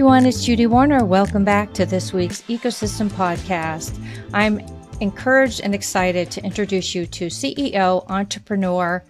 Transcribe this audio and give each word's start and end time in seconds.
everyone, 0.00 0.24
it's 0.24 0.46
Judy 0.46 0.66
Warner. 0.66 1.04
Welcome 1.04 1.44
back 1.44 1.74
to 1.74 1.84
this 1.84 2.10
week's 2.10 2.40
Ecosystem 2.44 3.10
Podcast. 3.10 4.02
I'm 4.32 4.58
encouraged 5.02 5.60
and 5.60 5.74
excited 5.74 6.30
to 6.30 6.42
introduce 6.42 6.94
you 6.94 7.04
to 7.04 7.26
CEO, 7.26 8.08
entrepreneur, 8.08 9.04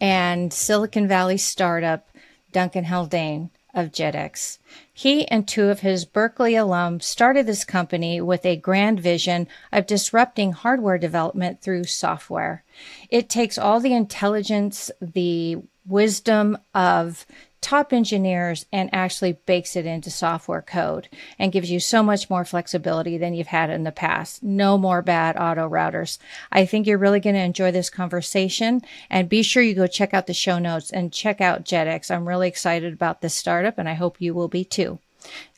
and 0.00 0.52
Silicon 0.52 1.06
Valley 1.06 1.38
startup, 1.38 2.08
Duncan 2.50 2.86
Haldane 2.86 3.50
of 3.72 3.92
JITX. 3.92 4.58
He 4.92 5.28
and 5.28 5.46
two 5.46 5.68
of 5.68 5.78
his 5.78 6.04
Berkeley 6.04 6.54
alums 6.54 7.04
started 7.04 7.46
this 7.46 7.64
company 7.64 8.20
with 8.20 8.44
a 8.44 8.56
grand 8.56 8.98
vision 8.98 9.46
of 9.70 9.86
disrupting 9.86 10.50
hardware 10.54 10.98
development 10.98 11.62
through 11.62 11.84
software. 11.84 12.64
It 13.10 13.28
takes 13.28 13.58
all 13.58 13.78
the 13.78 13.94
intelligence, 13.94 14.90
the 15.00 15.58
wisdom 15.86 16.58
of 16.74 17.26
top 17.62 17.92
engineers 17.92 18.66
and 18.70 18.90
actually 18.92 19.32
bakes 19.46 19.76
it 19.76 19.86
into 19.86 20.10
software 20.10 20.60
code 20.60 21.08
and 21.38 21.52
gives 21.52 21.70
you 21.70 21.80
so 21.80 22.02
much 22.02 22.28
more 22.28 22.44
flexibility 22.44 23.16
than 23.16 23.32
you've 23.32 23.46
had 23.46 23.70
in 23.70 23.84
the 23.84 23.92
past. 23.92 24.42
No 24.42 24.76
more 24.76 25.00
bad 25.00 25.36
auto 25.36 25.68
routers. 25.68 26.18
I 26.50 26.66
think 26.66 26.86
you're 26.86 26.98
really 26.98 27.20
going 27.20 27.36
to 27.36 27.40
enjoy 27.40 27.70
this 27.70 27.88
conversation 27.88 28.82
and 29.08 29.28
be 29.28 29.42
sure 29.42 29.62
you 29.62 29.74
go 29.74 29.86
check 29.86 30.12
out 30.12 30.26
the 30.26 30.34
show 30.34 30.58
notes 30.58 30.90
and 30.90 31.12
check 31.12 31.40
out 31.40 31.64
JITX. 31.64 32.10
I'm 32.10 32.28
really 32.28 32.48
excited 32.48 32.92
about 32.92 33.22
this 33.22 33.34
startup 33.34 33.78
and 33.78 33.88
I 33.88 33.94
hope 33.94 34.20
you 34.20 34.34
will 34.34 34.48
be 34.48 34.64
too. 34.64 34.98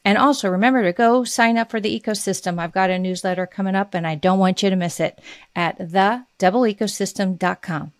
And 0.05 0.19
also 0.19 0.51
remember 0.51 0.83
to 0.83 0.93
go 0.93 1.25
sign 1.25 1.57
up 1.57 1.71
for 1.71 1.81
the 1.81 1.99
ecosystem. 1.99 2.59
I've 2.59 2.73
got 2.73 2.91
a 2.91 2.99
newsletter 2.99 3.47
coming 3.47 3.75
up 3.75 3.95
and 3.95 4.07
I 4.07 4.15
don't 4.15 4.39
want 4.39 4.63
you 4.63 4.69
to 4.69 4.77
miss 4.77 5.01
it 5.01 5.19
at 5.57 5.79
thedoubleecosystem.com. 5.79 7.93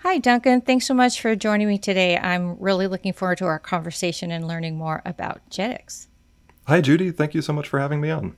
Hi, 0.00 0.18
Duncan. 0.18 0.60
Thanks 0.60 0.86
so 0.86 0.94
much 0.94 1.20
for 1.20 1.34
joining 1.34 1.68
me 1.68 1.78
today. 1.78 2.18
I'm 2.18 2.58
really 2.60 2.86
looking 2.86 3.12
forward 3.12 3.38
to 3.38 3.46
our 3.46 3.58
conversation 3.58 4.30
and 4.30 4.46
learning 4.46 4.76
more 4.76 5.02
about 5.04 5.40
JITX. 5.50 6.06
Hi, 6.66 6.80
Judy. 6.80 7.10
Thank 7.10 7.34
you 7.34 7.42
so 7.42 7.52
much 7.52 7.68
for 7.68 7.80
having 7.80 8.00
me 8.00 8.10
on. 8.10 8.36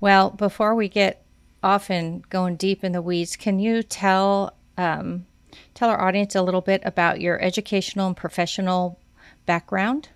Well, 0.00 0.30
before 0.30 0.74
we 0.74 0.88
get 0.88 1.24
off 1.62 1.88
and 1.88 2.28
going 2.28 2.56
deep 2.56 2.82
in 2.84 2.92
the 2.92 3.00
weeds, 3.00 3.36
can 3.36 3.58
you 3.58 3.82
tell 3.82 4.54
um, 4.76 5.26
tell 5.72 5.88
our 5.88 6.00
audience 6.00 6.34
a 6.34 6.42
little 6.42 6.60
bit 6.60 6.82
about 6.84 7.20
your 7.20 7.40
educational 7.40 8.08
and 8.08 8.16
professional 8.16 8.98
background? 9.46 10.08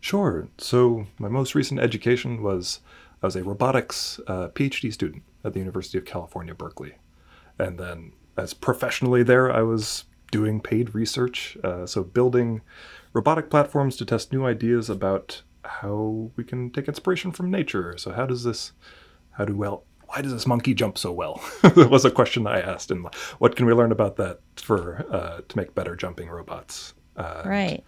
Sure. 0.00 0.48
So, 0.58 1.06
my 1.18 1.28
most 1.28 1.54
recent 1.54 1.80
education 1.80 2.42
was 2.42 2.80
I 3.22 3.26
was 3.26 3.36
a 3.36 3.42
robotics 3.42 4.20
uh, 4.26 4.48
PhD 4.48 4.92
student 4.92 5.22
at 5.42 5.54
the 5.54 5.58
University 5.58 5.98
of 5.98 6.04
California, 6.04 6.54
Berkeley, 6.54 6.96
and 7.58 7.78
then 7.78 8.12
as 8.36 8.54
professionally 8.54 9.22
there, 9.22 9.50
I 9.50 9.62
was 9.62 10.04
doing 10.30 10.60
paid 10.60 10.94
research, 10.94 11.56
uh, 11.64 11.86
so 11.86 12.02
building 12.02 12.62
robotic 13.12 13.48
platforms 13.48 13.96
to 13.96 14.04
test 14.04 14.32
new 14.32 14.44
ideas 14.44 14.90
about 14.90 15.42
how 15.64 16.30
we 16.36 16.44
can 16.44 16.70
take 16.70 16.88
inspiration 16.88 17.32
from 17.32 17.50
nature. 17.50 17.96
So 17.96 18.12
how 18.12 18.26
does 18.26 18.44
this, 18.44 18.72
how 19.32 19.44
do 19.44 19.56
well, 19.56 19.84
why 20.06 20.22
does 20.22 20.32
this 20.32 20.46
monkey 20.46 20.74
jump 20.74 20.98
so 20.98 21.12
well? 21.12 21.42
that 21.62 21.90
was 21.90 22.04
a 22.04 22.10
question 22.10 22.44
that 22.44 22.54
I 22.54 22.60
asked, 22.60 22.90
and 22.90 23.06
what 23.38 23.56
can 23.56 23.66
we 23.66 23.72
learn 23.72 23.92
about 23.92 24.16
that 24.16 24.40
for 24.56 25.04
uh, 25.10 25.40
to 25.46 25.56
make 25.56 25.74
better 25.74 25.96
jumping 25.96 26.28
robots? 26.28 26.94
Uh, 27.16 27.42
right. 27.44 27.84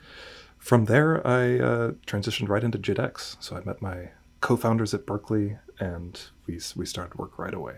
From 0.59 0.87
there, 0.87 1.25
I 1.27 1.59
uh, 1.59 1.93
transitioned 2.07 2.49
right 2.49 2.65
into 2.65 2.79
JITX. 2.79 3.37
So 3.41 3.57
I 3.57 3.61
met 3.61 3.81
my 3.81 4.11
co-founders 4.41 4.93
at 4.95 5.07
Berkeley, 5.07 5.59
and 5.79 6.21
we 6.47 6.61
we 6.75 6.87
started 6.87 7.17
work 7.17 7.39
right 7.39 7.55
away. 7.55 7.77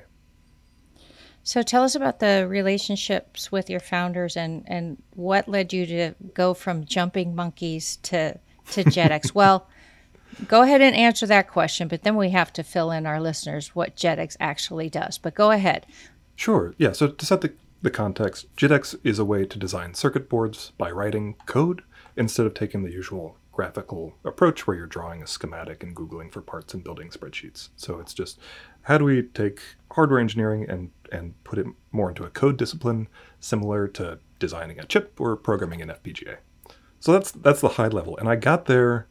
So 1.43 1.63
tell 1.63 1.83
us 1.83 1.95
about 1.95 2.21
the 2.21 2.47
relationships 2.49 3.51
with 3.51 3.71
your 3.71 3.81
founders 3.81 4.37
and, 4.37 4.65
and 4.67 5.03
what 5.15 5.49
led 5.49 5.73
you 5.73 5.87
to 5.87 6.15
go 6.35 6.55
from 6.55 6.85
jumping 6.85 7.35
monkeys 7.35 7.97
to, 8.03 8.39
to 8.73 8.85
JITX. 8.85 9.35
well, 9.35 9.67
go 10.47 10.63
ahead 10.63 10.81
and 10.81 10.95
answer 10.95 11.27
that 11.27 11.49
question, 11.49 11.89
but 11.89 12.03
then 12.03 12.17
we 12.17 12.31
have 12.31 12.53
to 12.53 12.63
fill 12.63 12.91
in 12.91 13.07
our 13.07 13.21
listeners 13.21 13.75
what 13.75 13.97
JITX 13.97 14.37
actually 14.39 14.91
does. 14.91 15.19
But 15.19 15.35
go 15.35 15.51
ahead. 15.51 15.87
Sure. 16.37 16.75
Yeah. 16.79 16.93
So 16.93 17.09
to 17.09 17.27
set 17.27 17.41
the, 17.41 17.53
the 17.83 17.91
context, 17.91 18.55
JITX 18.57 18.97
is 19.03 19.19
a 19.19 19.25
way 19.25 19.45
to 19.47 19.59
design 19.59 19.95
circuit 19.95 20.29
boards 20.29 20.73
by 20.79 20.91
writing 20.91 21.37
code 21.47 21.83
instead 22.17 22.47
of 22.47 22.55
taking 22.55 22.83
the 22.83 22.93
usual 22.93 23.37
graphical 23.61 24.15
approach 24.25 24.67
where 24.67 24.75
you're 24.75 24.87
drawing 24.87 25.23
a 25.23 25.27
schematic 25.27 25.83
and 25.83 25.95
Googling 25.95 26.33
for 26.33 26.41
parts 26.41 26.73
and 26.73 26.83
building 26.83 27.11
spreadsheets. 27.11 27.69
So 27.77 28.01
it's 28.01 28.15
just 28.15 28.41
how 28.81 28.97
do 28.97 29.05
we 29.05 29.25
take 29.25 29.61
hardware 29.93 30.19
engineering 30.19 30.65
and, 30.67 30.91
and 31.13 31.35
put 31.45 31.59
it 31.59 31.67
more 31.93 32.09
into 32.09 32.25
a 32.25 32.31
code 32.31 32.57
discipline 32.57 33.07
similar 33.39 33.87
to 33.89 34.19
designing 34.39 34.81
a 34.81 34.87
chip 34.87 35.21
or 35.21 35.37
programming 35.37 35.83
an 35.83 35.91
FPGA. 35.91 36.39
So 37.01 37.13
that's 37.13 37.33
that's 37.33 37.61
the 37.61 37.69
high 37.69 37.89
level. 37.89 38.17
And 38.17 38.31
I 38.31 38.37
got 38.37 38.65
there 38.65 39.09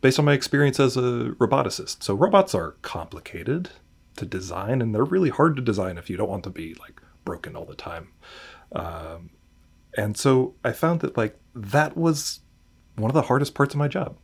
based 0.00 0.18
on 0.18 0.24
my 0.24 0.32
experience 0.32 0.80
as 0.80 0.96
a 0.96 1.34
roboticist. 1.38 2.02
So 2.02 2.14
robots 2.14 2.54
are 2.54 2.76
complicated 2.80 3.72
to 4.16 4.24
design 4.24 4.80
and 4.80 4.94
they're 4.94 5.04
really 5.04 5.28
hard 5.28 5.54
to 5.56 5.60
design 5.60 5.98
if 5.98 6.08
you 6.08 6.16
don't 6.16 6.30
want 6.30 6.44
to 6.44 6.50
be 6.50 6.72
like 6.80 7.02
broken 7.26 7.54
all 7.54 7.66
the 7.66 7.74
time. 7.74 8.08
Um, 8.74 9.32
and 9.98 10.16
so 10.16 10.54
I 10.64 10.72
found 10.72 11.00
that 11.00 11.18
like 11.18 11.38
that 11.54 11.94
was 11.94 12.40
one 12.96 13.10
of 13.10 13.14
the 13.14 13.22
hardest 13.22 13.54
parts 13.54 13.74
of 13.74 13.78
my 13.78 13.88
job, 13.88 14.16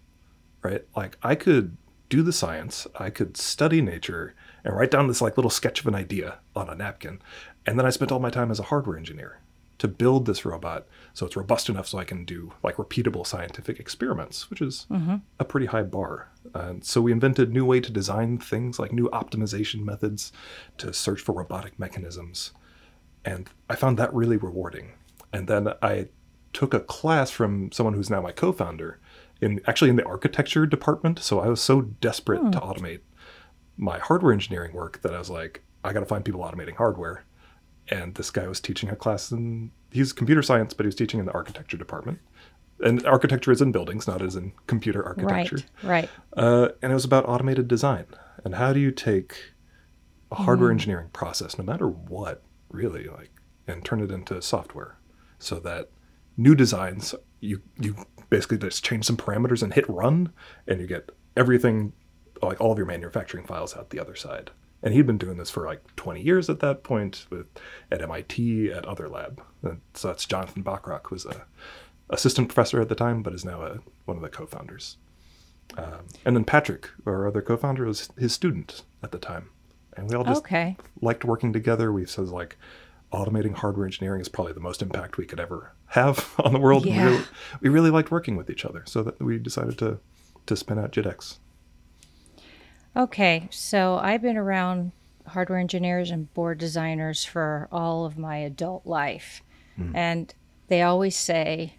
right? 0.63 0.85
Like 0.97 1.17
I 1.23 1.35
could 1.35 1.77
do 2.09 2.23
the 2.23 2.33
science, 2.33 2.87
I 2.97 3.11
could 3.11 3.37
study 3.37 3.83
nature 3.83 4.35
and 4.65 4.75
write 4.77 4.91
down 4.91 5.09
this 5.09 5.21
like 5.21 5.37
little 5.37 5.51
sketch 5.51 5.81
of 5.81 5.87
an 5.87 5.95
idea 5.95 6.39
on 6.57 6.69
a 6.69 6.75
napkin. 6.75 7.21
And 7.67 7.79
then 7.79 7.87
I 7.87 7.91
spent 7.91 8.11
all 8.11 8.19
my 8.19 8.31
time 8.31 8.51
as 8.51 8.59
a 8.59 8.65
hardware 8.65 8.97
engineer 8.97 9.41
to 9.79 9.87
build 9.87 10.27
this 10.27 10.45
robot 10.45 10.87
so 11.15 11.25
it's 11.25 11.37
robust 11.37 11.69
enough 11.69 11.87
so 11.87 11.99
I 11.99 12.05
can 12.05 12.25
do 12.25 12.53
like 12.63 12.77
repeatable 12.77 13.27
scientific 13.27 13.79
experiments, 13.79 14.51
which 14.51 14.61
is 14.61 14.87
mm-hmm. 14.91 15.17
a 15.39 15.45
pretty 15.45 15.67
high 15.67 15.83
bar. 15.83 16.29
And 16.55 16.85
so 16.85 17.01
we 17.01 17.13
invented 17.13 17.53
new 17.53 17.65
way 17.65 17.81
to 17.81 17.93
design 17.93 18.39
things 18.39 18.79
like 18.79 18.93
new 18.93 19.09
optimization 19.11 19.85
methods 19.85 20.33
to 20.79 20.93
search 20.93 21.21
for 21.21 21.33
robotic 21.33 21.79
mechanisms. 21.79 22.53
And 23.25 23.49
I 23.69 23.77
found 23.77 23.99
that 23.99 24.13
really 24.13 24.37
rewarding. 24.37 24.93
And 25.33 25.47
then 25.47 25.69
I 25.83 26.09
took 26.59 26.75
a 26.75 26.81
class 26.81 27.31
from 27.31 27.71
someone 27.71 27.95
who's 27.95 28.11
now 28.11 28.21
my 28.21 28.33
co-founder 28.33 28.99
in 29.41 29.61
actually 29.69 29.91
in 29.91 29.95
the 29.95 30.05
architecture 30.05 30.67
department. 30.67 31.21
So 31.21 31.39
I 31.39 31.47
was 31.47 31.61
so 31.61 31.83
desperate 31.83 32.41
hmm. 32.41 32.51
to 32.51 32.59
automate 32.59 32.99
my 33.77 34.01
hardware 34.01 34.33
engineering 34.33 34.73
work 34.73 35.01
that 35.03 35.15
I 35.15 35.21
was 35.21 35.31
like, 35.31 35.63
I 35.85 35.93
got 35.93 36.01
to 36.01 36.07
find 36.07 36.25
people 36.25 36.41
automating 36.41 36.75
hardware. 36.75 37.25
And 37.91 38.17
this 38.17 38.33
guy 38.33 38.49
was 38.49 38.59
teaching 38.61 38.89
a 38.89 38.97
class 38.97 39.31
in 39.31 39.71
he's 39.93 40.13
computer 40.13 40.43
science, 40.43 40.75
but 40.75 40.83
he 40.83 40.89
was 40.89 40.97
teaching 40.97 41.21
in 41.21 41.27
the 41.27 41.33
architecture 41.33 41.77
department. 41.77 42.19
And 42.81 43.07
architecture 43.07 43.53
is 43.53 43.63
in 43.63 43.71
buildings, 43.71 44.09
not 44.09 44.21
as 44.21 44.35
in 44.35 44.53
computer 44.67 45.07
architecture. 45.07 45.61
Right. 45.85 46.09
Right. 46.09 46.11
Uh, 46.37 46.71
and 46.83 46.91
it 46.91 46.95
was 46.95 47.05
about 47.05 47.29
automated 47.29 47.69
design 47.69 48.07
and 48.45 48.57
how 48.57 48.73
do 48.73 48.81
you 48.81 48.91
take 48.91 49.53
a 50.33 50.35
hardware 50.35 50.71
mm. 50.71 50.73
engineering 50.73 51.11
process, 51.13 51.57
no 51.57 51.63
matter 51.63 51.87
what, 51.87 52.43
really, 52.69 53.05
like, 53.05 53.31
and 53.69 53.85
turn 53.85 54.01
it 54.01 54.11
into 54.11 54.43
software, 54.43 54.99
so 55.39 55.61
that 55.61 55.91
new 56.39 56.55
designs 56.55 57.15
you 57.41 57.61
you 57.79 57.95
basically 58.31 58.59
just 58.59 58.85
change 58.85 59.05
some 59.05 59.17
parameters 59.17 59.63
and 59.63 59.75
hit 59.75 59.89
run, 59.89 60.33
and 60.67 60.81
you 60.81 60.87
get 60.87 61.11
everything 61.37 61.93
like 62.43 62.61
all 62.61 62.73
of 62.73 62.79
your 62.79 62.87
manufacturing 62.87 63.45
files 63.45 63.77
out 63.77 63.91
the 63.91 64.01
other 64.01 64.15
side. 64.15 64.51
And 64.83 64.95
he'd 64.95 65.07
been 65.07 65.19
doing 65.19 65.39
this 65.39 65.51
for 65.51 65.67
like 65.67 65.97
20 65.97 66.23
years 66.23 66.49
at 66.49 66.61
that 66.61 66.85
point 66.85 67.27
with 67.31 67.49
at 67.91 68.01
MIT 68.01 68.71
at 68.71 68.85
other 68.85 69.09
lab. 69.09 69.43
And 69.63 69.81
so 69.95 70.09
that's 70.09 70.25
Jonathan 70.25 70.63
Bachrach, 70.63 71.01
who's 71.05 71.27
a 71.27 71.47
assistant 72.11 72.49
professor 72.49 72.81
at 72.81 72.89
the 72.89 72.95
time, 72.95 73.23
but 73.25 73.35
is 73.35 73.45
now 73.45 73.63
a, 73.63 73.79
one 74.05 74.17
of 74.17 74.23
the 74.23 74.29
co-founders. 74.29 74.97
Um, 75.77 76.07
and 76.25 76.37
then 76.37 76.45
Patrick, 76.45 76.91
our 77.07 77.27
other 77.27 77.43
co-founder, 77.43 77.85
was 77.85 78.09
his 78.17 78.33
student 78.33 78.83
at 79.03 79.11
the 79.11 79.19
time, 79.19 79.51
and 79.97 80.09
we 80.09 80.15
all 80.15 80.25
just 80.25 80.45
okay. 80.45 80.77
liked 81.03 81.25
working 81.25 81.53
together. 81.53 81.93
We 81.93 82.07
said 82.07 82.29
like 82.29 82.57
automating 83.13 83.55
hardware 83.55 83.87
engineering 83.87 84.21
is 84.21 84.29
probably 84.29 84.53
the 84.53 84.61
most 84.61 84.83
impact 84.83 85.17
we 85.17 85.25
could 85.25 85.41
ever 85.41 85.73
have 85.87 86.35
on 86.45 86.53
the 86.53 86.59
world. 86.59 86.85
Yeah. 86.85 87.05
We, 87.05 87.11
really, 87.11 87.25
we 87.63 87.69
really 87.69 87.91
liked 87.91 88.11
working 88.11 88.37
with 88.37 88.51
each 88.51 88.65
other, 88.65 88.83
so 88.87 89.03
that 89.03 89.21
we 89.21 89.39
decided 89.39 89.79
to 89.79 89.99
to 90.47 90.57
spin 90.57 90.79
out 90.79 90.93
JITX. 90.93 91.37
Okay, 92.97 93.49
so 93.51 93.99
I've 93.99 94.23
been 94.23 94.37
around 94.37 94.93
hardware 95.27 95.59
engineers 95.59 96.11
and 96.11 96.33
board 96.35 96.59
designers 96.59 97.25
for 97.25 97.69
all 97.71 98.05
of 98.05 98.19
my 98.19 98.39
adult 98.39 98.87
life. 98.87 99.43
Mm. 99.79 99.95
And 99.95 100.35
they 100.69 100.83
always 100.83 101.17
say, 101.17 101.75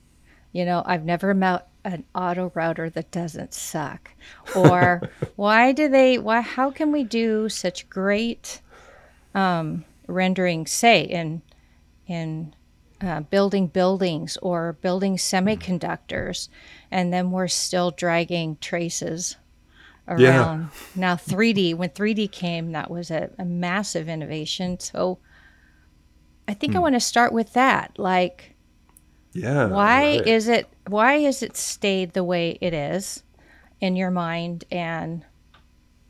you 0.51 0.65
know, 0.65 0.83
I've 0.86 1.03
never 1.03 1.33
met 1.33 1.68
an 1.83 2.06
auto 2.13 2.51
router 2.53 2.89
that 2.92 3.12
doesn't 3.12 3.53
suck. 3.53 4.12
Or 4.56 5.01
why 5.36 5.71
do 5.71 5.89
they, 5.89 6.18
why, 6.18 6.42
how 6.42 6.71
can 6.71 6.92
we 6.92 7.03
do 7.03 7.50
such 7.50 7.89
great 7.89 8.62
um, 9.36 9.86
rendering, 10.09 10.65
say, 10.65 11.01
in, 11.03 11.41
in 12.07 12.53
uh, 13.01 13.21
building 13.21 13.67
buildings 13.67 14.38
or 14.41 14.73
building 14.73 15.17
semiconductors, 15.17 16.50
and 16.91 17.13
then 17.13 17.31
we're 17.31 17.47
still 17.47 17.91
dragging 17.91 18.57
traces 18.59 19.38
around. 20.07 20.19
Yeah. 20.19 20.65
Now 20.95 21.15
3D, 21.15 21.75
when 21.75 21.89
3D 21.89 22.31
came, 22.31 22.71
that 22.71 22.89
was 22.89 23.11
a, 23.11 23.29
a 23.38 23.45
massive 23.45 24.09
innovation. 24.09 24.79
So 24.79 25.19
I 26.47 26.53
think 26.53 26.73
hmm. 26.73 26.77
I 26.77 26.81
want 26.81 26.95
to 26.95 27.00
start 27.00 27.31
with 27.31 27.53
that. 27.53 27.97
Like, 27.97 28.55
yeah, 29.33 29.67
why 29.67 30.17
right. 30.17 30.27
is 30.27 30.47
it? 30.47 30.67
Why 30.88 31.19
has 31.19 31.44
it 31.44 31.55
stayed 31.55 32.13
the 32.13 32.23
way 32.23 32.57
it 32.62 32.73
is? 32.73 33.23
in 33.81 33.95
your 33.95 34.12
mind 34.12 34.65
and 34.71 35.25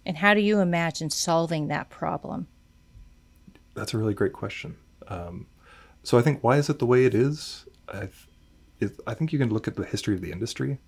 and 0.05 0.17
how 0.17 0.33
do 0.33 0.41
you 0.41 0.59
imagine 0.59 1.09
solving 1.09 1.67
that 1.67 1.89
problem? 1.89 2.47
That's 3.79 3.93
a 3.93 3.97
really 3.97 4.13
great 4.13 4.33
question. 4.33 4.75
Um, 5.07 5.47
so 6.03 6.17
I 6.17 6.21
think 6.21 6.43
why 6.43 6.57
is 6.57 6.69
it 6.69 6.79
the 6.79 6.85
way 6.85 7.05
it 7.05 7.15
is? 7.15 7.65
I, 7.87 8.09
it, 8.79 8.99
I 9.07 9.13
think 9.13 9.31
you 9.31 9.39
can 9.39 9.49
look 9.49 9.67
at 9.67 9.75
the 9.75 9.85
history 9.85 10.15
of 10.15 10.21
the 10.21 10.31
industry, 10.31 10.79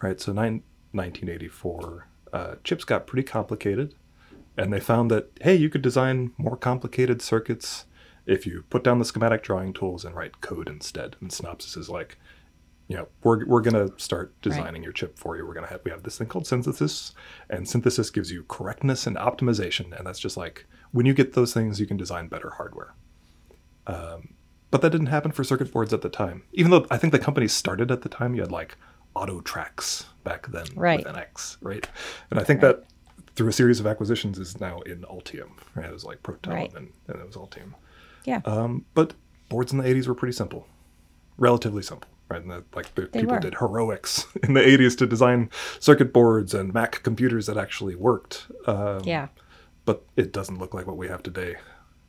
right? 0.00 0.20
So 0.20 0.32
nine, 0.32 0.62
1984, 0.92 2.08
uh, 2.32 2.54
chips 2.62 2.84
got 2.84 3.06
pretty 3.06 3.24
complicated, 3.24 3.94
and 4.56 4.72
they 4.72 4.80
found 4.80 5.10
that 5.10 5.30
hey, 5.40 5.54
you 5.54 5.68
could 5.68 5.82
design 5.82 6.32
more 6.38 6.56
complicated 6.56 7.20
circuits 7.20 7.86
if 8.24 8.46
you 8.46 8.64
put 8.70 8.84
down 8.84 8.98
the 8.98 9.04
schematic 9.04 9.42
drawing 9.42 9.72
tools 9.72 10.04
and 10.04 10.14
write 10.14 10.40
code 10.40 10.68
instead. 10.68 11.16
And 11.20 11.30
Synopsys 11.30 11.76
is 11.76 11.88
like, 11.88 12.18
you 12.86 12.96
know, 12.96 13.08
we're, 13.24 13.46
we're 13.46 13.62
going 13.62 13.88
to 13.88 13.98
start 13.98 14.40
designing 14.42 14.74
right. 14.74 14.82
your 14.82 14.92
chip 14.92 15.18
for 15.18 15.36
you. 15.36 15.46
We're 15.46 15.54
going 15.54 15.66
to 15.66 15.72
have, 15.72 15.80
we 15.84 15.90
have 15.90 16.02
this 16.02 16.18
thing 16.18 16.26
called 16.26 16.46
synthesis 16.46 17.14
and 17.48 17.68
synthesis 17.68 18.10
gives 18.10 18.30
you 18.30 18.44
correctness 18.44 19.06
and 19.06 19.16
optimization. 19.16 19.96
And 19.96 20.06
that's 20.06 20.18
just 20.18 20.36
like, 20.36 20.66
when 20.92 21.06
you 21.06 21.14
get 21.14 21.34
those 21.34 21.52
things, 21.52 21.80
you 21.80 21.86
can 21.86 21.96
design 21.96 22.28
better 22.28 22.50
hardware. 22.50 22.94
Um, 23.86 24.34
but 24.70 24.82
that 24.82 24.90
didn't 24.90 25.06
happen 25.06 25.32
for 25.32 25.44
circuit 25.44 25.72
boards 25.72 25.92
at 25.92 26.02
the 26.02 26.08
time. 26.08 26.42
Even 26.52 26.70
though 26.70 26.86
I 26.90 26.98
think 26.98 27.12
the 27.12 27.18
company 27.18 27.48
started 27.48 27.90
at 27.90 28.02
the 28.02 28.08
time, 28.08 28.34
you 28.34 28.42
had 28.42 28.52
like 28.52 28.76
Autotrax 29.16 30.04
back 30.24 30.46
then 30.48 30.66
right. 30.74 31.04
with 31.04 31.14
NX, 31.14 31.56
right? 31.60 31.88
And 32.30 32.38
I 32.38 32.44
think 32.44 32.62
right. 32.62 32.76
that 32.76 32.84
through 33.34 33.48
a 33.48 33.52
series 33.52 33.80
of 33.80 33.86
acquisitions 33.86 34.38
is 34.38 34.60
now 34.60 34.80
in 34.80 35.02
Altium. 35.02 35.50
Right? 35.74 35.86
It 35.86 35.92
was 35.92 36.04
like 36.04 36.22
Protel 36.22 36.52
right. 36.52 36.74
and, 36.74 36.92
and 37.06 37.20
it 37.20 37.26
was 37.26 37.36
Altium. 37.36 37.74
Yeah. 38.24 38.40
Um, 38.44 38.84
but 38.94 39.14
boards 39.48 39.72
in 39.72 39.78
the 39.78 39.84
80s 39.84 40.06
were 40.06 40.14
pretty 40.14 40.34
simple, 40.34 40.66
relatively 41.38 41.82
simple 41.82 42.08
right? 42.28 42.42
And 42.42 42.50
the, 42.50 42.64
like 42.74 42.94
the 42.94 43.02
people 43.06 43.34
were. 43.34 43.40
did 43.40 43.54
heroics 43.54 44.26
in 44.42 44.54
the 44.54 44.60
80s 44.60 44.96
to 44.98 45.06
design 45.06 45.50
circuit 45.80 46.12
boards 46.12 46.54
and 46.54 46.72
Mac 46.72 47.02
computers 47.02 47.46
that 47.46 47.56
actually 47.56 47.94
worked. 47.94 48.46
Um, 48.66 49.00
yeah. 49.04 49.28
But 49.88 50.04
it 50.16 50.34
doesn't 50.34 50.58
look 50.58 50.74
like 50.74 50.86
what 50.86 50.98
we 50.98 51.08
have 51.08 51.22
today, 51.22 51.56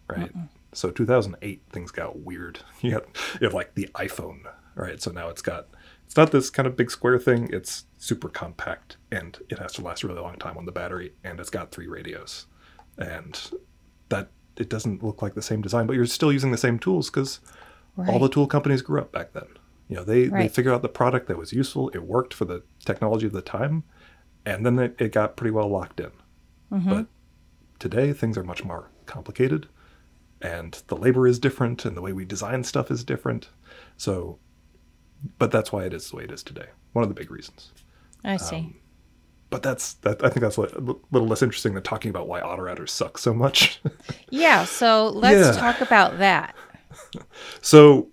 right? 0.09 0.35
Mm-mm. 0.35 0.49
So 0.73 0.91
2008 0.91 1.61
things 1.69 1.91
got 1.91 2.19
weird. 2.19 2.59
You 2.81 2.91
have 2.91 3.05
you 3.39 3.45
have 3.45 3.53
like 3.53 3.75
the 3.75 3.87
iPhone, 3.95 4.41
right? 4.75 5.01
So 5.01 5.11
now 5.11 5.29
it's 5.29 5.41
got 5.41 5.67
it's 6.05 6.17
not 6.17 6.31
this 6.31 6.49
kind 6.49 6.67
of 6.67 6.75
big 6.75 6.91
square 6.91 7.17
thing. 7.17 7.49
It's 7.53 7.85
super 7.97 8.27
compact 8.27 8.97
and 9.13 9.39
it 9.47 9.59
has 9.59 9.71
to 9.75 9.81
last 9.81 10.03
a 10.03 10.09
really 10.09 10.19
long 10.19 10.35
time 10.35 10.57
on 10.57 10.65
the 10.65 10.73
battery 10.73 11.13
and 11.23 11.39
it's 11.39 11.49
got 11.49 11.71
three 11.71 11.87
radios. 11.87 12.47
And 12.97 13.39
that 14.09 14.27
it 14.57 14.67
doesn't 14.67 15.01
look 15.01 15.21
like 15.21 15.35
the 15.35 15.41
same 15.41 15.61
design, 15.61 15.87
but 15.87 15.95
you're 15.95 16.05
still 16.05 16.33
using 16.33 16.51
the 16.51 16.57
same 16.57 16.79
tools 16.79 17.09
because 17.09 17.39
right. 17.95 18.09
all 18.09 18.19
the 18.19 18.27
tool 18.27 18.45
companies 18.45 18.81
grew 18.81 18.99
up 18.99 19.13
back 19.13 19.31
then. 19.31 19.47
You 19.87 19.95
know, 19.95 20.03
they, 20.03 20.27
right. 20.27 20.41
they 20.41 20.47
figured 20.49 20.75
out 20.75 20.81
the 20.81 20.89
product 20.89 21.29
that 21.29 21.37
was 21.37 21.53
useful. 21.53 21.87
It 21.93 22.03
worked 22.03 22.33
for 22.33 22.43
the 22.43 22.61
technology 22.83 23.27
of 23.27 23.31
the 23.31 23.41
time, 23.41 23.85
and 24.45 24.65
then 24.65 24.77
it, 24.79 24.95
it 24.99 25.13
got 25.13 25.37
pretty 25.37 25.51
well 25.51 25.69
locked 25.69 26.01
in. 26.01 26.11
Mm-hmm. 26.71 26.89
But 26.89 27.05
today, 27.79 28.13
things 28.13 28.37
are 28.37 28.43
much 28.43 28.63
more 28.63 28.89
complicated, 29.05 29.67
and 30.41 30.81
the 30.87 30.95
labor 30.95 31.27
is 31.27 31.39
different, 31.39 31.85
and 31.85 31.95
the 31.95 32.01
way 32.01 32.13
we 32.13 32.25
design 32.25 32.63
stuff 32.63 32.91
is 32.91 33.03
different. 33.03 33.49
So, 33.97 34.39
but 35.37 35.51
that's 35.51 35.71
why 35.71 35.85
it 35.85 35.93
is 35.93 36.09
the 36.09 36.17
way 36.17 36.23
it 36.23 36.31
is 36.31 36.43
today. 36.43 36.67
One 36.93 37.03
of 37.03 37.09
the 37.09 37.15
big 37.15 37.31
reasons. 37.31 37.71
I 38.23 38.37
see. 38.37 38.57
Um, 38.57 38.75
but 39.49 39.63
that's 39.63 39.93
that. 39.95 40.23
I 40.23 40.29
think 40.29 40.41
that's 40.41 40.57
a 40.57 40.61
little 40.61 41.27
less 41.27 41.41
interesting 41.41 41.73
than 41.73 41.83
talking 41.83 42.09
about 42.09 42.27
why 42.27 42.41
autorouters 42.41 42.89
suck 42.89 43.17
so 43.17 43.33
much. 43.33 43.81
yeah. 44.29 44.65
So 44.65 45.09
let's 45.09 45.55
yeah. 45.55 45.61
talk 45.61 45.81
about 45.81 46.19
that. 46.19 46.55
so 47.61 48.09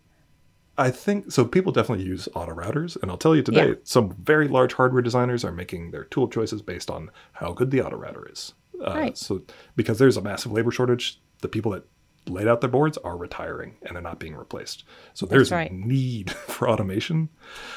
I 0.79 0.91
think 0.91 1.31
so. 1.31 1.45
People 1.45 1.73
definitely 1.73 2.05
use 2.05 2.29
auto 2.35 2.55
routers, 2.55 3.01
and 3.01 3.11
I'll 3.11 3.19
tell 3.19 3.37
you 3.37 3.43
today, 3.43 3.69
yeah. 3.69 3.75
some 3.85 4.15
very 4.23 4.49
large 4.49 4.75
hardware 4.75 5.03
designers 5.03 5.45
are 5.45 5.53
making 5.53 5.91
their 5.91 6.05
tool 6.05 6.29
choices 6.29 6.63
based 6.63 6.91
on 6.91 7.11
how 7.33 7.53
good 7.53 7.71
the 7.71 7.83
auto 7.83 7.97
router 7.97 8.29
is. 8.31 8.55
Uh, 8.85 8.95
right. 8.95 9.19
So, 9.19 9.43
because 9.75 9.99
there's 9.99 10.17
a 10.17 10.23
massive 10.23 10.53
labor 10.53 10.71
shortage, 10.71 11.21
the 11.41 11.49
people 11.49 11.73
that 11.73 11.85
laid 12.29 12.49
out 12.49 12.61
their 12.61 12.71
boards 12.71 12.99
are 12.99 13.17
retiring 13.17 13.77
and 13.83 13.95
they're 13.95 14.03
not 14.03 14.19
being 14.19 14.35
replaced. 14.35 14.85
So 15.15 15.27
there's 15.27 15.51
right. 15.51 15.73
need 15.73 16.31
for 16.49 16.69
automation. 16.69 17.29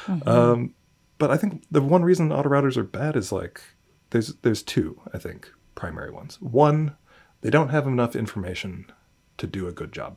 Mm-hmm. 0.06 0.28
Um, 0.28 0.74
but 1.18 1.30
I 1.30 1.36
think 1.36 1.64
the 1.70 1.82
one 1.82 2.02
reason 2.02 2.32
auto 2.32 2.48
routers 2.48 2.76
are 2.76 2.84
bad 2.84 3.16
is 3.16 3.30
like 3.30 3.62
there's 4.10 4.34
there's 4.36 4.62
two 4.62 5.00
I 5.12 5.18
think 5.18 5.50
primary 5.74 6.10
ones. 6.10 6.40
One, 6.40 6.96
they 7.42 7.50
don't 7.50 7.68
have 7.68 7.86
enough 7.86 8.16
information 8.16 8.90
to 9.38 9.46
do 9.46 9.68
a 9.68 9.72
good 9.72 9.92
job. 9.92 10.16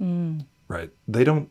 Mm. 0.00 0.46
Right? 0.68 0.90
They 1.08 1.24
don't 1.24 1.50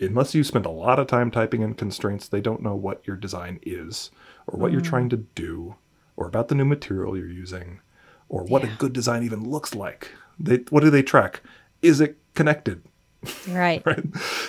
unless 0.00 0.34
you 0.34 0.42
spend 0.42 0.66
a 0.66 0.70
lot 0.70 0.98
of 0.98 1.06
time 1.06 1.30
typing 1.30 1.62
in 1.62 1.74
constraints, 1.74 2.28
they 2.28 2.40
don't 2.40 2.62
know 2.62 2.74
what 2.74 3.06
your 3.06 3.16
design 3.16 3.60
is 3.62 4.10
or 4.46 4.58
what 4.58 4.70
mm. 4.70 4.72
you're 4.72 4.80
trying 4.80 5.10
to 5.10 5.18
do 5.18 5.76
or 6.16 6.26
about 6.26 6.48
the 6.48 6.54
new 6.54 6.64
material 6.64 7.16
you're 7.16 7.28
using 7.28 7.80
or 8.30 8.44
what 8.44 8.62
yeah. 8.62 8.72
a 8.72 8.76
good 8.76 8.94
design 8.94 9.22
even 9.22 9.50
looks 9.50 9.74
like. 9.74 10.12
They 10.38 10.58
what 10.70 10.82
do 10.82 10.88
they 10.88 11.02
track? 11.02 11.42
Is 11.82 12.00
it 12.00 12.16
connected? 12.34 12.82
Right. 13.48 13.84
right. 13.84 14.02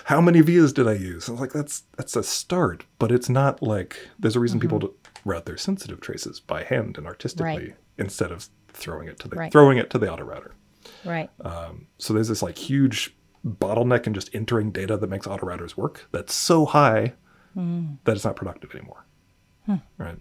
How 0.05 0.21
many 0.21 0.39
vias 0.39 0.71
did 0.71 0.87
I 0.87 0.93
use? 0.93 1.27
I 1.27 1.33
was 1.33 1.41
like, 1.41 1.51
that's 1.51 1.83
that's 1.97 2.15
a 2.15 2.23
start, 2.23 2.85
but 2.99 3.11
it's 3.11 3.27
not 3.27 3.61
like 3.61 4.07
there's 4.17 4.37
a 4.37 4.39
reason 4.39 4.61
mm-hmm. 4.61 4.77
people 4.77 4.95
route 5.25 5.45
their 5.45 5.57
sensitive 5.57 5.99
traces 5.99 6.39
by 6.39 6.63
hand 6.63 6.97
and 6.97 7.05
artistically 7.05 7.45
right. 7.45 7.75
instead 7.97 8.31
of 8.31 8.47
throwing 8.69 9.09
it 9.09 9.19
to 9.19 9.27
the 9.27 9.35
right. 9.35 9.51
throwing 9.51 9.77
it 9.77 9.89
to 9.89 9.97
the 9.97 10.09
auto 10.09 10.23
router. 10.23 10.53
Right. 11.03 11.29
Um, 11.41 11.87
so 11.97 12.13
there's 12.13 12.29
this 12.29 12.41
like 12.41 12.57
huge 12.57 13.13
bottleneck 13.45 14.07
in 14.07 14.13
just 14.13 14.33
entering 14.33 14.71
data 14.71 14.95
that 14.95 15.09
makes 15.09 15.27
auto 15.27 15.45
routers 15.45 15.75
work 15.75 16.07
that's 16.13 16.33
so 16.33 16.65
high 16.65 17.13
mm. 17.57 17.97
that 18.05 18.15
it's 18.15 18.23
not 18.23 18.37
productive 18.37 18.73
anymore. 18.73 19.05
Hmm. 19.65 19.75
Right. 19.97 20.17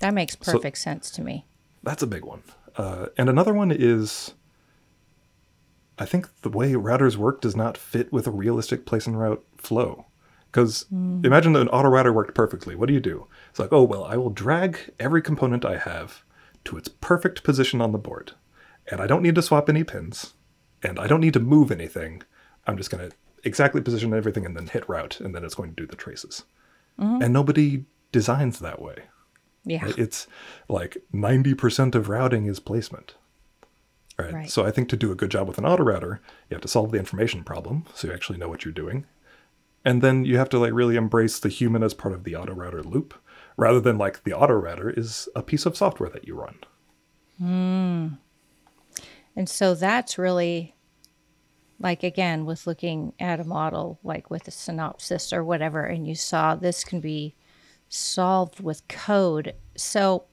That 0.00 0.12
makes 0.12 0.36
perfect 0.36 0.76
so, 0.76 0.82
sense 0.82 1.10
to 1.12 1.22
me. 1.22 1.46
That's 1.82 2.02
a 2.02 2.06
big 2.06 2.24
one. 2.24 2.42
Uh, 2.76 3.06
and 3.16 3.28
another 3.28 3.54
one 3.54 3.70
is 3.70 4.34
I 5.98 6.04
think 6.04 6.28
the 6.42 6.50
way 6.50 6.72
routers 6.72 7.16
work 7.16 7.40
does 7.40 7.56
not 7.56 7.78
fit 7.78 8.12
with 8.12 8.26
a 8.26 8.30
realistic 8.30 8.84
place 8.84 9.06
and 9.06 9.18
route 9.18 9.44
flow. 9.56 10.06
Because 10.46 10.86
mm. 10.92 11.24
imagine 11.24 11.52
that 11.54 11.62
an 11.62 11.68
auto 11.68 11.88
router 11.88 12.12
worked 12.12 12.34
perfectly. 12.34 12.74
What 12.74 12.88
do 12.88 12.94
you 12.94 13.00
do? 13.00 13.26
It's 13.50 13.58
like, 13.58 13.72
oh, 13.72 13.82
well, 13.82 14.04
I 14.04 14.16
will 14.16 14.30
drag 14.30 14.92
every 14.98 15.22
component 15.22 15.64
I 15.64 15.78
have 15.78 16.22
to 16.64 16.76
its 16.76 16.88
perfect 16.88 17.44
position 17.44 17.80
on 17.80 17.92
the 17.92 17.98
board. 17.98 18.32
And 18.90 19.00
I 19.00 19.06
don't 19.06 19.22
need 19.22 19.34
to 19.34 19.42
swap 19.42 19.68
any 19.68 19.84
pins. 19.84 20.34
And 20.82 20.98
I 20.98 21.06
don't 21.06 21.20
need 21.20 21.34
to 21.34 21.40
move 21.40 21.70
anything. 21.70 22.22
I'm 22.66 22.76
just 22.76 22.90
going 22.90 23.08
to 23.08 23.16
exactly 23.44 23.80
position 23.80 24.12
everything 24.12 24.44
and 24.44 24.56
then 24.56 24.66
hit 24.66 24.88
route, 24.88 25.20
and 25.20 25.34
then 25.34 25.44
it's 25.44 25.54
going 25.54 25.70
to 25.70 25.82
do 25.82 25.86
the 25.86 25.96
traces. 25.96 26.44
Mm-hmm. 26.98 27.22
And 27.22 27.32
nobody 27.32 27.84
designs 28.12 28.58
that 28.60 28.80
way. 28.80 29.04
Yeah. 29.66 29.92
It's 29.98 30.26
like 30.68 30.96
90% 31.12 31.94
of 31.94 32.08
routing 32.08 32.46
is 32.46 32.60
placement. 32.60 33.16
Right? 34.18 34.32
right. 34.32 34.50
So 34.50 34.64
I 34.64 34.70
think 34.70 34.88
to 34.88 34.96
do 34.96 35.12
a 35.12 35.16
good 35.16 35.30
job 35.30 35.46
with 35.46 35.58
an 35.58 35.66
auto 35.66 35.82
router, 35.82 36.22
you 36.48 36.54
have 36.54 36.62
to 36.62 36.68
solve 36.68 36.92
the 36.92 36.98
information 36.98 37.44
problem 37.44 37.84
so 37.94 38.08
you 38.08 38.14
actually 38.14 38.38
know 38.38 38.48
what 38.48 38.64
you're 38.64 38.72
doing. 38.72 39.04
And 39.84 40.02
then 40.02 40.24
you 40.24 40.38
have 40.38 40.48
to 40.50 40.58
like 40.58 40.72
really 40.72 40.96
embrace 40.96 41.38
the 41.38 41.48
human 41.48 41.82
as 41.82 41.92
part 41.92 42.14
of 42.14 42.24
the 42.24 42.34
auto 42.34 42.54
router 42.54 42.82
loop 42.82 43.14
rather 43.56 43.80
than 43.80 43.98
like 43.98 44.24
the 44.24 44.32
auto 44.32 44.54
router 44.54 44.90
is 44.90 45.28
a 45.34 45.42
piece 45.42 45.66
of 45.66 45.76
software 45.76 46.10
that 46.10 46.26
you 46.26 46.34
run. 46.34 46.58
Mm. 47.42 48.18
And 49.34 49.48
so 49.48 49.74
that's 49.74 50.16
really 50.16 50.74
like 51.78 52.02
again 52.02 52.46
with 52.46 52.66
looking 52.66 53.12
at 53.20 53.38
a 53.38 53.44
model 53.44 53.98
like 54.02 54.30
with 54.30 54.48
a 54.48 54.50
Synopsys 54.50 55.30
or 55.30 55.44
whatever 55.44 55.84
and 55.84 56.06
you 56.06 56.14
saw 56.14 56.54
this 56.54 56.82
can 56.84 57.00
be 57.00 57.34
solved 57.88 58.60
with 58.60 58.86
code 58.88 59.54
so 59.76 60.24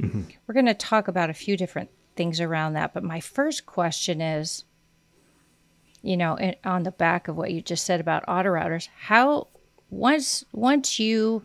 mm-hmm. 0.00 0.22
we're 0.46 0.54
going 0.54 0.66
to 0.66 0.74
talk 0.74 1.08
about 1.08 1.30
a 1.30 1.34
few 1.34 1.56
different 1.56 1.90
things 2.16 2.40
around 2.40 2.74
that 2.74 2.92
but 2.92 3.02
my 3.02 3.20
first 3.20 3.66
question 3.66 4.20
is 4.20 4.64
you 6.02 6.16
know 6.16 6.36
on 6.64 6.82
the 6.82 6.90
back 6.90 7.28
of 7.28 7.36
what 7.36 7.50
you 7.50 7.60
just 7.60 7.84
said 7.84 8.00
about 8.00 8.24
auto 8.28 8.48
routers 8.48 8.88
how 8.98 9.46
once 9.88 10.44
once 10.52 10.98
you 10.98 11.42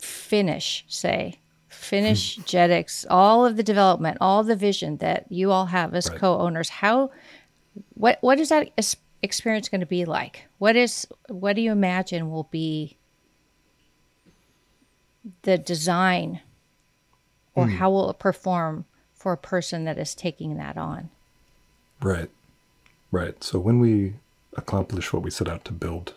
finish 0.00 0.84
say 0.88 1.38
finish 1.82 2.36
hmm. 2.36 2.42
JITX, 2.42 3.06
all 3.10 3.44
of 3.44 3.56
the 3.56 3.62
development, 3.62 4.18
all 4.20 4.44
the 4.44 4.56
vision 4.56 4.98
that 4.98 5.26
you 5.30 5.50
all 5.50 5.66
have 5.66 5.94
as 5.94 6.08
right. 6.08 6.18
co-owners. 6.18 6.68
How, 6.68 7.10
what, 7.94 8.18
what 8.20 8.38
is 8.38 8.50
that 8.50 8.70
experience 9.22 9.68
going 9.68 9.80
to 9.80 9.86
be 9.86 10.04
like? 10.04 10.46
What 10.58 10.76
is, 10.76 11.06
what 11.28 11.56
do 11.56 11.62
you 11.62 11.72
imagine 11.72 12.30
will 12.30 12.48
be 12.50 12.98
the 15.42 15.58
design, 15.58 16.40
or 17.54 17.66
hmm. 17.66 17.76
how 17.76 17.90
will 17.90 18.10
it 18.10 18.18
perform 18.18 18.84
for 19.12 19.32
a 19.32 19.38
person 19.38 19.84
that 19.84 19.98
is 19.98 20.14
taking 20.14 20.56
that 20.56 20.76
on? 20.76 21.10
Right, 22.00 22.30
right. 23.10 23.42
So 23.42 23.58
when 23.58 23.78
we 23.78 24.14
accomplish 24.56 25.12
what 25.12 25.22
we 25.22 25.30
set 25.30 25.48
out 25.48 25.64
to 25.66 25.72
build, 25.72 26.14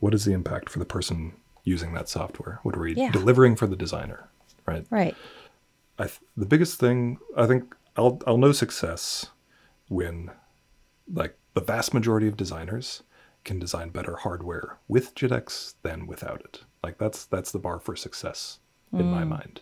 what 0.00 0.14
is 0.14 0.24
the 0.24 0.32
impact 0.32 0.68
for 0.68 0.78
the 0.78 0.84
person 0.84 1.32
using 1.64 1.94
that 1.94 2.08
software? 2.08 2.60
What 2.62 2.76
are 2.76 2.80
we 2.80 2.94
yeah. 2.94 3.10
delivering 3.10 3.56
for 3.56 3.66
the 3.66 3.76
designer? 3.76 4.28
right? 4.66 4.86
Right. 4.90 5.16
I 5.98 6.04
th- 6.04 6.20
the 6.36 6.46
biggest 6.46 6.78
thing 6.78 7.18
I 7.36 7.46
think 7.46 7.74
I'll 7.96 8.20
I'll 8.26 8.38
know 8.38 8.52
success 8.52 9.26
when 9.88 10.30
like 11.12 11.36
the 11.54 11.60
vast 11.60 11.94
majority 11.94 12.28
of 12.28 12.36
designers 12.36 13.02
can 13.44 13.58
design 13.58 13.90
better 13.90 14.16
hardware 14.16 14.78
with 14.88 15.14
JITX 15.14 15.74
than 15.82 16.06
without 16.06 16.40
it. 16.40 16.64
Like 16.86 16.98
that's 16.98 17.24
that's 17.24 17.50
the 17.50 17.58
bar 17.58 17.80
for 17.80 17.96
success 17.96 18.60
in 18.92 19.10
my 19.10 19.24
mm. 19.24 19.28
mind. 19.30 19.60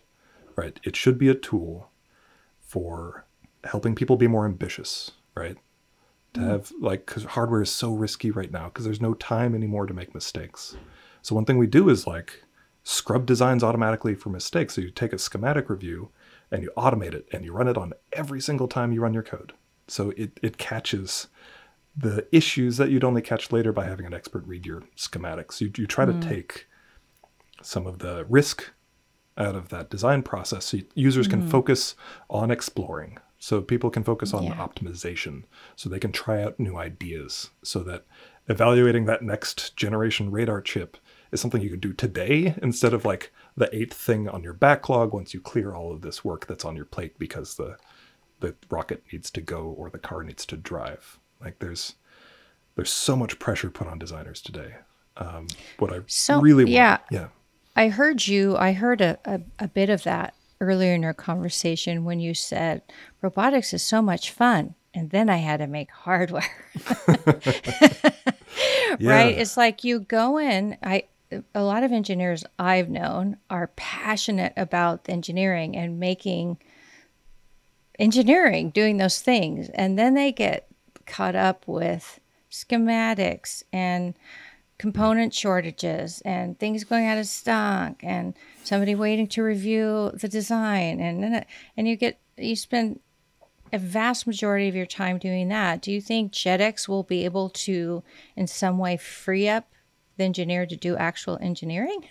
Right? 0.56 0.78
It 0.84 0.94
should 0.94 1.18
be 1.18 1.30
a 1.30 1.34
tool 1.34 1.88
for 2.60 3.24
helping 3.64 3.94
people 3.94 4.16
be 4.16 4.28
more 4.28 4.44
ambitious, 4.44 5.12
right? 5.34 5.56
To 6.34 6.40
mm. 6.40 6.46
have 6.46 6.70
like 6.78 7.06
cuz 7.06 7.24
hardware 7.24 7.62
is 7.62 7.70
so 7.70 7.94
risky 7.94 8.30
right 8.30 8.52
now 8.52 8.64
because 8.64 8.84
there's 8.84 9.00
no 9.00 9.14
time 9.14 9.54
anymore 9.54 9.86
to 9.86 9.94
make 9.94 10.14
mistakes. 10.14 10.76
So 11.22 11.34
one 11.34 11.46
thing 11.46 11.56
we 11.56 11.66
do 11.66 11.88
is 11.88 12.06
like 12.06 12.44
scrub 12.82 13.24
designs 13.24 13.64
automatically 13.64 14.14
for 14.14 14.28
mistakes. 14.28 14.74
So 14.74 14.82
you 14.82 14.90
take 14.90 15.14
a 15.14 15.18
schematic 15.18 15.70
review 15.70 16.10
and 16.50 16.62
you 16.62 16.70
automate 16.76 17.14
it 17.14 17.26
and 17.32 17.42
you 17.42 17.54
run 17.54 17.68
it 17.68 17.78
on 17.78 17.94
every 18.12 18.42
single 18.42 18.68
time 18.68 18.92
you 18.92 19.00
run 19.00 19.14
your 19.14 19.22
code. 19.22 19.54
So 19.88 20.10
it, 20.10 20.38
it 20.42 20.58
catches 20.58 21.28
the 21.96 22.26
issues 22.32 22.76
that 22.76 22.90
you'd 22.90 23.02
only 23.02 23.22
catch 23.22 23.50
later 23.50 23.72
by 23.72 23.86
having 23.86 24.04
an 24.04 24.12
expert 24.12 24.46
read 24.46 24.66
your 24.66 24.82
schematics. 24.94 25.62
You, 25.62 25.72
you 25.74 25.86
try 25.86 26.04
to 26.04 26.12
mm. 26.12 26.28
take 26.28 26.66
some 27.64 27.87
of 27.87 27.99
the 27.99 28.25
risk 28.28 28.71
out 29.37 29.56
of 29.56 29.68
that 29.71 29.90
design 29.90 30.23
process 30.23 30.66
so 30.66 30.78
users 30.94 31.26
can 31.26 31.42
focus 31.42 31.97
on 32.30 32.50
exploring. 32.50 33.18
So 33.38 33.61
people 33.61 33.90
can 33.90 34.04
focus 34.04 34.33
on 34.33 34.44
Yeah. 34.44 34.54
optimization 34.54 35.44
so 35.76 35.88
they 35.88 35.99
can 35.99 36.12
try 36.12 36.42
out 36.42 36.59
new 36.61 36.76
ideas 36.76 37.50
so 37.62 37.80
that 37.80 38.04
evaluating 38.49 39.06
that 39.06 39.23
next 39.23 39.76
generation 39.76 40.30
radar 40.30 40.61
chip 40.61 40.97
is 41.33 41.40
something 41.40 41.61
you 41.61 41.71
can 41.71 41.80
do 41.80 41.92
today 41.92 42.54
instead 42.62 42.94
of 42.94 43.04
like 43.04 43.33
the 43.56 43.75
eighth 43.75 43.94
thing 43.94 44.28
on 44.28 44.42
your 44.44 44.52
backlog 44.52 45.12
once 45.12 45.35
you 45.35 45.40
clear 45.40 45.75
all 45.75 45.92
of 45.92 46.02
this 46.02 46.25
work 46.25 46.47
that's 46.47 46.64
on 46.64 46.76
your 46.76 46.85
plate 46.85 47.18
because 47.18 47.56
the 47.56 47.76
the 48.40 48.54
rocket 48.71 49.02
needs 49.12 49.30
to 49.30 49.40
go 49.40 49.62
or 49.62 49.88
the 49.90 49.99
car 49.99 50.23
needs 50.23 50.44
to 50.47 50.56
drive. 50.56 51.18
Like 51.40 51.59
there's 51.59 51.94
there's 52.76 52.90
so 52.90 53.16
much 53.16 53.38
pressure 53.38 53.71
put 53.71 53.87
on 53.87 53.99
designers 53.99 54.40
today. 54.42 54.75
Um, 55.16 55.47
what 55.78 55.92
I 55.92 56.00
So, 56.06 56.40
really 56.40 56.71
yeah. 56.71 56.99
yeah, 57.11 57.28
I 57.76 57.88
heard 57.88 58.26
you, 58.26 58.56
I 58.56 58.72
heard 58.72 59.00
a, 59.00 59.18
a, 59.24 59.40
a 59.58 59.68
bit 59.68 59.90
of 59.90 60.04
that 60.04 60.34
earlier 60.60 60.94
in 60.94 61.04
our 61.04 61.14
conversation 61.14 62.04
when 62.04 62.20
you 62.20 62.34
said 62.34 62.82
robotics 63.20 63.72
is 63.72 63.82
so 63.82 64.00
much 64.00 64.30
fun. 64.30 64.74
And 64.92 65.10
then 65.10 65.28
I 65.28 65.38
had 65.38 65.56
to 65.58 65.66
make 65.66 65.90
hardware. 66.04 66.44
yeah, 68.98 69.10
right 69.10 69.38
it's 69.38 69.56
like 69.56 69.84
you 69.84 70.00
go 70.00 70.38
in 70.38 70.76
i 70.82 71.04
a 71.54 71.62
lot 71.62 71.82
of 71.82 71.92
engineers 71.92 72.44
i've 72.58 72.88
known 72.88 73.36
are 73.50 73.70
passionate 73.76 74.52
about 74.56 75.08
engineering 75.08 75.76
and 75.76 75.98
making 75.98 76.56
engineering 77.98 78.70
doing 78.70 78.96
those 78.96 79.20
things 79.20 79.68
and 79.70 79.98
then 79.98 80.14
they 80.14 80.32
get 80.32 80.68
caught 81.06 81.34
up 81.34 81.66
with 81.66 82.20
schematics 82.50 83.62
and 83.72 84.14
component 84.84 85.32
shortages 85.32 86.20
and 86.26 86.58
things 86.58 86.84
going 86.84 87.06
out 87.06 87.16
of 87.16 87.26
stock 87.26 87.94
and 88.02 88.34
somebody 88.64 88.94
waiting 88.94 89.26
to 89.26 89.42
review 89.42 90.10
the 90.12 90.28
design 90.28 91.00
and 91.00 91.42
and 91.74 91.88
you 91.88 91.96
get 91.96 92.20
you 92.36 92.54
spend 92.54 93.00
a 93.72 93.78
vast 93.78 94.26
majority 94.26 94.68
of 94.68 94.74
your 94.74 94.84
time 94.84 95.16
doing 95.16 95.48
that. 95.48 95.80
Do 95.80 95.90
you 95.90 96.02
think 96.02 96.32
JITX 96.32 96.86
will 96.86 97.02
be 97.02 97.24
able 97.24 97.48
to, 97.48 98.02
in 98.36 98.46
some 98.46 98.76
way, 98.76 98.98
free 98.98 99.48
up 99.48 99.70
the 100.18 100.24
engineer 100.24 100.66
to 100.66 100.76
do 100.76 100.96
actual 100.96 101.38
engineering? 101.40 102.04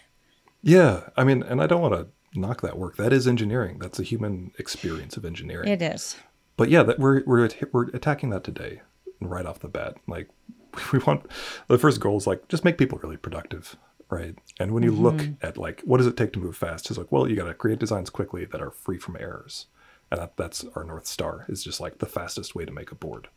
yeah. 0.63 1.09
I 1.15 1.23
mean, 1.23 1.43
and 1.43 1.61
I 1.61 1.67
don't 1.67 1.81
want 1.81 1.93
to 1.93 2.07
knock 2.33 2.61
that 2.61 2.75
work. 2.79 2.97
That 2.97 3.13
is 3.13 3.27
engineering. 3.27 3.77
That's 3.77 3.99
a 3.99 4.03
human 4.03 4.51
experience 4.57 5.15
of 5.15 5.25
engineering. 5.25 5.69
It 5.69 5.83
is. 5.83 6.15
but 6.57 6.69
yeah, 6.69 6.81
that 6.81 6.97
we're 6.97 7.21
we're 7.27 7.47
we're 7.71 7.89
attacking 7.89 8.31
that 8.31 8.43
today, 8.43 8.81
right 9.21 9.45
off 9.45 9.59
the 9.59 9.67
bat. 9.67 9.97
Like 10.07 10.27
we 10.93 10.99
want 10.99 11.25
the 11.67 11.77
first 11.77 11.99
goal 11.99 12.17
is 12.17 12.27
like 12.27 12.47
just 12.47 12.65
make 12.65 12.77
people 12.77 12.99
really 13.01 13.17
productive, 13.17 13.75
right? 14.09 14.35
And 14.59 14.71
when 14.71 14.83
you 14.83 14.91
mm-hmm. 14.91 15.03
look 15.03 15.21
at 15.41 15.57
like 15.57 15.81
what 15.81 15.97
does 15.97 16.07
it 16.07 16.17
take 16.17 16.33
to 16.33 16.39
move 16.39 16.57
fast, 16.57 16.89
it's 16.89 16.97
like 16.97 17.11
well, 17.11 17.27
you 17.27 17.35
got 17.35 17.45
to 17.45 17.53
create 17.53 17.79
designs 17.79 18.09
quickly 18.09 18.45
that 18.45 18.61
are 18.61 18.71
free 18.71 18.97
from 18.97 19.17
errors, 19.19 19.67
and 20.11 20.21
that, 20.21 20.37
that's 20.37 20.65
our 20.75 20.83
north 20.83 21.07
star. 21.07 21.45
Is 21.47 21.63
just 21.63 21.79
like 21.79 21.99
the 21.99 22.05
fastest 22.05 22.55
way 22.55 22.65
to 22.65 22.71
make 22.71 22.91
a 22.91 22.95
board. 22.95 23.29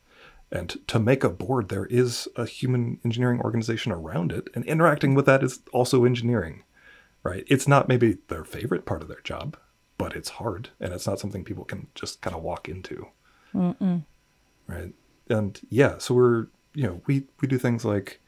And 0.53 0.77
to 0.87 1.01
make 1.01 1.25
a 1.25 1.29
board, 1.29 1.71
there 1.71 1.87
is 1.87 2.29
a 2.37 2.47
human 2.47 3.01
engineering 3.05 3.41
organization 3.41 3.91
around 3.91 4.31
it, 4.31 4.49
and 4.55 4.65
interacting 4.65 5.15
with 5.15 5.27
that 5.27 5.43
is 5.43 5.61
also 5.73 6.05
engineering, 6.05 6.63
right? 7.25 7.43
It's 7.49 7.67
not 7.67 7.89
maybe 7.89 8.19
their 8.29 8.45
favorite 8.45 8.87
part 8.87 9.03
of 9.03 9.09
their 9.09 9.23
job, 9.23 9.57
but 9.99 10.15
it's 10.15 10.29
hard, 10.29 10.71
and 10.79 10.93
it's 10.93 11.07
not 11.07 11.19
something 11.19 11.43
people 11.43 11.65
can 11.65 11.89
just 11.97 12.21
kind 12.21 12.37
of 12.37 12.45
walk 12.45 12.69
into 12.69 13.09
right 14.67 14.93
and 15.29 15.61
yeah 15.69 15.99
so 15.99 16.15
we're 16.15 16.47
you 16.77 16.87
know 16.87 17.01
we 17.07 17.25
we 17.41 17.49
do 17.49 17.59
things 17.59 17.85
like 17.85 18.21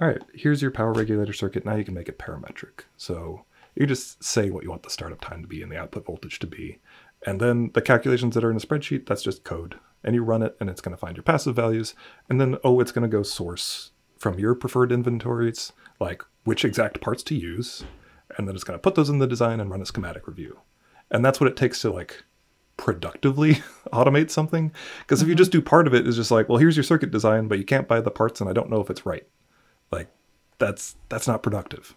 all 0.00 0.08
right 0.08 0.22
here's 0.34 0.60
your 0.60 0.72
power 0.72 0.92
regulator 0.92 1.32
circuit. 1.32 1.64
Now 1.64 1.76
you 1.76 1.84
can 1.84 1.94
make 1.94 2.08
it 2.08 2.18
parametric. 2.18 2.82
So 2.96 3.44
you 3.76 3.86
just 3.86 4.22
say 4.22 4.50
what 4.50 4.64
you 4.64 4.70
want 4.70 4.82
the 4.82 4.90
startup 4.90 5.20
time 5.20 5.42
to 5.42 5.48
be 5.48 5.62
and 5.62 5.70
the 5.70 5.78
output 5.78 6.04
voltage 6.04 6.38
to 6.40 6.46
be. 6.46 6.80
And 7.26 7.40
then 7.40 7.70
the 7.72 7.80
calculations 7.80 8.34
that 8.34 8.44
are 8.44 8.50
in 8.50 8.56
a 8.56 8.60
spreadsheet 8.60 9.06
that's 9.06 9.22
just 9.22 9.44
code. 9.44 9.78
And 10.02 10.14
you 10.14 10.22
run 10.22 10.42
it 10.42 10.56
and 10.60 10.68
it's 10.68 10.80
going 10.80 10.94
to 10.94 11.00
find 11.00 11.16
your 11.16 11.22
passive 11.22 11.56
values. 11.56 11.94
And 12.28 12.40
then 12.40 12.58
oh 12.64 12.80
it's 12.80 12.92
going 12.92 13.08
to 13.08 13.16
go 13.16 13.22
source 13.22 13.92
from 14.18 14.38
your 14.38 14.54
preferred 14.56 14.90
inventories 14.90 15.72
like 16.00 16.22
which 16.42 16.64
exact 16.64 17.00
parts 17.00 17.22
to 17.22 17.36
use. 17.36 17.84
And 18.36 18.48
then 18.48 18.56
it's 18.56 18.64
going 18.64 18.78
to 18.78 18.82
put 18.82 18.96
those 18.96 19.08
in 19.08 19.20
the 19.20 19.26
design 19.28 19.60
and 19.60 19.70
run 19.70 19.80
a 19.80 19.86
schematic 19.86 20.26
review. 20.26 20.58
And 21.12 21.24
that's 21.24 21.40
what 21.40 21.48
it 21.48 21.56
takes 21.56 21.80
to 21.82 21.92
like 21.92 22.24
productively 22.76 23.54
automate 23.92 24.30
something 24.30 24.72
because 25.00 25.22
if 25.22 25.28
you 25.28 25.34
mm-hmm. 25.34 25.38
just 25.38 25.52
do 25.52 25.62
part 25.62 25.86
of 25.86 25.94
it, 25.94 26.00
it 26.00 26.08
is 26.08 26.16
just 26.16 26.30
like 26.30 26.48
well 26.48 26.58
here's 26.58 26.76
your 26.76 26.84
circuit 26.84 27.10
design 27.10 27.46
but 27.46 27.58
you 27.58 27.64
can't 27.64 27.86
buy 27.86 28.00
the 28.00 28.10
parts 28.10 28.40
and 28.40 28.50
i 28.50 28.52
don't 28.52 28.68
know 28.68 28.80
if 28.80 28.90
it's 28.90 29.06
right 29.06 29.26
like 29.92 30.08
that's 30.58 30.96
that's 31.08 31.28
not 31.28 31.42
productive 31.42 31.94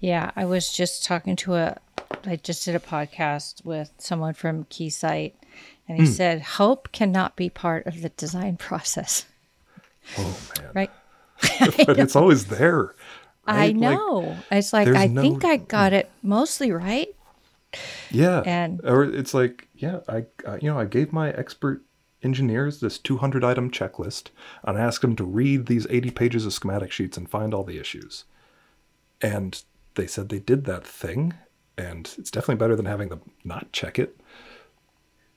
Yeah, 0.00 0.30
I 0.36 0.44
was 0.44 0.72
just 0.72 1.04
talking 1.04 1.36
to 1.36 1.54
a, 1.54 1.78
I 2.24 2.36
just 2.36 2.64
did 2.64 2.74
a 2.74 2.80
podcast 2.80 3.64
with 3.64 3.92
someone 3.98 4.34
from 4.34 4.64
Keysight, 4.64 5.32
and 5.88 5.98
he 5.98 6.04
hmm. 6.04 6.12
said 6.12 6.42
hope 6.42 6.92
cannot 6.92 7.36
be 7.36 7.48
part 7.48 7.86
of 7.86 8.02
the 8.02 8.10
design 8.10 8.56
process. 8.68 9.26
oh 10.18 10.38
man 10.58 10.70
Right? 10.74 10.90
but 11.86 11.98
it's 11.98 12.16
always 12.16 12.46
there 12.46 12.94
I 13.46 13.56
right? 13.56 13.76
Like, 13.76 13.76
know. 13.76 14.36
it's 14.50 14.72
like 14.72 14.88
I 14.88 15.06
no- 15.06 15.22
think 15.22 15.44
I 15.44 15.56
got 15.56 15.92
mm. 15.92 15.96
it 15.96 16.10
mostly 16.22 16.72
right. 16.72 17.14
Yeah. 18.10 18.42
And- 18.46 18.80
or 18.84 19.04
it's 19.04 19.34
like 19.34 19.68
yeah 19.74 20.00
I, 20.08 20.24
I 20.46 20.56
you 20.62 20.68
know 20.70 20.78
i 20.78 20.84
gave 20.84 21.12
my 21.12 21.30
expert 21.32 21.82
engineers 22.22 22.80
this 22.80 22.98
200 22.98 23.44
item 23.44 23.70
checklist 23.70 24.28
and 24.64 24.78
i 24.78 24.80
asked 24.80 25.02
them 25.02 25.14
to 25.16 25.24
read 25.24 25.66
these 25.66 25.86
80 25.90 26.10
pages 26.12 26.46
of 26.46 26.52
schematic 26.52 26.90
sheets 26.90 27.16
and 27.16 27.28
find 27.28 27.52
all 27.54 27.64
the 27.64 27.78
issues. 27.78 28.24
And 29.22 29.62
they 29.94 30.06
said 30.06 30.28
they 30.28 30.38
did 30.40 30.64
that 30.64 30.86
thing 30.86 31.34
and 31.78 32.12
it's 32.18 32.30
definitely 32.30 32.56
better 32.56 32.76
than 32.76 32.86
having 32.86 33.08
them 33.10 33.20
not 33.44 33.72
check 33.72 33.98
it. 33.98 34.18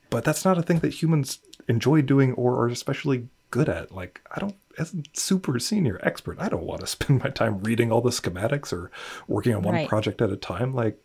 But 0.10 0.24
that's 0.24 0.44
not 0.46 0.58
a 0.58 0.64
thing 0.64 0.80
that 0.80 1.02
humans 1.02 1.40
enjoy 1.68 2.02
doing 2.02 2.34
or 2.34 2.56
are 2.62 2.68
especially 2.68 3.28
good 3.52 3.70
at. 3.70 3.92
Like 3.94 4.22
i 4.36 4.40
don't 4.40 4.56
as 4.78 4.94
a 4.94 5.04
super 5.14 5.60
senior 5.60 6.00
expert 6.04 6.38
i 6.40 6.48
don't 6.50 6.64
want 6.66 6.82
to 6.82 6.88
spend 6.96 7.22
my 7.24 7.30
time 7.30 7.60
reading 7.64 7.92
all 7.92 8.02
the 8.02 8.10
schematics 8.12 8.72
or 8.74 8.90
working 9.28 9.54
on 9.54 9.62
one 9.64 9.74
Right. 9.76 9.90
project 9.90 10.22
at 10.22 10.32
a 10.32 10.38
time. 10.38 10.74
Like 10.74 10.98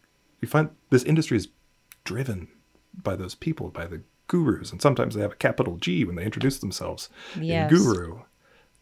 you 0.45 0.49
find 0.51 0.71
this 0.91 1.03
industry 1.05 1.37
is 1.37 1.49
driven 2.05 2.49
by 3.03 3.17
those 3.17 3.35
people 3.35 3.69
by 3.71 3.87
the 3.87 4.03
gurus 4.29 4.71
and 4.73 4.81
sometimes 4.81 5.15
they 5.15 5.21
have 5.23 5.33
a 5.33 5.37
capital 5.37 5.77
g 5.77 6.05
when 6.05 6.17
they 6.17 6.25
introduce 6.25 6.59
themselves 6.59 7.09
Yes. 7.41 7.71
in 7.71 7.77
guru 7.77 8.21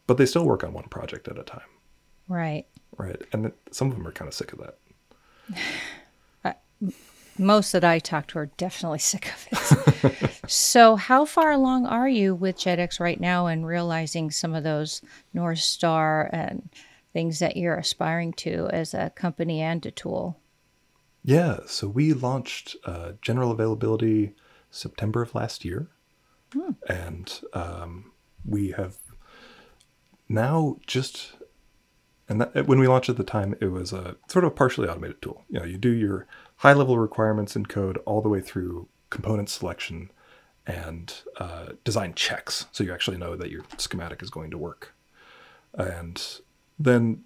but 0.06 0.16
they 0.18 0.26
still 0.26 0.44
work 0.44 0.62
on 0.64 0.72
one 0.72 0.88
project 0.88 1.28
at 1.28 1.38
a 1.38 1.42
time 1.42 1.70
Right. 2.28 2.66
right 2.98 3.20
and 3.32 3.52
some 3.70 3.88
of 3.90 3.96
them 3.96 4.06
are 4.06 4.12
kind 4.12 4.28
of 4.28 4.34
sick 4.34 4.52
of 4.52 4.58
that 4.60 6.56
Most 7.38 7.72
that 7.72 7.82
I 7.82 7.98
talk 7.98 8.26
to 8.28 8.38
are 8.40 8.46
definitely 8.58 8.98
sick 9.12 9.32
of 9.32 9.48
it. 10.04 10.30
so, 10.50 10.96
how 10.96 11.24
far 11.24 11.50
along 11.52 11.86
are 11.86 12.08
you 12.08 12.34
with 12.34 12.58
JITX 12.58 13.00
right 13.00 13.18
now 13.18 13.46
and 13.46 13.66
realizing 13.66 14.30
some 14.30 14.54
of 14.54 14.64
those 14.64 15.00
North 15.32 15.58
Star 15.60 16.28
and 16.30 16.68
things 17.14 17.38
that 17.38 17.56
you're 17.56 17.76
aspiring 17.78 18.34
to 18.34 18.68
as 18.70 18.92
a 18.92 19.08
company 19.16 19.62
and 19.62 19.84
a 19.86 19.90
tool? 19.90 20.38
Yeah, 21.24 21.60
so 21.66 21.88
we 21.88 22.12
launched 22.12 22.76
uh, 22.84 23.12
general 23.22 23.52
availability 23.52 24.34
September 24.70 25.22
of 25.22 25.34
last 25.34 25.64
year, 25.64 25.88
and 26.88 27.40
um, 27.52 28.12
we 28.44 28.72
have 28.72 28.96
now 30.28 30.78
just 30.86 31.34
and 32.28 32.40
that, 32.40 32.66
when 32.66 32.78
we 32.78 32.88
launched 32.88 33.10
at 33.10 33.16
the 33.16 33.24
time, 33.24 33.54
it 33.60 33.66
was 33.66 33.92
a 33.92 34.16
sort 34.28 34.44
of 34.44 34.52
a 34.52 34.54
partially 34.54 34.88
automated 34.88 35.20
tool. 35.20 35.44
You 35.48 35.60
know, 35.60 35.66
you 35.66 35.76
do 35.78 35.90
your 35.90 36.26
high 36.56 36.72
level 36.72 36.98
requirements 36.98 37.56
in 37.56 37.66
code 37.66 37.98
all 38.06 38.22
the 38.22 38.28
way 38.28 38.40
through 38.40 38.88
component 39.10 39.50
selection 39.50 40.10
and 40.66 41.12
uh, 41.38 41.72
design 41.84 42.14
checks, 42.14 42.66
so 42.72 42.84
you 42.84 42.92
actually 42.92 43.18
know 43.18 43.36
that 43.36 43.50
your 43.50 43.64
schematic 43.76 44.22
is 44.22 44.30
going 44.30 44.50
to 44.50 44.58
work. 44.58 44.94
And 45.74 46.22
then 46.78 47.24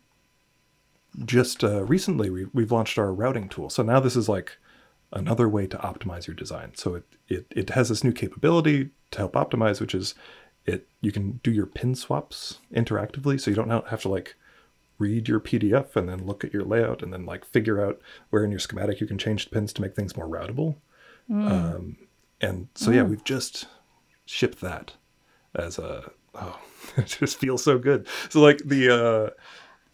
just 1.25 1.65
uh, 1.65 1.85
recently 1.85 2.31
we, 2.31 2.47
we've 2.53 2.73
launched 2.73 2.99
our 2.99 3.13
routing 3.13 3.49
tool. 3.49 3.71
So 3.71 3.83
now 3.83 4.01
this 4.01 4.17
is 4.17 4.29
like 4.29 4.59
another 5.13 5.49
way 5.49 5.67
to 5.67 5.77
optimize 5.79 6.27
your 6.27 6.35
design. 6.35 6.73
So 6.75 6.97
it, 6.97 7.05
it, 7.29 7.47
it 7.51 7.71
has 7.71 7.89
this 7.89 8.05
new 8.05 8.13
capability 8.13 8.91
to 9.13 9.19
help 9.19 9.33
optimize, 9.35 9.81
which 9.81 9.95
is 9.95 10.15
it 10.65 10.89
you 11.01 11.13
can 11.13 11.41
do 11.43 11.51
your 11.51 11.67
pin 11.67 11.95
swaps 11.95 12.59
interactively. 12.75 13.41
So 13.41 13.51
you 13.51 13.57
don't 13.57 13.71
have 13.89 14.03
to 14.03 14.09
like 14.09 14.37
read 14.99 15.29
your 15.29 15.41
PDF 15.41 15.95
and 15.95 16.09
then 16.09 16.27
look 16.27 16.43
at 16.43 16.53
your 16.53 16.65
layout 16.65 17.03
and 17.03 17.13
then 17.13 17.27
like 17.27 17.45
figure 17.45 17.85
out 17.85 18.01
where 18.31 18.45
in 18.45 18.51
your 18.51 18.61
schematic 18.61 19.01
you 19.01 19.07
can 19.07 19.19
change 19.19 19.45
the 19.45 19.51
pins 19.51 19.73
to 19.75 19.83
make 19.83 19.95
things 19.95 20.17
more 20.17 20.29
routable. 20.29 20.77
Um, 21.29 21.97
and 22.41 22.69
so 22.75 22.91
yeah, 22.91 23.03
we've 23.03 23.25
just 23.25 23.67
shipped 24.25 24.61
that 24.61 24.95
as 25.55 25.79
a 25.79 26.11
oh, 26.35 26.59
it 26.97 27.07
just 27.07 27.39
feels 27.39 27.63
so 27.63 27.79
good. 27.79 28.07
So 28.29 28.41
like 28.41 28.59
the 28.65 28.91
uh, 28.91 29.31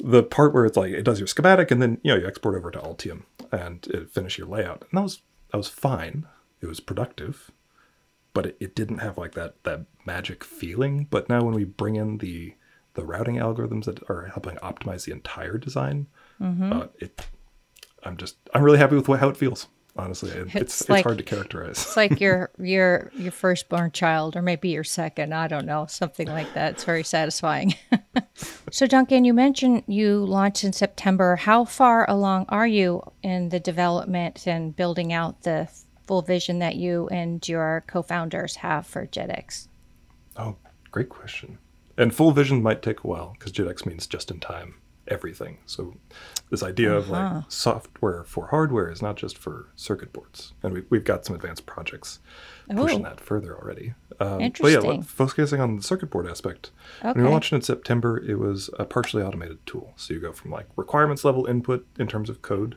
the 0.04 0.22
part 0.22 0.52
where 0.52 0.66
it's 0.66 0.76
like 0.76 0.92
it 0.92 1.04
does 1.04 1.20
your 1.20 1.28
schematic 1.28 1.70
and 1.70 1.80
then 1.80 1.98
you 2.02 2.12
know 2.12 2.18
you 2.20 2.26
export 2.26 2.56
over 2.56 2.70
to 2.72 2.78
Altium 2.80 3.22
and 3.52 3.86
it 3.86 4.10
finish 4.10 4.36
your 4.36 4.48
layout 4.48 4.82
and 4.90 4.98
that 4.98 5.02
was 5.02 5.22
that 5.50 5.58
was 5.58 5.68
fine. 5.68 6.26
It 6.60 6.66
was 6.66 6.80
productive, 6.80 7.50
but 8.32 8.46
it, 8.46 8.56
it 8.58 8.74
didn't 8.74 8.98
have 8.98 9.16
like 9.18 9.32
that 9.32 9.62
that 9.64 9.84
magic 10.06 10.42
feeling. 10.44 11.06
But 11.10 11.28
now 11.28 11.42
when 11.44 11.54
we 11.54 11.64
bring 11.64 11.96
in 11.96 12.18
the 12.18 12.54
the 12.94 13.04
routing 13.04 13.36
algorithms 13.36 13.84
that 13.84 14.02
are 14.10 14.26
helping 14.26 14.56
optimize 14.56 15.04
the 15.04 15.12
entire 15.12 15.56
design, 15.58 16.08
uh, 16.72 16.86
it 16.98 17.26
I'm 18.02 18.16
just 18.16 18.36
I'm 18.54 18.62
really 18.62 18.78
happy 18.78 18.96
with 18.96 19.06
how 19.06 19.28
it 19.28 19.36
feels. 19.36 19.68
Honestly, 19.94 20.30
It- 20.30 20.46
it's 20.46 20.54
It's 20.54 20.80
it's, 20.82 20.90
like- 20.90 21.04
hard 21.04 21.18
to 21.18 21.24
characterize. 21.24 21.70
It's 21.82 21.96
like 21.96 22.18
your 22.20 22.50
your 22.58 23.10
your 23.14 23.30
firstborn 23.32 23.92
child, 23.92 24.36
or 24.36 24.42
maybe 24.42 24.70
your 24.70 24.84
second. 24.84 25.34
I 25.34 25.48
don't 25.48 25.66
know, 25.66 25.86
something 25.86 26.28
like 26.28 26.52
that. 26.54 26.72
It's 26.72 26.84
very 26.84 27.04
satisfying. 27.04 27.74
so, 28.70 28.86
Duncan, 28.86 29.24
you 29.26 29.34
mentioned 29.34 29.82
you 29.86 30.24
launched 30.24 30.64
in 30.64 30.72
September. 30.72 31.36
How 31.36 31.64
far 31.66 32.08
along 32.10 32.46
are 32.48 32.66
you 32.66 33.02
in 33.22 33.50
the 33.50 33.60
development 33.60 34.46
and 34.46 34.74
building 34.74 35.12
out 35.12 35.42
the 35.42 35.68
full 36.06 36.22
vision 36.22 36.58
that 36.60 36.76
you 36.76 37.06
and 37.08 37.46
your 37.46 37.84
co-founders 37.86 38.56
have 38.56 38.86
for 38.86 39.06
JITX? 39.06 39.68
Oh, 40.36 40.56
great 40.90 41.10
question. 41.10 41.58
And 41.98 42.14
full 42.14 42.32
vision 42.32 42.62
might 42.62 42.80
take 42.82 43.04
a 43.04 43.06
while 43.06 43.34
because 43.38 43.52
JITX 43.52 43.84
means 43.84 44.06
just 44.06 44.30
in 44.30 44.40
time 44.40 44.74
everything. 45.12 45.58
So 45.66 45.94
this 46.50 46.62
idea 46.62 46.92
of 46.94 47.10
Uh-huh. 47.12 47.34
like 47.36 47.44
software 47.50 48.24
for 48.24 48.46
hardware 48.48 48.90
is 48.90 49.00
not 49.02 49.16
just 49.16 49.36
for 49.38 49.66
circuit 49.76 50.12
boards. 50.12 50.52
And 50.62 50.72
we, 50.74 50.82
we've 50.90 51.04
got 51.04 51.24
some 51.24 51.36
advanced 51.36 51.66
projects 51.66 52.18
pushing 52.70 53.00
Oh. 53.04 53.08
that 53.10 53.20
further 53.20 53.56
already. 53.56 53.94
Um, 54.20 54.28
But 54.28 54.38
yeah, 54.40 54.46
Interesting. 54.46 55.02
focusing 55.02 55.60
on 55.60 55.76
the 55.76 55.82
circuit 55.82 56.10
board 56.10 56.26
aspect. 56.26 56.70
Okay. 57.00 57.12
When 57.12 57.24
we 57.24 57.30
launched 57.30 57.52
in 57.52 57.62
September, 57.62 58.18
it 58.18 58.38
was 58.38 58.70
a 58.78 58.84
partially 58.84 59.22
automated 59.22 59.58
tool. 59.66 59.92
So 59.96 60.14
you 60.14 60.20
go 60.20 60.32
from 60.32 60.50
like 60.50 60.66
requirements 60.76 61.24
level 61.24 61.46
input 61.46 61.86
in 61.98 62.06
terms 62.08 62.28
of 62.30 62.42
code, 62.42 62.76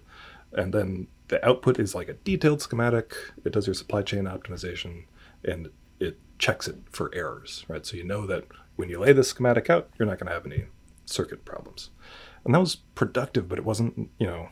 and 0.53 0.73
then 0.73 1.07
the 1.29 1.43
output 1.47 1.79
is 1.79 1.95
like 1.95 2.09
a 2.09 2.13
detailed 2.13 2.61
schematic. 2.61 3.15
It 3.43 3.53
does 3.53 3.67
your 3.67 3.73
supply 3.73 4.01
chain 4.03 4.25
optimization, 4.25 5.05
and 5.43 5.69
it 5.99 6.17
checks 6.37 6.67
it 6.67 6.77
for 6.91 7.13
errors, 7.13 7.65
right? 7.67 7.85
So 7.85 7.95
you 7.97 8.03
know 8.03 8.25
that 8.27 8.43
when 8.75 8.89
you 8.89 8.99
lay 8.99 9.13
this 9.13 9.29
schematic 9.29 9.69
out, 9.69 9.89
you're 9.97 10.07
not 10.07 10.19
going 10.19 10.27
to 10.27 10.33
have 10.33 10.45
any 10.45 10.65
circuit 11.05 11.45
problems. 11.45 11.89
And 12.43 12.53
that 12.53 12.59
was 12.59 12.75
productive, 12.75 13.47
but 13.49 13.57
it 13.57 13.65
wasn't, 13.65 14.09
you 14.19 14.27
know, 14.27 14.49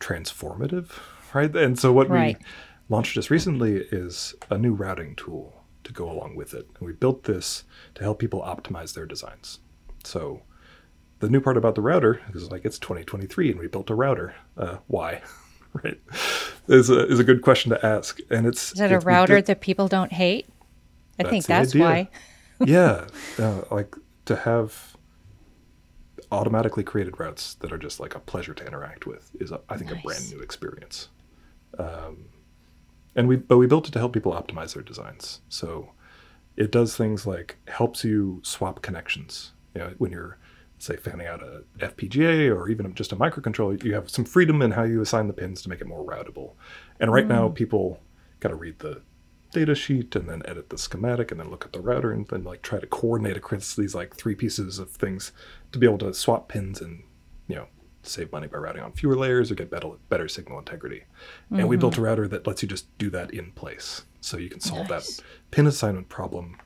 transformative, 0.00 0.90
right? 1.34 1.54
And 1.54 1.78
so 1.78 1.92
what 1.92 2.08
Right. 2.08 2.36
we 2.38 2.44
launched 2.88 3.14
just 3.14 3.30
recently 3.30 3.76
is 3.92 4.34
a 4.50 4.58
new 4.58 4.72
routing 4.74 5.14
tool 5.14 5.62
to 5.84 5.92
go 5.92 6.10
along 6.10 6.36
with 6.36 6.54
it. 6.54 6.68
And 6.78 6.86
we 6.86 6.92
built 6.92 7.24
this 7.24 7.64
to 7.94 8.02
help 8.02 8.18
people 8.18 8.40
optimize 8.42 8.94
their 8.94 9.06
designs. 9.06 9.60
So 10.04 10.42
the 11.20 11.28
new 11.28 11.40
part 11.40 11.56
about 11.56 11.74
the 11.74 11.82
router 11.82 12.20
is 12.34 12.50
like 12.50 12.64
it's 12.64 12.78
2023 12.78 13.50
and 13.52 13.60
we 13.60 13.66
built 13.68 13.90
a 13.90 13.94
router. 13.94 14.34
Uh, 14.56 14.78
why? 14.86 15.22
right? 15.84 16.00
Is 16.66 16.90
a, 16.90 17.06
is 17.06 17.18
a 17.20 17.24
good 17.24 17.42
question 17.42 17.70
to 17.70 17.86
ask. 17.86 18.18
And 18.30 18.46
it's 18.46 18.72
Is 18.72 18.78
that 18.78 18.90
a 18.90 18.96
it's- 18.96 19.04
router 19.04 19.36
did- 19.36 19.46
that 19.46 19.60
people 19.60 19.86
don't 19.88 20.12
hate? 20.12 20.48
I 21.18 21.24
think 21.24 21.44
That's 21.44 21.72
that's 21.72 21.74
idea. 21.74 21.84
why. 21.84 22.08
yeah, 22.64 23.06
uh, 23.38 23.60
like 23.70 23.94
to 24.24 24.36
have 24.36 24.89
automatically 26.32 26.84
created 26.84 27.18
routes 27.18 27.54
that 27.54 27.72
are 27.72 27.78
just 27.78 28.00
like 28.00 28.14
a 28.14 28.20
pleasure 28.20 28.54
to 28.54 28.66
interact 28.66 29.06
with 29.06 29.30
is, 29.40 29.50
a, 29.50 29.60
I 29.68 29.76
think, 29.76 29.90
a 29.90 29.96
brand 29.96 30.30
new 30.30 30.40
experience. 30.40 31.08
Um, 31.78 32.26
and 33.16 33.26
we, 33.28 33.36
but 33.36 33.58
we 33.58 33.66
built 33.66 33.88
it 33.88 33.92
to 33.92 33.98
help 33.98 34.12
people 34.12 34.32
optimize 34.32 34.74
their 34.74 34.82
designs. 34.82 35.40
So 35.48 35.90
it 36.56 36.70
does 36.70 36.96
things 36.96 37.26
like 37.26 37.56
helps 37.68 38.04
you 38.04 38.40
swap 38.44 38.82
connections. 38.82 39.52
You 39.74 39.80
know, 39.80 39.94
when 39.98 40.12
you're 40.12 40.38
say 40.78 40.96
fanning 40.96 41.26
out 41.26 41.42
a 41.42 41.62
FPGA 41.78 42.54
or 42.54 42.68
even 42.68 42.94
just 42.94 43.12
a 43.12 43.16
microcontroller, 43.16 43.82
you 43.84 43.94
have 43.94 44.08
some 44.08 44.24
freedom 44.24 44.62
in 44.62 44.70
how 44.70 44.82
you 44.82 45.00
assign 45.00 45.26
the 45.26 45.32
pins 45.32 45.62
to 45.62 45.68
make 45.68 45.80
it 45.80 45.86
more 45.86 46.04
routable. 46.04 46.52
And 46.98 47.12
right 47.12 47.26
now, 47.26 47.48
people 47.48 48.00
got 48.40 48.48
to 48.48 48.54
read 48.54 48.78
the 48.78 49.02
data 49.50 49.74
sheet 49.74 50.14
and 50.14 50.28
then 50.28 50.42
edit 50.46 50.70
the 50.70 50.78
schematic 50.78 51.30
and 51.30 51.40
then 51.40 51.50
look 51.50 51.64
at 51.64 51.72
the 51.72 51.80
router 51.80 52.12
and 52.12 52.26
then 52.28 52.44
like 52.44 52.62
try 52.62 52.78
to 52.78 52.86
coordinate 52.86 53.36
across 53.36 53.74
these 53.74 53.94
like 53.94 54.14
three 54.14 54.34
pieces 54.34 54.78
of 54.78 54.90
things 54.90 55.32
to 55.72 55.78
be 55.78 55.86
able 55.86 55.98
to 55.98 56.14
swap 56.14 56.48
pins 56.48 56.80
and 56.80 57.02
you 57.48 57.56
know 57.56 57.66
save 58.02 58.32
money 58.32 58.46
by 58.46 58.58
routing 58.58 58.82
on 58.82 58.92
fewer 58.92 59.16
layers 59.16 59.50
or 59.50 59.54
get 59.54 59.70
better 59.70 59.90
better 60.08 60.28
signal 60.28 60.58
integrity. 60.58 61.04
And 61.50 61.68
we 61.68 61.76
built 61.76 61.94
a 61.94 61.96
mm-hmm. 61.96 62.04
router 62.04 62.28
that 62.28 62.46
lets 62.46 62.62
you 62.62 62.68
just 62.68 62.96
do 62.98 63.10
that 63.10 63.32
in 63.32 63.52
place, 63.52 64.04
so 64.20 64.36
you 64.36 64.48
can 64.48 64.60
solve 64.60 64.88
Nice. 64.88 65.16
that 65.16 65.24
pin 65.50 65.66
assignment 65.66 66.08
problem 66.08 66.56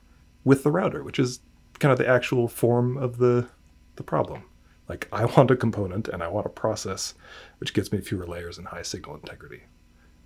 with 0.43 0.63
the 0.63 0.71
router, 0.71 1.03
which 1.03 1.19
is 1.19 1.39
kind 1.79 1.91
of 1.91 1.97
the 1.97 2.07
actual 2.07 2.47
form 2.47 2.97
of 2.97 3.17
the 3.17 3.47
the 3.95 4.03
problem. 4.03 4.43
Like 4.87 5.07
I 5.11 5.25
want 5.37 5.51
a 5.51 5.55
component 5.55 6.07
and 6.07 6.23
I 6.23 6.27
want 6.27 6.45
a 6.45 6.49
process 6.49 7.15
which 7.57 7.73
gives 7.73 7.91
me 7.91 7.99
fewer 7.99 8.27
layers 8.27 8.57
and 8.57 8.67
high 8.67 8.83
signal 8.83 9.15
integrity. 9.15 9.63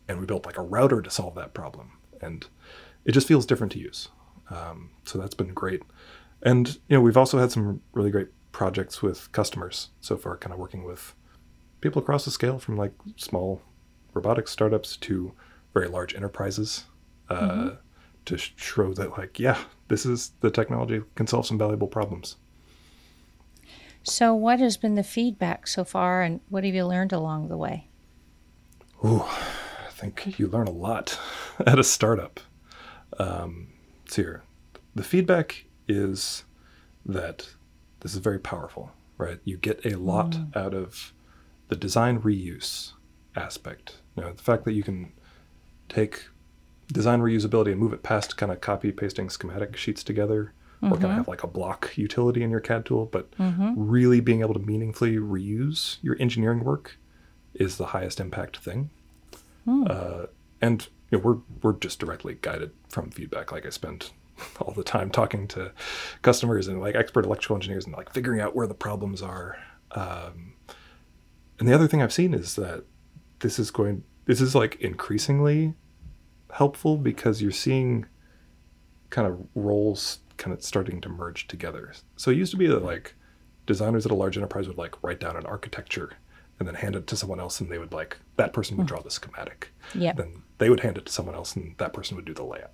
And 0.08 0.20
we 0.20 0.26
built 0.26 0.46
like 0.46 0.58
a 0.58 0.64
router 0.64 1.02
to 1.02 1.10
solve 1.10 1.36
that 1.36 1.54
problem. 1.54 1.92
And 2.22 2.46
it 3.06 3.12
just 3.12 3.28
feels 3.28 3.46
different 3.46 3.72
to 3.74 3.80
use. 3.80 4.10
Um, 4.50 4.92
so 5.06 5.18
that's 5.18 5.36
been 5.36 5.54
great. 5.54 5.82
And 6.42 6.68
you 6.88 6.98
know, 6.98 7.02
we've 7.02 7.18
also 7.18 7.38
had 7.38 7.52
some 7.52 7.82
really 7.94 8.12
great 8.12 8.30
projects 8.52 9.02
with 9.02 9.32
customers 9.32 9.90
so 10.02 10.18
far, 10.18 10.38
kind 10.38 10.54
of 10.54 10.60
working 10.60 10.84
with 10.84 11.14
people 11.82 12.02
across 12.02 12.26
the 12.26 12.32
scale 12.32 12.60
from 12.60 12.78
like 12.78 12.94
small 13.16 13.62
robotics 14.14 14.52
startups 14.52 14.98
to 14.98 15.34
very 15.74 15.88
large 15.88 16.16
enterprises 16.16 16.86
uh, 17.30 17.72
to 18.26 18.38
show 18.38 18.94
that 18.94 19.18
like, 19.18 19.40
yeah, 19.40 19.58
this 19.88 20.06
is 20.06 20.32
the 20.42 20.52
technology 20.52 21.02
can 21.16 21.28
solve 21.28 21.46
some 21.46 21.58
valuable 21.58 21.88
problems. 21.88 22.38
So, 24.04 24.34
what 24.34 24.60
has 24.60 24.78
been 24.78 24.96
the 24.96 25.04
feedback 25.04 25.68
so 25.68 25.84
far, 25.84 26.22
and 26.22 26.40
what 26.50 26.64
have 26.64 26.74
you 26.74 26.86
learned 26.86 27.12
along 27.12 27.50
the 27.50 27.58
way? 27.58 27.88
Ooh, 29.06 29.26
think 30.00 30.40
you 30.40 30.48
learn 30.48 30.68
a 30.68 30.72
lot 30.72 31.20
at 31.66 31.80
a 31.80 31.84
startup. 31.84 32.40
Um, 33.18 33.68
so 34.08 34.22
here, 34.22 34.44
the 34.96 35.04
feedback 35.04 35.66
is 35.88 36.44
that 37.06 37.50
this 38.00 38.14
is 38.14 38.20
very 38.20 38.40
powerful, 38.40 38.92
right? 39.18 39.40
You 39.44 39.58
get 39.58 39.86
a 39.86 39.96
lot 39.96 40.32
mm. 40.32 40.56
out 40.56 40.74
of 40.74 41.14
the 41.68 41.76
design 41.76 42.22
reuse 42.22 42.94
aspect. 43.36 43.98
You 44.16 44.24
know, 44.24 44.34
the 44.34 44.44
fact 44.44 44.66
that 44.66 44.74
you 44.74 44.84
can 44.84 45.12
take 45.88 46.28
design 46.88 47.20
reusability 47.22 47.72
and 47.72 47.80
move 47.80 47.94
it 47.94 48.04
past 48.04 48.38
kind 48.38 48.52
of 48.52 48.62
copy 48.62 48.92
pasting 48.92 49.30
schematic 49.30 49.76
sheets 49.76 50.04
together 50.04 50.54
or 50.82 50.92
kind 50.92 50.94
of 50.94 51.10
mm-hmm. 51.10 51.18
have 51.18 51.28
like 51.28 51.44
a 51.44 51.48
block 51.48 51.98
utility 51.98 52.42
in 52.42 52.50
your 52.50 52.62
CAD 52.62 52.86
tool, 52.86 53.06
but 53.06 53.30
mm-hmm. 53.38 53.74
really 53.76 54.22
being 54.22 54.40
able 54.40 54.54
to 54.54 54.62
meaningfully 54.62 55.18
reuse 55.18 55.98
your 56.02 56.16
engineering 56.20 56.64
work 56.64 56.98
is 57.54 57.78
the 57.78 57.88
highest 57.88 58.20
impact 58.20 58.58
thing. 58.58 58.90
Uh, 59.70 60.26
and 60.62 60.88
you 61.12 61.18
know, 61.18 61.24
we're 61.24 61.38
we're 61.62 61.78
just 61.80 62.00
directly 62.00 62.38
guided 62.42 62.72
from 62.90 63.12
feedback. 63.12 63.52
Like 63.52 63.66
I 63.66 63.70
spend 63.70 64.12
all 64.60 64.74
the 64.74 64.84
time 64.84 65.10
talking 65.10 65.48
to 65.50 65.72
customers 66.22 66.68
and 66.68 66.80
like 66.80 66.96
expert 66.96 67.26
electrical 67.26 67.56
engineers 67.56 67.86
and 67.86 67.96
like 67.96 68.12
figuring 68.14 68.40
out 68.40 68.56
where 68.56 68.68
the 68.68 68.74
problems 68.74 69.22
are. 69.22 69.58
Um, 69.92 70.54
and 71.60 71.68
the 71.68 71.74
other 71.74 71.88
thing 71.88 72.02
I've 72.02 72.14
seen 72.14 72.34
is 72.34 72.56
that 72.56 72.86
this 73.40 73.60
is 73.60 73.72
going 73.72 74.04
this 74.26 74.42
is 74.42 74.54
like 74.56 74.76
increasingly 74.80 75.74
helpful 76.52 76.98
because 76.98 77.42
you're 77.42 77.52
seeing 77.52 78.06
kind 79.10 79.28
of 79.28 79.40
roles 79.56 80.20
kind 80.38 80.54
of 80.54 80.64
starting 80.64 81.02
to 81.02 81.10
merge 81.10 81.48
together. 81.48 81.94
So 82.16 82.32
it 82.32 82.38
used 82.38 82.52
to 82.52 82.58
be 82.58 82.68
that 82.68 82.84
like 82.84 83.16
designers 83.66 84.06
at 84.06 84.12
a 84.12 84.16
large 84.16 84.38
enterprise 84.38 84.68
would 84.68 84.78
like 84.78 85.02
write 85.04 85.20
down 85.20 85.36
an 85.36 85.46
architecture 85.46 86.14
and 86.60 86.68
then 86.68 86.76
hand 86.76 86.96
it 86.96 87.08
to 87.08 87.16
someone 87.16 87.40
else 87.40 87.60
and 87.62 87.72
they 87.72 87.78
would 87.78 87.94
like 87.94 88.18
that 88.36 88.54
person 88.54 88.78
would 88.78 88.88
draw 88.88 89.02
the 89.02 89.10
schematic. 89.12 89.70
yeah 89.96 90.14
Then 90.14 90.44
they 90.58 90.70
would 90.70 90.82
hand 90.82 90.98
it 90.98 91.06
to 91.06 91.12
someone 91.12 91.36
else 91.36 91.56
and 91.56 91.76
that 91.78 91.94
person 91.94 92.16
would 92.16 92.26
do 92.26 92.34
the 92.34 92.44
layout. 92.44 92.74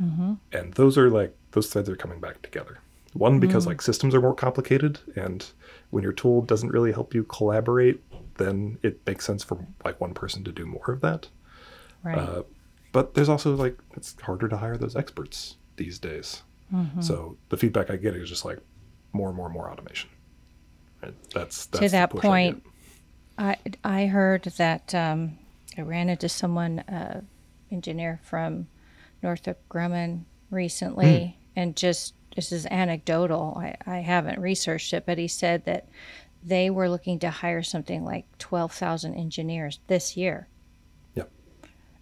mm-hmm. 0.00 0.34
And 0.52 0.72
those 0.74 0.96
are 0.96 1.10
like 1.10 1.36
those 1.52 1.68
threads 1.68 1.88
are 1.88 1.96
coming 1.96 2.20
back 2.20 2.42
together. 2.42 2.78
One 3.12 3.38
because 3.38 3.64
like 3.66 3.80
systems 3.80 4.14
are 4.14 4.20
more 4.20 4.34
complicated 4.34 4.98
and 5.14 5.44
when 5.90 6.02
your 6.02 6.12
tool 6.12 6.42
doesn't 6.42 6.70
really 6.70 6.90
help 6.90 7.14
you 7.14 7.22
collaborate, 7.24 8.02
then 8.38 8.78
it 8.82 9.00
makes 9.06 9.24
sense 9.24 9.44
for 9.44 9.64
like 9.84 10.00
one 10.00 10.14
person 10.14 10.42
to 10.44 10.52
do 10.52 10.66
more 10.66 10.90
of 10.90 11.00
that. 11.02 11.28
Right. 12.02 12.18
Uh, 12.18 12.42
but 12.90 13.14
there's 13.14 13.28
also 13.28 13.54
like 13.54 13.78
it's 13.96 14.16
harder 14.20 14.48
to 14.48 14.56
hire 14.56 14.76
those 14.76 14.96
experts 14.96 15.56
these 15.76 15.98
days. 15.98 16.42
mm-hmm. 16.72 17.00
So 17.00 17.36
the 17.48 17.56
feedback 17.56 17.90
I 17.90 17.96
get 17.96 18.16
is 18.16 18.28
just 18.28 18.44
like 18.44 18.58
more 19.12 19.28
and 19.28 19.36
more 19.36 19.46
and 19.46 19.54
more 19.54 19.70
automation. 19.70 20.10
Right? 21.02 21.14
That's, 21.32 21.66
that's 21.66 21.84
to 21.84 21.88
that 21.90 22.10
point. 22.10 22.64
I 23.38 23.56
I 23.82 24.06
heard 24.06 24.44
that 24.44 24.94
um, 24.94 25.38
I 25.76 25.82
ran 25.82 26.08
into 26.08 26.28
someone, 26.28 26.80
uh, 26.80 27.22
engineer 27.70 28.20
from 28.22 28.68
Northrop 29.22 29.58
Grumman 29.68 30.24
recently, 30.50 31.36
Hmm. 31.54 31.60
and 31.60 31.76
just 31.76 32.14
this 32.36 32.52
is 32.52 32.66
anecdotal. 32.66 33.56
I, 33.56 33.76
I 33.86 33.98
haven't 33.98 34.40
researched 34.40 34.92
it, 34.92 35.04
but 35.06 35.18
he 35.18 35.28
said 35.28 35.64
that 35.64 35.86
they 36.42 36.68
were 36.70 36.88
looking 36.90 37.18
to 37.20 37.30
hire 37.30 37.62
something 37.62 38.04
like 38.04 38.26
12,000 38.38 39.14
engineers 39.14 39.78
this 39.86 40.16
year. 40.16 40.48
Yep. 41.14 41.30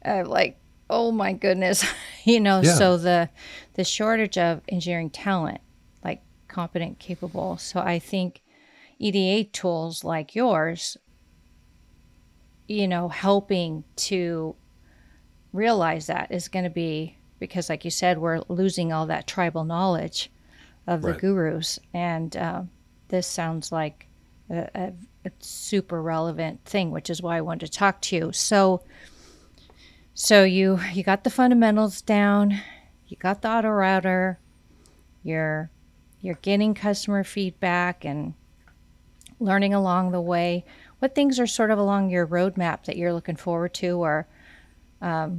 Uh, 0.05 0.25
like, 0.27 0.59
oh 0.91 1.13
my 1.13 1.33
goodness, 1.33 1.85
you 2.25 2.41
know, 2.41 2.61
Yeah. 2.63 2.75
so 2.75 2.97
the 2.99 3.29
the 3.75 3.85
shortage 3.85 4.37
of 4.39 4.61
engineering 4.69 5.11
talent, 5.11 5.61
like 6.05 6.21
competent, 6.49 6.99
capable. 6.99 7.57
So 7.57 7.81
I 7.81 7.99
think 7.99 8.43
EDA 8.99 9.45
tools 9.51 10.05
like 10.05 10.35
yours, 10.35 10.97
you 12.69 12.89
know, 12.89 13.09
helping 13.09 13.85
to 13.97 14.55
realize 15.53 16.07
that 16.07 16.31
is 16.33 16.49
going 16.49 16.65
to 16.65 16.71
be 16.71 17.17
because, 17.39 17.69
like 17.69 17.85
you 17.85 17.91
said, 17.91 18.19
we're 18.19 18.41
losing 18.49 18.93
all 18.93 19.07
that 19.07 19.27
tribal 19.27 19.65
knowledge 19.65 20.31
of 20.87 21.05
the 21.05 21.09
Right. 21.09 21.21
gurus, 21.21 21.79
and 21.95 22.37
uh, 22.37 22.63
this 23.09 23.27
sounds 23.27 23.71
like 23.73 24.07
a, 24.51 24.69
a, 24.75 24.93
a 25.25 25.31
super 25.41 26.03
relevant 26.03 26.65
thing, 26.65 26.91
which 26.91 27.11
is 27.11 27.23
why 27.23 27.37
I 27.37 27.41
wanted 27.41 27.67
to 27.67 27.73
talk 27.73 28.01
to 28.03 28.17
you. 28.17 28.33
So, 28.33 28.83
so 30.15 30.45
you 30.45 30.79
you 30.93 31.03
got 31.03 31.25
the 31.25 31.31
fundamentals 31.31 32.03
down, 32.03 32.61
you 33.07 33.17
got 33.17 33.43
the 33.43 33.51
auto 33.51 33.69
router, 33.71 34.39
you're 35.23 35.71
you're 36.21 36.39
getting 36.43 36.75
customer 36.75 37.25
feedback 37.25 38.05
and 38.05 38.35
learning 39.41 39.75
along 39.75 40.13
the 40.13 40.21
way. 40.21 40.65
What 41.03 41.17
things 41.17 41.41
are 41.41 41.49
sort 41.49 41.73
of 41.73 41.81
along 41.81 42.11
your 42.11 42.25
roadmap 42.25 42.85
that 42.85 42.97
you're 42.97 43.13
looking 43.13 43.35
forward 43.35 43.75
to, 43.75 43.99
or 43.99 44.29
Yeah. 45.01 45.31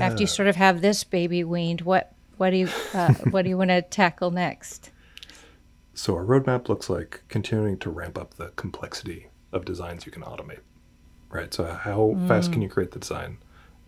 after 0.00 0.20
you 0.20 0.28
sort 0.28 0.46
of 0.46 0.54
have 0.54 0.80
this 0.82 1.02
baby 1.02 1.42
weaned, 1.42 1.80
what 1.80 2.12
what 2.36 2.50
do 2.50 2.56
you 2.58 2.68
uh, 2.94 3.12
what 3.30 3.42
do 3.42 3.48
you 3.48 3.58
want 3.58 3.70
to 3.70 3.82
tackle 3.82 4.30
next? 4.30 4.92
So 5.94 6.14
our 6.14 6.24
roadmap 6.24 6.68
looks 6.68 6.88
like 6.88 7.24
continuing 7.26 7.76
to 7.78 7.90
ramp 7.90 8.16
up 8.16 8.34
the 8.34 8.50
complexity 8.54 9.30
of 9.50 9.64
designs 9.64 10.06
you 10.06 10.12
can 10.12 10.22
automate. 10.22 10.60
Right. 11.28 11.52
So 11.52 11.64
how 11.64 12.16
fast 12.28 12.52
can 12.52 12.62
you 12.62 12.68
create 12.68 12.92
the 12.92 13.00
design 13.00 13.38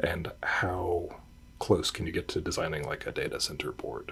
and 0.00 0.32
how 0.42 1.20
close 1.60 1.92
can 1.92 2.04
you 2.04 2.10
get 2.10 2.26
to 2.30 2.40
designing 2.40 2.82
like 2.82 3.06
a 3.06 3.12
data 3.12 3.38
center 3.38 3.70
board? 3.70 4.10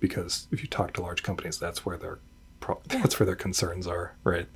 Because 0.00 0.48
if 0.50 0.62
you 0.62 0.68
talk 0.68 0.94
to 0.94 1.00
large 1.00 1.22
companies, 1.22 1.58
that's 1.60 1.86
where 1.86 1.96
their 1.96 2.18
pro- 2.60 2.80
that's 2.88 3.18
where 3.18 3.26
their 3.26 3.36
concerns 3.36 3.86
are, 3.86 4.16
right? 4.24 4.48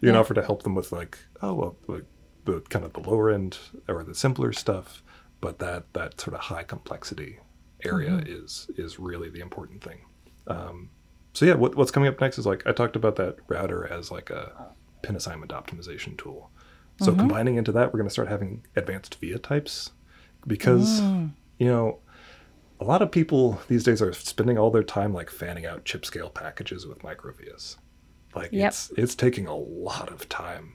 You 0.00 0.06
can 0.06 0.14
Yeah. 0.14 0.20
offer 0.20 0.34
to 0.34 0.42
help 0.42 0.62
them 0.62 0.74
with 0.74 0.92
like, 0.92 1.18
oh 1.42 1.54
well, 1.54 1.76
like 1.86 2.04
the 2.44 2.60
kind 2.62 2.84
of 2.84 2.92
the 2.92 3.00
lower 3.00 3.30
end 3.30 3.58
or 3.88 4.02
the 4.02 4.14
simpler 4.14 4.52
stuff, 4.52 5.02
but 5.40 5.58
that 5.58 5.92
that 5.94 6.20
sort 6.20 6.34
of 6.34 6.40
high 6.40 6.62
complexity 6.62 7.38
area 7.84 8.10
mm-hmm. 8.10 8.44
is 8.44 8.70
is 8.76 8.98
really 8.98 9.30
the 9.30 9.40
important 9.40 9.82
thing. 9.82 10.00
Um, 10.46 10.90
so 11.32 11.44
yeah, 11.44 11.54
what, 11.54 11.76
what's 11.76 11.90
coming 11.90 12.08
up 12.08 12.20
next 12.20 12.38
is 12.38 12.46
like 12.46 12.66
I 12.66 12.72
talked 12.72 12.96
about 12.96 13.16
that 13.16 13.36
router 13.48 13.86
as 13.86 14.10
like 14.10 14.30
a 14.30 14.74
pin 15.02 15.16
assignment 15.16 15.52
optimization 15.52 16.18
tool. 16.18 16.50
So 17.00 17.10
mm-hmm. 17.10 17.20
combining 17.20 17.56
into 17.56 17.72
that, 17.72 17.92
we're 17.92 17.98
going 17.98 18.08
to 18.08 18.12
start 18.12 18.28
having 18.28 18.66
advanced 18.76 19.14
VIA 19.20 19.38
types 19.38 19.90
because 20.46 21.00
mm. 21.00 21.30
you 21.58 21.66
know 21.66 21.98
a 22.80 22.84
lot 22.84 23.02
of 23.02 23.10
people 23.10 23.60
these 23.68 23.84
days 23.84 24.00
are 24.02 24.12
spending 24.12 24.58
all 24.58 24.70
their 24.70 24.82
time 24.82 25.12
like 25.12 25.30
fanning 25.30 25.66
out 25.66 25.84
chip 25.84 26.04
scale 26.04 26.30
packages 26.30 26.86
with 26.86 27.02
micro 27.04 27.32
vias. 27.32 27.76
Like 28.34 28.50
Yep. 28.52 28.68
it's 28.68 28.90
it's 28.96 29.14
taking 29.14 29.46
a 29.46 29.56
lot 29.56 30.10
of 30.12 30.28
time. 30.28 30.74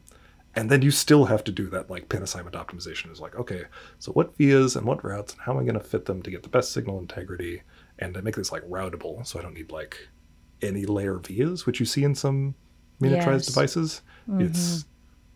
And 0.58 0.70
then 0.70 0.82
you 0.82 0.92
still 0.92 1.26
have 1.26 1.44
to 1.46 1.52
do 1.52 1.68
that 1.72 1.90
like 1.90 2.08
pin 2.08 2.24
assignment 2.24 2.56
optimization 2.56 3.12
is 3.12 3.20
like, 3.20 3.36
okay, 3.36 3.64
so 4.00 4.12
what 4.14 4.38
vias 4.38 4.76
and 4.78 4.86
what 4.86 5.04
routes 5.04 5.34
and 5.34 5.42
how 5.42 5.52
am 5.54 5.58
I 5.60 5.64
going 5.64 5.74
to 5.80 5.84
fit 5.84 6.06
them 6.06 6.22
to 6.22 6.32
get 6.32 6.44
the 6.44 6.50
best 6.50 6.72
signal 6.72 6.98
integrity 7.00 7.62
and 8.00 8.14
to 8.14 8.22
make 8.22 8.36
this 8.36 8.52
like 8.54 8.64
routable 8.70 9.26
so 9.28 9.38
I 9.40 9.42
don't 9.42 9.54
need 9.54 9.72
like 9.72 10.08
any 10.62 10.86
layer 10.86 11.20
vias, 11.20 11.66
which 11.66 11.80
you 11.82 11.86
see 11.86 12.04
in 12.04 12.16
some 12.16 12.56
miniaturized 13.02 13.34
Yes. 13.34 13.46
devices. 13.48 14.02
It's 14.40 14.86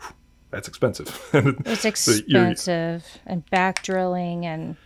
mm-hmm. 0.01 0.13
that's 0.51 0.67
expensive. 0.67 1.07
It's 1.65 1.81
So 1.81 1.89
expensive 1.89 3.05
and 3.25 3.47
back 3.49 3.83
drilling 3.83 4.45
and 4.45 4.77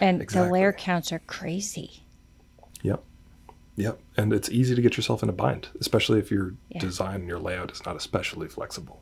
and 0.00 0.26
the 0.28 0.50
layer 0.50 0.72
counts 0.72 1.12
are 1.12 1.20
crazy. 1.20 2.02
Yep. 2.82 3.02
Yep. 3.76 3.98
And 4.16 4.32
it's 4.32 4.48
easy 4.50 4.74
to 4.74 4.82
get 4.82 4.96
yourself 4.96 5.22
in 5.22 5.28
a 5.28 5.32
bind, 5.32 5.68
especially 5.80 6.18
if 6.18 6.30
your 6.30 6.54
Yeah. 6.68 6.80
design 6.80 7.16
and 7.20 7.28
your 7.28 7.38
layout 7.40 7.72
is 7.72 7.84
not 7.84 7.96
especially 7.96 8.48
flexible. 8.48 9.00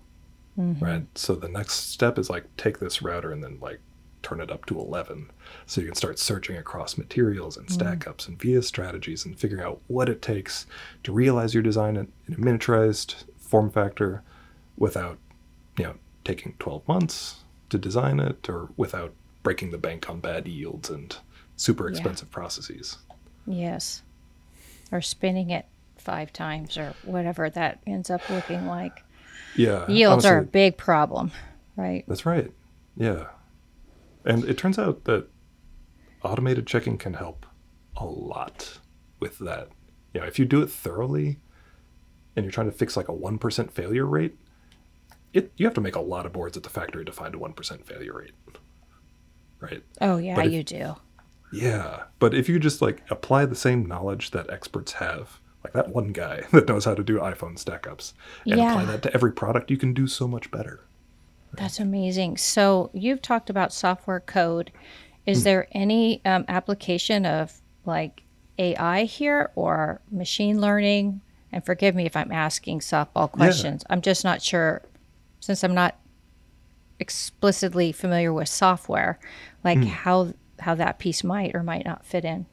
Mm-hmm. 0.59 0.85
Right. 0.85 1.07
So 1.18 1.35
the 1.35 1.48
next 1.48 1.90
step 1.90 2.18
is 2.18 2.29
like 2.31 2.44
take 2.57 2.79
this 2.79 3.03
router 3.03 3.33
and 3.33 3.42
then 3.42 3.59
like 3.61 3.81
turn 4.22 4.40
it 4.40 4.51
up 4.53 4.64
to 4.66 4.79
11 4.79 5.31
so 5.66 5.81
you 5.81 5.87
can 5.88 5.96
start 5.96 6.16
searching 6.18 6.57
across 6.57 6.96
materials 6.96 7.57
and 7.57 7.68
stack 7.68 8.07
ups 8.07 8.29
and 8.29 8.38
via 8.40 8.62
strategies 8.62 9.25
and 9.27 9.37
figuring 9.38 9.64
out 9.64 9.81
what 9.88 10.09
it 10.09 10.22
takes 10.22 10.64
to 11.03 11.11
realize 11.11 11.55
your 11.55 11.62
design 11.62 11.96
in, 11.96 12.07
in 12.29 12.35
a 12.35 12.37
miniaturized 12.37 13.25
form 13.37 13.68
factor 13.68 14.22
without 14.77 15.18
you 15.77 15.85
know 15.85 15.94
taking 16.25 16.55
12 16.61 16.87
months 16.87 17.40
to 17.68 17.79
design 17.79 18.20
it 18.20 18.48
or 18.48 18.68
without 18.77 19.12
breaking 19.42 19.70
the 19.70 19.78
bank 19.78 20.09
on 20.09 20.20
bad 20.20 20.46
yields 20.46 20.90
and 20.90 21.16
super 21.57 21.88
Yeah. 21.88 21.90
expensive 21.96 22.31
processes 22.31 22.98
Yes. 23.46 24.02
Or 24.92 25.00
spinning 25.00 25.50
it 25.50 25.66
five 25.96 26.33
times 26.33 26.76
or 26.76 26.94
whatever 27.05 27.50
that 27.50 27.81
ends 27.87 28.09
up 28.11 28.28
looking 28.31 28.66
like. 28.66 29.02
Yeah. 29.57 29.87
Yields 29.88 30.24
are 30.24 30.38
a 30.38 30.44
big 30.44 30.76
problem, 30.76 31.33
right? 31.76 32.05
That's 32.07 32.24
right. 32.24 32.52
Yeah. 32.96 33.26
And 34.24 34.44
it 34.44 34.57
turns 34.59 34.78
out 34.78 35.05
that 35.05 35.26
automated 36.22 36.66
checking 36.68 36.98
can 36.98 37.14
help 37.14 37.46
a 37.96 38.05
lot 38.07 38.78
with 39.18 39.38
that. 39.40 39.68
You 40.14 40.20
know, 40.20 40.26
if 40.26 40.38
you 40.38 40.44
do 40.44 40.62
it 40.62 40.70
thoroughly 40.70 41.38
and 42.37 42.44
you're 42.44 42.52
trying 42.52 42.70
to 42.70 42.76
fix 42.76 42.96
like 42.96 43.09
a 43.09 43.12
1% 43.12 43.72
failure 43.72 44.07
rate, 44.07 44.37
it 45.33 45.50
you 45.57 45.66
have 45.66 45.74
to 45.74 45.81
make 45.81 45.96
a 45.96 46.00
lot 46.00 46.26
of 46.26 46.33
boards 46.33 46.57
at 46.57 46.62
the 46.62 46.68
factory 46.70 47.05
to 47.05 47.12
find 47.12 47.35
a 47.35 47.38
1% 47.38 47.85
failure 47.85 48.12
rate. 48.14 48.33
Right? 49.62 49.83
Oh 50.01 50.16
yeah, 50.18 50.40
if- 50.42 50.53
you 50.53 50.62
do. 50.64 50.94
Yeah. 51.53 52.05
But 52.18 52.35
if 52.35 52.48
you 52.48 52.59
just 52.59 52.81
like 52.83 53.03
apply 53.11 53.44
the 53.46 53.55
same 53.55 53.87
knowledge 53.87 54.31
that 54.33 54.51
experts 54.51 54.92
have, 54.94 55.38
like 55.62 55.72
that 55.75 55.90
one 55.90 56.09
guy 56.12 56.42
that 56.53 56.66
knows 56.68 56.85
how 56.85 56.94
to 56.94 57.03
do 57.05 57.18
iPhone 57.18 57.59
stack 57.59 57.87
ups, 57.87 58.14
and 58.44 58.55
apply 58.61 58.85
that 58.87 59.03
to 59.03 59.14
every 59.14 59.33
product, 59.33 59.70
you 59.70 59.77
can 59.77 59.92
do 59.94 60.07
so 60.07 60.27
much 60.27 60.51
better. 60.51 60.81
That's 61.55 61.79
amazing. 61.79 62.38
So 62.38 62.90
you've 62.94 63.20
talked 63.22 63.51
about 63.51 63.72
software 63.72 64.20
code. 64.20 64.72
Is 65.27 65.38
Hmm. 65.40 65.44
there 65.44 65.68
any 65.72 66.25
um, 66.25 66.44
application 66.48 67.27
of 67.27 67.53
like 67.85 68.22
AI 68.59 69.05
here 69.05 69.51
or 69.55 70.01
machine 70.11 70.61
learning? 70.61 71.20
And 71.53 71.64
forgive 71.66 71.94
me 71.94 72.07
if 72.07 72.16
I'm 72.16 72.33
asking 72.33 72.81
softball 72.81 73.31
questions. 73.31 73.85
I'm 73.90 74.01
just 74.01 74.25
not 74.25 74.40
sure, 74.40 74.81
since 75.40 75.62
I'm 75.62 75.75
not 75.75 75.96
explicitly 76.98 77.92
familiar 77.92 78.33
with 78.33 78.48
software, 78.48 79.18
like 79.64 79.78
Hmm. 79.78 79.85
how 79.85 80.35
how 80.61 80.74
that 80.76 80.98
piece 81.00 81.24
might 81.24 81.55
or 81.57 81.62
might 81.64 81.85
not 81.85 82.05
fit 82.07 82.24
in. 82.24 82.46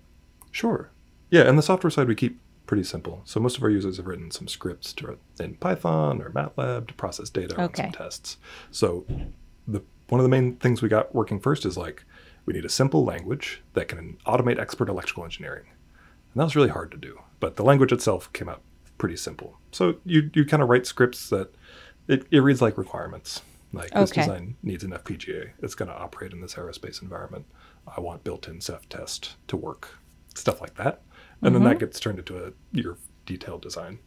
Sure. 0.51 0.89
Yeah, 1.29 1.43
and 1.47 1.57
the 1.57 1.61
software 1.61 1.91
side 1.91 2.07
we 2.07 2.15
keep 2.15 2.39
pretty 2.65 2.83
simple. 2.83 3.21
So 3.25 3.39
most 3.39 3.57
of 3.57 3.63
our 3.63 3.69
users 3.69 3.97
have 3.97 4.07
written 4.07 4.31
some 4.31 4.47
scripts 4.47 4.93
to, 4.93 5.17
in 5.39 5.55
Python 5.55 6.19
or 6.21 6.31
MATLAB 6.31 6.87
to 6.87 6.93
process 6.95 7.29
data 7.29 7.55
on 7.55 7.65
Okay. 7.65 7.83
some 7.83 7.91
tests. 7.91 8.37
So 8.71 9.05
the 9.67 9.81
one 10.07 10.19
of 10.19 10.23
the 10.23 10.29
main 10.29 10.55
things 10.55 10.81
we 10.81 10.89
got 10.89 11.13
working 11.13 11.39
first 11.39 11.65
is 11.67 11.77
like 11.77 12.03
we 12.47 12.53
need 12.53 12.65
a 12.65 12.69
simple 12.69 13.05
language 13.05 13.61
that 13.73 13.87
can 13.87 14.17
automate 14.25 14.59
expert 14.59 14.89
electrical 14.89 15.23
engineering. 15.23 15.65
And 16.33 16.39
that 16.41 16.45
was 16.45 16.55
really 16.55 16.69
hard 16.69 16.89
to 16.91 16.97
do, 16.97 17.19
but 17.39 17.57
the 17.57 17.63
language 17.63 17.91
itself 17.91 18.31
came 18.33 18.49
out 18.49 18.61
pretty 18.97 19.17
simple. 19.17 19.57
So 19.71 19.95
you 20.03 20.31
you 20.33 20.45
kind 20.45 20.63
of 20.63 20.69
write 20.69 20.87
scripts 20.87 21.29
that 21.29 21.53
it, 22.07 22.25
it 22.31 22.39
reads 22.39 22.59
like 22.61 22.75
requirements. 22.77 23.41
Like 23.71 23.91
this 23.91 24.11
Okay. 24.11 24.21
design 24.21 24.55
needs 24.63 24.83
an 24.83 24.91
FPGA. 24.91 25.51
It's 25.61 25.75
going 25.75 25.89
to 25.89 25.95
operate 25.95 26.31
in 26.33 26.41
this 26.41 26.55
aerospace 26.55 27.01
environment. 27.01 27.45
I 27.95 28.01
want 28.01 28.23
built-in 28.23 28.61
self 28.61 28.87
test 28.89 29.35
to 29.47 29.55
work. 29.57 29.89
Stuff 30.35 30.59
like 30.61 30.75
that. 30.75 31.01
And 31.41 31.53
then 31.55 31.61
Mm-hmm. 31.61 31.69
that 31.69 31.79
gets 31.79 31.99
turned 31.99 32.19
into 32.19 32.37
a 32.43 32.51
your 32.71 32.97
detailed 33.25 33.61
design. 33.61 33.99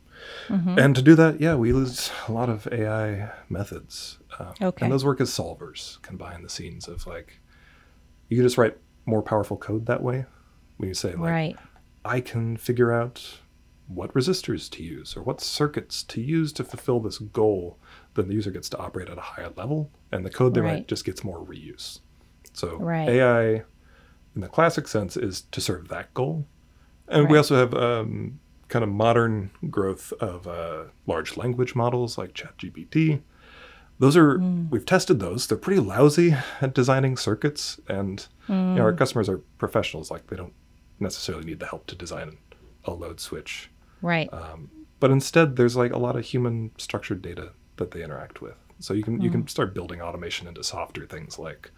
And 0.48 0.94
to 0.94 1.02
do 1.02 1.14
that, 1.16 1.40
yeah, 1.40 1.54
we 1.56 1.68
use 1.70 2.10
a 2.28 2.32
lot 2.32 2.48
of 2.48 2.68
AI 2.70 3.30
methods. 3.48 4.18
Uh, 4.38 4.52
Okay. 4.60 4.84
And 4.84 4.92
those 4.92 5.04
work 5.04 5.20
as 5.20 5.30
solvers, 5.30 6.00
of 6.02 6.18
behind 6.18 6.44
the 6.44 6.48
scenes 6.48 6.86
of 6.86 7.06
like, 7.06 7.40
you 8.28 8.36
can 8.36 8.44
just 8.44 8.58
write 8.58 8.76
more 9.06 9.22
powerful 9.22 9.56
code 9.56 9.86
that 9.86 10.02
way. 10.02 10.26
When 10.76 10.88
you 10.88 10.94
say 10.94 11.10
like, 11.12 11.30
right. 11.30 11.56
I 12.04 12.20
can 12.20 12.56
figure 12.56 12.92
out 12.92 13.38
what 13.94 14.12
resistors 14.14 14.70
to 14.70 14.82
use 14.82 15.16
or 15.16 15.22
what 15.22 15.40
circuits 15.40 16.02
to 16.04 16.20
use 16.20 16.52
to 16.54 16.64
fulfill 16.64 17.00
this 17.00 17.18
goal, 17.18 17.78
then 18.14 18.28
the 18.28 18.34
user 18.34 18.50
gets 18.50 18.68
to 18.70 18.78
operate 18.78 19.08
at 19.08 19.18
a 19.18 19.22
higher 19.22 19.50
level, 19.56 19.90
and 20.10 20.24
the 20.24 20.30
code 20.30 20.54
they 20.54 20.60
Right. 20.60 20.72
write 20.74 20.88
just 20.88 21.04
gets 21.04 21.22
more 21.24 21.44
reuse. 21.44 22.00
So 22.52 22.76
Right. 22.76 23.08
AI, 23.08 23.44
in 24.34 24.40
the 24.40 24.48
classic 24.48 24.86
sense, 24.88 25.16
is 25.16 25.42
to 25.52 25.60
serve 25.60 25.88
that 25.88 26.12
goal, 26.14 26.46
and 27.08 27.28
we 27.30 27.36
also 27.36 27.56
have 27.56 27.74
um, 27.74 28.38
kind 28.68 28.82
of 28.82 28.88
modern 28.90 29.50
growth 29.70 30.12
of 30.20 30.46
uh, 30.46 30.84
large 31.06 31.36
language 31.36 31.74
models 31.74 32.16
like 32.16 32.32
ChatGPT. 32.34 33.20
Those 33.98 34.16
are 34.16 34.38
Mm. 34.38 34.70
we've 34.70 34.86
tested 34.86 35.20
those. 35.20 35.46
They're 35.46 35.58
pretty 35.58 35.80
lousy 35.80 36.34
at 36.60 36.74
designing 36.74 37.16
circuits, 37.16 37.78
and 37.88 38.26
you 38.48 38.54
know, 38.54 38.74
Mm. 38.76 38.80
our 38.82 38.92
customers 38.92 39.28
are 39.28 39.38
professionals. 39.58 40.10
Like 40.10 40.26
they 40.28 40.36
don't 40.36 40.54
necessarily 40.98 41.44
need 41.44 41.60
the 41.60 41.66
help 41.66 41.86
to 41.88 41.94
design 41.94 42.38
a 42.84 42.92
load 42.92 43.20
switch. 43.20 43.70
Right. 44.02 44.28
Um, 44.32 44.70
but 45.00 45.10
instead 45.10 45.56
there's 45.56 45.76
like 45.76 45.92
a 45.92 45.98
lot 45.98 46.16
of 46.16 46.24
human 46.24 46.72
structured 46.78 47.22
data 47.22 47.52
that 47.76 47.92
they 47.92 48.02
interact 48.04 48.40
with. 48.42 48.54
So 48.80 48.92
you 48.94 49.02
can 49.02 49.20
you 49.20 49.30
can 49.30 49.46
start 49.48 49.72
building 49.74 50.00
automation 50.02 50.46
into 50.48 50.62
softer 50.64 51.06
things 51.06 51.38
like 51.38 51.70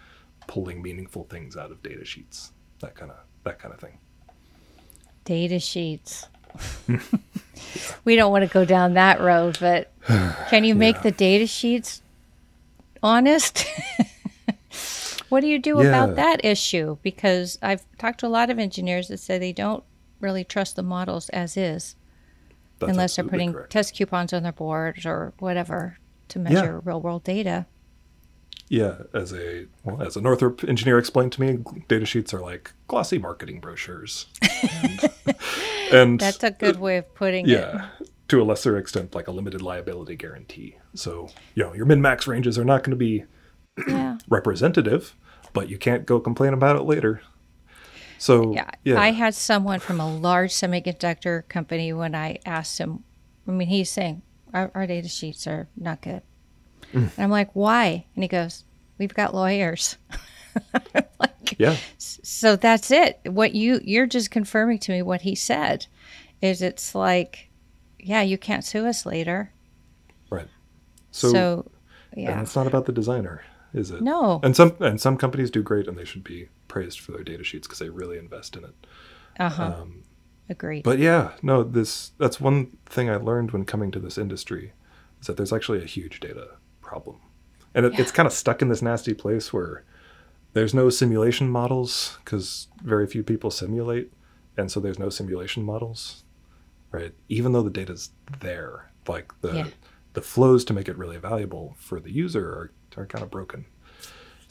pulling 0.46 0.82
meaningful 0.82 1.24
things 1.24 1.56
out 1.56 1.70
of 1.70 1.82
data 1.82 2.04
sheets, 2.04 2.52
that 2.80 2.94
kind 2.94 3.10
of 3.10 3.18
that 3.44 3.58
kind 3.58 3.72
of 3.74 3.80
thing. 3.80 3.98
Data 5.24 5.58
sheets. 5.60 6.28
we 8.04 8.16
don't 8.16 8.30
want 8.32 8.44
to 8.46 8.52
go 8.52 8.64
down 8.64 8.94
that 8.94 9.20
road, 9.20 9.58
but 9.60 9.92
can 10.48 10.64
you 10.64 10.74
make 10.74 10.96
Yeah. 10.96 11.02
the 11.02 11.10
data 11.12 11.46
sheets 11.46 12.00
honest? 13.02 13.66
what 15.28 15.40
do 15.40 15.46
you 15.46 15.58
do 15.58 15.78
Yeah. 15.82 15.88
about 15.88 16.16
that 16.16 16.44
issue? 16.44 16.96
Because 17.02 17.58
I've 17.62 17.84
talked 17.98 18.20
to 18.20 18.26
a 18.26 18.28
lot 18.28 18.50
of 18.50 18.58
engineers 18.58 19.08
that 19.08 19.18
say 19.18 19.38
they 19.38 19.52
don't 19.52 19.84
really 20.20 20.44
trust 20.44 20.76
the 20.76 20.82
models 20.82 21.28
as 21.30 21.56
is 21.56 21.96
That's 22.86 22.96
unless 22.96 23.16
they're 23.16 23.24
putting 23.24 23.52
correct. 23.52 23.72
test 23.72 23.94
coupons 23.96 24.32
on 24.32 24.42
their 24.42 24.52
boards 24.52 25.04
or 25.06 25.32
whatever 25.38 25.96
to 26.28 26.38
measure 26.38 26.80
real 26.80 27.00
world 27.00 27.24
data. 27.24 27.66
Yeah, 28.68 29.02
as 29.12 29.32
a 29.32 29.66
well, 29.84 30.00
as 30.02 30.16
a 30.16 30.20
Northrop 30.22 30.64
engineer 30.64 30.98
explained 30.98 31.32
to 31.32 31.40
me, 31.40 31.58
data 31.86 32.06
sheets 32.06 32.32
are 32.32 32.40
like 32.40 32.72
glossy 32.88 33.18
marketing 33.18 33.60
brochures. 33.60 34.26
And, 34.72 35.00
and 35.92 36.20
That's 36.20 36.42
a 36.42 36.50
good 36.50 36.76
uh, 36.76 36.80
way 36.80 36.96
of 36.96 37.14
putting 37.14 37.44
it. 37.46 37.50
yeah, 37.50 37.88
to 38.28 38.40
a 38.40 38.44
lesser 38.44 38.78
extent, 38.78 39.14
like 39.14 39.28
a 39.28 39.32
limited 39.32 39.60
liability 39.60 40.16
guarantee. 40.16 40.76
So 40.94 41.28
you 41.54 41.62
know 41.62 41.74
your 41.74 41.84
min 41.84 42.00
max 42.00 42.26
ranges 42.26 42.58
are 42.58 42.64
not 42.64 42.82
going 42.84 42.92
to 42.92 42.96
be 42.96 43.24
Yeah. 43.86 44.16
representative, 44.28 45.14
but 45.52 45.68
you 45.68 45.76
can't 45.76 46.06
go 46.06 46.18
complain 46.18 46.54
about 46.54 46.76
it 46.76 46.82
later. 46.84 47.20
So 48.24 48.54
Yeah. 48.54 48.70
yeah, 48.84 48.98
I 48.98 49.10
had 49.12 49.34
someone 49.34 49.80
from 49.80 50.00
a 50.00 50.10
large 50.10 50.50
semiconductor 50.50 51.46
company 51.48 51.92
when 51.92 52.14
I 52.14 52.38
asked 52.46 52.78
him, 52.78 53.04
I 53.46 53.50
mean, 53.50 53.68
he's 53.68 53.90
saying, 53.90 54.22
our, 54.54 54.70
our 54.74 54.86
data 54.86 55.08
sheets 55.08 55.46
are 55.46 55.68
not 55.76 56.00
good. 56.00 56.22
Mm. 56.94 57.10
And 57.16 57.18
I'm 57.18 57.30
like, 57.30 57.50
why? 57.52 58.06
And 58.14 58.24
he 58.24 58.28
goes, 58.28 58.64
we've 58.96 59.12
got 59.12 59.34
lawyers. 59.34 59.98
like, 61.20 61.54
yeah, 61.58 61.76
so 61.98 62.56
that's 62.56 62.90
it. 62.90 63.20
What 63.26 63.54
you, 63.54 63.80
you're 63.84 64.06
just 64.06 64.30
confirming 64.30 64.78
to 64.78 64.92
me 64.92 65.02
what 65.02 65.20
he 65.20 65.34
said 65.34 65.86
is 66.40 66.62
it's 66.62 66.94
like, 66.94 67.50
yeah, 67.98 68.22
you 68.22 68.38
can't 68.38 68.64
sue 68.64 68.86
us 68.86 69.04
later. 69.04 69.52
right. 70.30 70.48
So, 71.10 71.30
So, 71.30 71.70
and 72.12 72.22
yeah. 72.22 72.40
it's 72.40 72.56
not 72.56 72.66
about 72.66 72.86
the 72.86 72.92
designer, 72.92 73.42
is 73.74 73.90
it? 73.90 74.00
No. 74.00 74.40
And 74.42 74.56
some 74.56 74.74
and 74.80 74.98
some 74.98 75.18
companies 75.18 75.50
do 75.50 75.62
great, 75.62 75.86
and 75.88 75.98
they 75.98 76.04
should 76.06 76.24
be 76.24 76.48
praised 76.74 76.98
for 77.00 77.12
their 77.12 77.22
data 77.22 77.44
sheets 77.44 77.66
because 77.66 77.78
they 77.78 77.88
really 77.88 78.18
invest 78.18 78.56
in 78.56 78.64
it. 78.64 78.74
Uh 79.38 79.48
huh. 79.48 79.74
Um, 79.82 80.02
Agreed. 80.50 80.82
But 80.82 80.98
yeah, 80.98 81.32
no, 81.42 81.62
this 81.62 82.12
that's 82.18 82.40
one 82.40 82.76
thing 82.86 83.08
I 83.08 83.16
learned 83.16 83.52
when 83.52 83.64
coming 83.64 83.90
to 83.92 84.00
this 84.00 84.18
industry 84.18 84.72
is 85.20 85.26
that 85.26 85.36
there's 85.36 85.52
actually 85.52 85.82
a 85.82 85.86
huge 85.86 86.18
data 86.20 86.46
problem. 86.82 87.16
And 87.74 87.86
it, 87.86 87.98
it's 87.98 88.10
kind 88.12 88.26
of 88.26 88.32
stuck 88.32 88.60
in 88.62 88.68
this 88.68 88.82
nasty 88.82 89.14
place 89.14 89.52
where 89.52 89.84
there's 90.52 90.74
no 90.74 90.90
simulation 90.90 91.48
models 91.48 92.18
because 92.24 92.68
very 92.82 93.06
few 93.06 93.22
people 93.22 93.50
simulate. 93.50 94.12
And 94.56 94.70
so 94.70 94.80
there's 94.80 94.98
no 94.98 95.08
simulation 95.10 95.62
models, 95.64 96.24
right? 96.92 97.12
Even 97.28 97.52
though 97.52 97.62
the 97.62 97.70
data's 97.80 98.10
there, 98.40 98.90
like 99.08 99.32
the 99.40 99.52
Yeah. 99.56 99.66
the 100.12 100.22
flows 100.22 100.64
to 100.66 100.72
make 100.74 100.88
it 100.90 100.98
really 100.98 101.18
valuable 101.18 101.74
for 101.78 102.00
the 102.00 102.12
user 102.24 102.46
are, 102.58 102.68
are 102.96 103.06
kind 103.06 103.24
of 103.24 103.30
broken. 103.30 103.64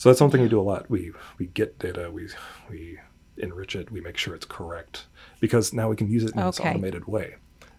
So 0.03 0.09
that's 0.09 0.19
something 0.19 0.41
we 0.41 0.49
do 0.49 0.59
a 0.59 0.61
lot. 0.61 0.89
We 0.89 1.13
we 1.37 1.45
get 1.45 1.79
data, 1.79 2.11
we 2.11 2.27
we 2.69 2.99
enrich 3.37 3.73
it, 3.73 3.89
we 3.89 4.01
make 4.01 4.17
sure 4.17 4.35
it's 4.35 4.45
correct 4.45 5.05
because 5.39 5.71
now 5.71 5.87
we 5.87 5.95
can 5.95 6.09
use 6.09 6.25
it 6.25 6.35
in 6.35 6.45
this 6.45 6.59
automated 6.59 7.05
way. 7.05 7.35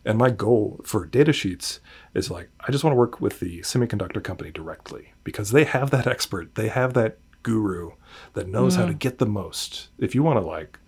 And 0.06 0.16
my 0.16 0.30
goal 0.30 0.80
for 0.84 1.04
data 1.04 1.34
sheets 1.34 1.80
is 2.14 2.30
like 2.30 2.48
I 2.60 2.72
just 2.72 2.82
want 2.82 2.94
to 2.94 2.98
work 2.98 3.20
with 3.20 3.40
the 3.40 3.60
semiconductor 3.60 4.24
company 4.24 4.50
directly 4.50 5.12
because 5.22 5.50
they 5.50 5.64
have 5.64 5.90
that 5.90 6.06
expert, 6.06 6.54
they 6.54 6.68
have 6.68 6.94
that 6.94 7.18
guru 7.42 7.90
that 8.32 8.48
knows 8.48 8.76
how 8.76 8.86
to 8.86 8.94
mm. 8.94 8.98
get 8.98 9.18
the 9.18 9.26
most. 9.26 9.88
If 9.98 10.14
you 10.14 10.22
want 10.22 10.38
to 10.38 10.46
like 10.46 10.78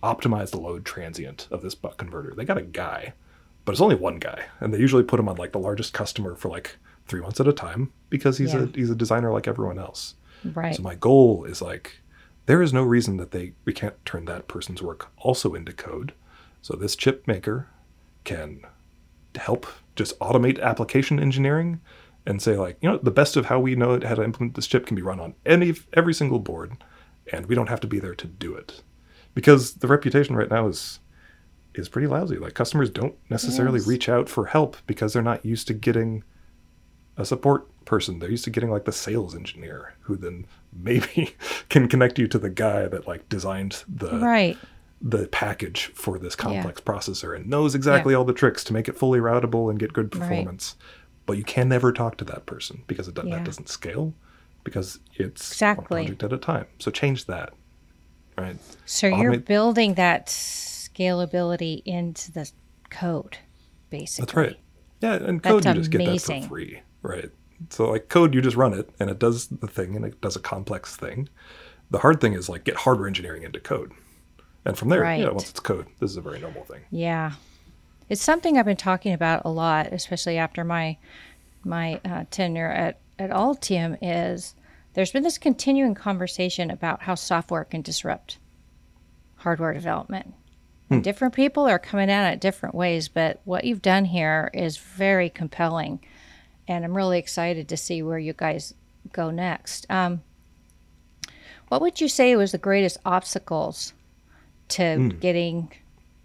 optimize 0.00 0.52
the 0.52 0.60
load 0.60 0.84
transient 0.84 1.48
of 1.50 1.60
this 1.60 1.74
buck 1.74 1.96
converter, 1.96 2.34
they 2.36 2.44
got 2.44 2.56
a 2.56 2.62
guy, 2.62 3.14
but 3.64 3.72
it's 3.72 3.80
only 3.80 3.96
one 3.96 4.20
guy, 4.20 4.44
and 4.60 4.72
they 4.72 4.78
usually 4.78 5.02
put 5.02 5.18
him 5.18 5.28
on 5.28 5.34
like 5.34 5.50
the 5.50 5.58
largest 5.58 5.92
customer 5.92 6.36
for 6.36 6.50
like 6.50 6.76
three 7.08 7.20
months 7.20 7.40
at 7.40 7.48
a 7.48 7.52
time 7.52 7.92
because 8.10 8.38
he's 8.38 8.54
Yeah. 8.54 8.62
a 8.62 8.66
he's 8.66 8.90
a 8.90 8.94
designer 8.94 9.32
like 9.32 9.48
everyone 9.48 9.80
else. 9.80 10.14
Right. 10.54 10.74
So 10.76 10.82
my 10.82 10.94
goal 10.94 11.44
is 11.44 11.62
like 11.62 12.00
there 12.46 12.60
is 12.62 12.72
no 12.72 12.82
reason 12.82 13.16
that 13.16 13.30
they 13.30 13.52
we 13.64 13.72
can't 13.72 13.94
turn 14.04 14.24
that 14.26 14.48
person's 14.48 14.82
work 14.82 15.10
also 15.18 15.54
into 15.54 15.72
code. 15.72 16.12
So 16.62 16.76
this 16.76 16.96
chip 16.96 17.26
maker 17.26 17.68
can 18.24 18.62
help 19.36 19.66
just 19.96 20.18
automate 20.18 20.60
application 20.60 21.18
engineering 21.20 21.80
and 22.26 22.40
say 22.40 22.56
like, 22.56 22.78
you 22.80 22.88
know, 22.88 22.98
the 22.98 23.10
best 23.10 23.36
of 23.36 23.46
how 23.46 23.60
we 23.60 23.74
know 23.74 24.00
how 24.00 24.14
to 24.14 24.24
implement 24.24 24.54
this 24.54 24.66
chip 24.66 24.86
can 24.86 24.96
be 24.96 25.02
run 25.02 25.20
on 25.20 25.34
any 25.44 25.74
every 25.92 26.14
single 26.14 26.38
board 26.38 26.72
and 27.32 27.46
we 27.46 27.54
don't 27.54 27.68
have 27.68 27.80
to 27.80 27.86
be 27.86 27.98
there 27.98 28.14
to 28.14 28.26
do 28.26 28.54
it. 28.54 28.82
Because 29.34 29.74
the 29.74 29.88
reputation 29.88 30.36
right 30.36 30.50
now 30.50 30.68
is 30.68 31.00
is 31.74 31.88
pretty 31.88 32.06
lousy. 32.06 32.36
Like 32.38 32.54
customers 32.54 32.88
don't 32.88 33.16
necessarily 33.28 33.80
Yes. 33.80 33.88
reach 33.88 34.08
out 34.08 34.28
for 34.28 34.46
help 34.46 34.76
because 34.86 35.12
they're 35.12 35.22
not 35.22 35.44
used 35.44 35.66
to 35.66 35.74
getting 35.74 36.22
a 37.16 37.24
support 37.24 37.68
person. 37.84 38.18
They're 38.18 38.30
used 38.30 38.44
to 38.44 38.50
getting 38.50 38.70
like 38.70 38.84
the 38.84 38.92
sales 38.92 39.34
engineer 39.34 39.94
who 40.00 40.16
then 40.16 40.46
maybe 40.72 41.34
can 41.68 41.88
connect 41.88 42.18
you 42.18 42.26
to 42.28 42.38
the 42.38 42.50
guy 42.50 42.86
that 42.86 43.06
like 43.06 43.28
designed 43.28 43.84
the 43.88 44.18
right. 44.18 44.56
the 45.00 45.26
package 45.28 45.86
for 45.94 46.18
this 46.18 46.34
complex 46.36 46.80
processor 46.80 47.36
and 47.36 47.46
knows 47.48 47.74
exactly 47.74 48.14
all 48.14 48.24
the 48.24 48.32
tricks 48.32 48.64
to 48.64 48.72
make 48.72 48.88
it 48.88 48.96
fully 48.98 49.18
routable 49.20 49.70
and 49.70 49.78
get 49.78 49.92
good 49.92 50.14
Right. 50.14 50.28
performance. 50.28 50.76
But 51.26 51.38
you 51.38 51.44
can 51.44 51.68
never 51.68 51.92
talk 51.92 52.16
to 52.18 52.24
that 52.26 52.44
person 52.46 52.82
because 52.86 53.08
it, 53.08 53.16
Yeah. 53.16 53.36
that 53.36 53.44
doesn't 53.44 53.68
scale 53.68 54.12
because 54.62 54.98
it's 55.14 55.52
Exactly. 55.52 56.02
one 56.02 56.04
project 56.06 56.22
at 56.22 56.32
a 56.32 56.38
time. 56.38 56.66
So 56.78 56.90
change 56.90 57.26
that. 57.26 57.52
Right. 58.36 58.56
So 58.84 59.06
you're 59.06 59.38
building 59.38 59.94
that 59.94 60.26
scalability 60.26 61.82
into 61.84 62.32
the 62.32 62.50
code, 62.90 63.38
basically. 63.90 64.24
That's 64.26 64.36
right. 64.36 64.56
Yeah, 65.00 65.14
and 65.14 65.42
code 65.42 65.62
That's 65.64 65.76
you 65.76 65.80
just 65.82 65.90
get 65.90 66.04
that 66.04 66.42
for 66.42 66.48
free, 66.48 66.80
right? 67.02 67.30
So 67.70 67.90
like 67.90 68.08
code, 68.08 68.34
you 68.34 68.40
just 68.42 68.56
run 68.56 68.74
it 68.74 68.90
and 69.00 69.10
it 69.10 69.18
does 69.18 69.48
the 69.48 69.66
thing 69.66 69.96
and 69.96 70.04
it 70.04 70.20
does 70.20 70.36
a 70.36 70.40
complex 70.40 70.96
thing. 70.96 71.28
The 71.90 71.98
hard 71.98 72.20
thing 72.20 72.32
is 72.32 72.48
like 72.48 72.64
get 72.64 72.76
hardware 72.76 73.06
engineering 73.06 73.42
into 73.42 73.60
code, 73.60 73.92
and 74.64 74.76
from 74.76 74.88
there, 74.88 75.00
yeah, 75.04 75.24
Right. 75.24 75.32
once 75.34 75.50
it's 75.50 75.60
code, 75.60 75.86
this 76.00 76.10
is 76.10 76.16
a 76.16 76.20
very 76.22 76.40
normal 76.40 76.64
thing. 76.64 76.80
Yeah, 76.90 77.32
it's 78.08 78.22
something 78.22 78.58
I've 78.58 78.64
been 78.64 78.76
talking 78.76 79.12
about 79.12 79.42
a 79.44 79.50
lot, 79.50 79.92
especially 79.92 80.38
after 80.38 80.64
my 80.64 80.96
my 81.64 82.00
uh, 82.04 82.24
tenure 82.30 82.70
at 82.70 82.98
at 83.18 83.30
Altium. 83.30 83.98
Is 84.02 84.54
there's 84.94 85.12
been 85.12 85.22
this 85.22 85.38
continuing 85.38 85.94
conversation 85.94 86.70
about 86.70 87.02
how 87.02 87.14
software 87.14 87.64
can 87.64 87.82
disrupt 87.82 88.38
hardware 89.36 89.74
development. 89.74 90.34
And 90.90 91.02
different 91.02 91.34
people 91.34 91.66
are 91.66 91.78
coming 91.78 92.08
at 92.10 92.32
it 92.32 92.40
different 92.40 92.74
ways, 92.74 93.08
but 93.08 93.40
what 93.44 93.64
you've 93.64 93.82
done 93.82 94.04
here 94.04 94.50
is 94.54 94.76
very 94.76 95.28
compelling, 95.28 95.98
and 96.66 96.84
I'm 96.84 96.96
really 96.96 97.18
excited 97.18 97.68
to 97.68 97.76
see 97.76 98.02
where 98.02 98.18
you 98.18 98.32
guys 98.32 98.74
go 99.12 99.30
next. 99.30 99.86
Um, 99.90 100.22
what 101.68 101.80
would 101.80 102.00
you 102.00 102.08
say 102.08 102.36
was 102.36 102.52
the 102.52 102.58
greatest 102.58 102.98
obstacles 103.04 103.94
to 104.68 105.10
getting 105.20 105.72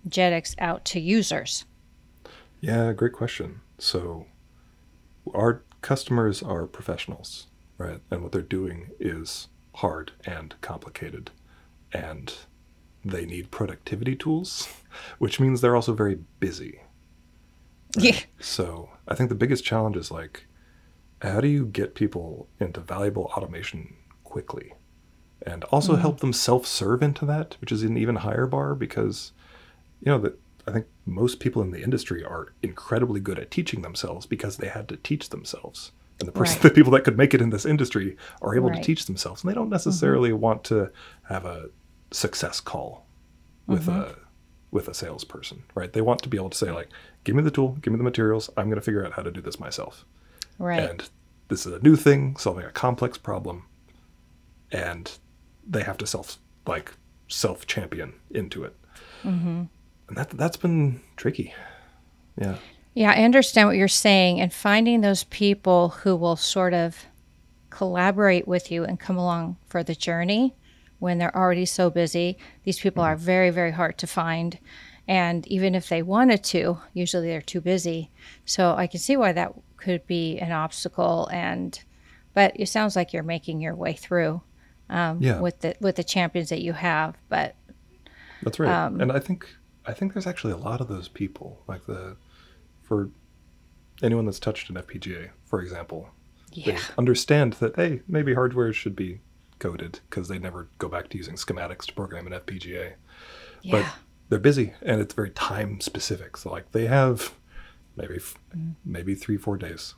JITX 0.08 0.56
out 0.60 0.86
to 0.86 0.99
users? 0.99 1.65
Yeah, 2.62 2.91
great 2.93 3.13
question. 3.13 3.62
So, 3.78 4.25
our 5.34 5.63
customers 5.82 6.43
are 6.43 6.65
professionals, 6.65 7.47
right? 7.78 8.02
And 8.12 8.21
what 8.21 8.32
they're 8.32 8.41
doing 8.41 8.91
is 8.99 9.47
hard 9.75 10.12
and 10.25 10.56
complicated, 10.62 11.32
and 11.93 12.34
they 13.04 13.25
need 13.25 13.52
productivity 13.52 14.15
tools, 14.15 14.67
which 15.19 15.39
means 15.39 15.62
they're 15.62 15.75
also 15.75 15.93
very 15.93 16.19
busy. 16.39 16.82
Yeah. 17.97 18.19
So 18.39 18.89
I 19.08 19.15
think 19.15 19.30
the 19.30 19.36
biggest 19.36 19.63
challenge 19.63 19.97
is 19.97 20.12
like, 20.12 20.45
how 21.21 21.41
do 21.41 21.47
you 21.47 21.65
get 21.65 21.95
people 21.95 22.47
into 22.60 22.80
valuable 22.80 23.32
automation 23.36 23.95
quickly? 24.23 24.73
And 25.45 25.63
also 25.65 25.95
mm. 25.95 26.02
help 26.02 26.19
them 26.19 26.34
self 26.34 26.65
serve 26.65 27.02
into 27.02 27.25
that, 27.25 27.58
which 27.62 27.71
is 27.71 27.84
an 27.84 27.97
even 27.97 28.17
higher 28.17 28.45
bar 28.45 28.75
because, 28.75 29.32
you 30.02 30.12
know, 30.12 30.19
that 30.19 30.39
I 30.67 30.71
think 30.71 30.86
most 31.06 31.39
people 31.39 31.62
in 31.62 31.71
the 31.71 31.82
industry 31.82 32.23
are 32.23 32.54
incredibly 32.62 33.19
good 33.19 33.39
at 33.39 33.49
teaching 33.49 33.82
themselves 33.82 34.25
because 34.25 34.58
they 34.58 34.67
had 34.67 34.88
to 34.89 34.97
teach 34.97 35.30
themselves. 35.30 35.91
And 36.19 36.28
the 36.28 36.32
person, 36.34 36.56
Right. 36.63 36.63
the 36.63 36.69
people 36.71 36.91
that 36.91 37.04
could 37.04 37.17
make 37.17 37.34
it 37.34 37.41
in 37.41 37.49
this 37.49 37.65
industry 37.65 38.17
are 38.41 38.56
able 38.56 38.69
Right. 38.69 38.78
to 38.78 38.84
teach 38.84 39.06
themselves. 39.06 39.43
And 39.43 39.49
they 39.49 39.56
don't 39.56 39.65
mm-hmm. 39.65 39.73
necessarily 39.73 40.34
want 40.34 40.63
to 40.65 40.91
have 41.23 41.45
a 41.45 41.69
success 42.12 42.60
call 42.60 43.08
with 43.65 43.88
mm-hmm. 43.88 44.02
a 44.02 44.15
with 44.71 44.88
a 44.88 44.93
salesperson, 44.93 45.63
right? 45.75 45.91
They 45.91 46.01
want 46.01 46.21
to 46.23 46.29
be 46.29 46.38
able 46.38 46.49
to 46.49 46.58
say 46.58 46.71
like, 46.71 46.89
"Give 47.23 47.36
me 47.36 47.43
the 47.43 47.51
tool, 47.51 47.77
give 47.82 47.91
me 47.93 47.97
the 47.97 48.03
materials. 48.03 48.49
I'm 48.55 48.65
going 48.65 48.79
to 48.79 48.82
figure 48.82 49.05
out 49.05 49.13
how 49.13 49.23
to 49.23 49.32
do 49.32 49.41
this 49.41 49.60
myself." 49.60 50.05
Right. 50.58 50.82
And 50.82 51.10
this 51.47 51.65
is 51.65 51.73
a 51.73 51.79
new 51.79 51.95
thing, 51.95 52.36
solving 52.38 52.65
a 52.65 52.71
complex 52.71 53.17
problem, 53.17 53.65
and 54.71 55.12
they 55.67 55.84
have 55.84 55.97
to 55.97 56.08
self 56.08 56.38
like 56.67 56.93
self 57.27 57.65
champion 57.65 58.13
into 58.32 58.63
it. 58.63 58.75
Mm-hmm. 59.23 59.63
And 60.08 60.17
that 60.17 60.29
that's 60.32 60.58
been 60.58 61.01
tricky. 61.17 61.53
Yeah. 62.39 62.58
Yeah, 62.95 63.12
I 63.12 63.23
understand 63.23 63.67
what 63.67 63.77
you're 63.77 63.88
saying, 63.88 64.41
and 64.41 64.51
finding 64.51 65.01
those 65.01 65.23
people 65.25 65.89
who 65.89 66.15
will 66.15 66.36
sort 66.36 66.73
of 66.73 67.05
collaborate 67.69 68.47
with 68.47 68.71
you 68.71 68.84
and 68.84 68.99
come 68.99 69.17
along 69.17 69.58
for 69.67 69.84
the 69.84 69.95
journey 69.95 70.55
when 70.99 71.17
they're 71.17 71.35
already 71.35 71.65
so 71.65 71.89
busy. 71.89 72.38
These 72.63 72.79
people 72.79 73.03
are 73.03 73.15
very, 73.15 73.49
very 73.49 73.71
hard 73.71 73.97
to 73.99 74.07
find. 74.07 74.59
And 75.07 75.47
even 75.47 75.73
if 75.73 75.89
they 75.89 76.03
wanted 76.03 76.43
to, 76.45 76.79
usually 76.93 77.27
they're 77.27 77.41
too 77.41 77.62
busy. 77.62 78.12
So 78.45 78.75
I 78.75 78.85
can 78.85 78.99
see 78.99 79.17
why 79.17 79.31
that 79.31 79.53
could 79.77 80.05
be 80.05 80.38
an 80.38 80.51
obstacle. 80.51 81.27
And 81.31 81.81
but 82.33 82.53
it 82.55 82.67
sounds 82.67 82.95
like 82.95 83.12
you're 83.12 83.23
making 83.23 83.59
your 83.59 83.75
way 83.75 83.93
through 83.93 84.41
um, 84.89 85.17
Yeah. 85.21 85.39
with 85.39 85.59
the 85.62 85.75
with 85.79 85.95
the 85.95 86.03
champions 86.03 86.49
that 86.49 86.62
you 86.62 86.73
have. 86.73 87.15
But 87.27 87.55
That's 88.43 88.59
right. 88.59 88.71
Um, 88.71 89.01
and 89.01 89.12
I 89.12 89.19
think 89.19 89.47
I 89.85 89.93
think 89.93 90.13
there's 90.13 90.27
actually 90.27 90.53
a 90.53 90.57
lot 90.57 90.81
of 90.81 90.88
those 90.88 91.07
people, 91.07 91.63
like 91.67 91.85
the 91.85 92.15
for 92.83 93.09
anyone 94.03 94.25
that's 94.25 94.39
touched 94.39 94.69
an 94.69 94.75
FPGA, 94.75 95.29
for 95.45 95.62
example, 95.62 96.09
they 96.55 96.77
understand 96.97 97.53
that 97.53 97.75
hey, 97.75 98.01
maybe 98.07 98.33
hardware 98.33 98.73
should 98.73 98.95
be 98.95 99.21
coded 99.60 100.00
because 100.10 100.28
they 100.28 100.39
never 100.39 100.67
go 100.78 100.88
back 100.88 101.10
to 101.10 101.17
using 101.17 101.36
schematics 101.36 101.86
to 101.88 101.93
program 101.93 102.28
an 102.28 102.34
FPGA. 102.34 102.93
yeah, 103.62 103.72
But 103.72 103.86
they're 104.30 104.39
busy 104.39 104.74
and 104.82 105.02
it's 105.02 105.13
very 105.13 105.30
time 105.32 105.82
specific. 105.82 106.38
So 106.38 106.52
like 106.52 106.72
they 106.72 106.88
have 106.88 107.34
maybe 107.95 108.19
Mm. 108.56 108.76
maybe 108.86 109.15
three 109.15 109.38
four 109.38 109.58
days 109.58 109.95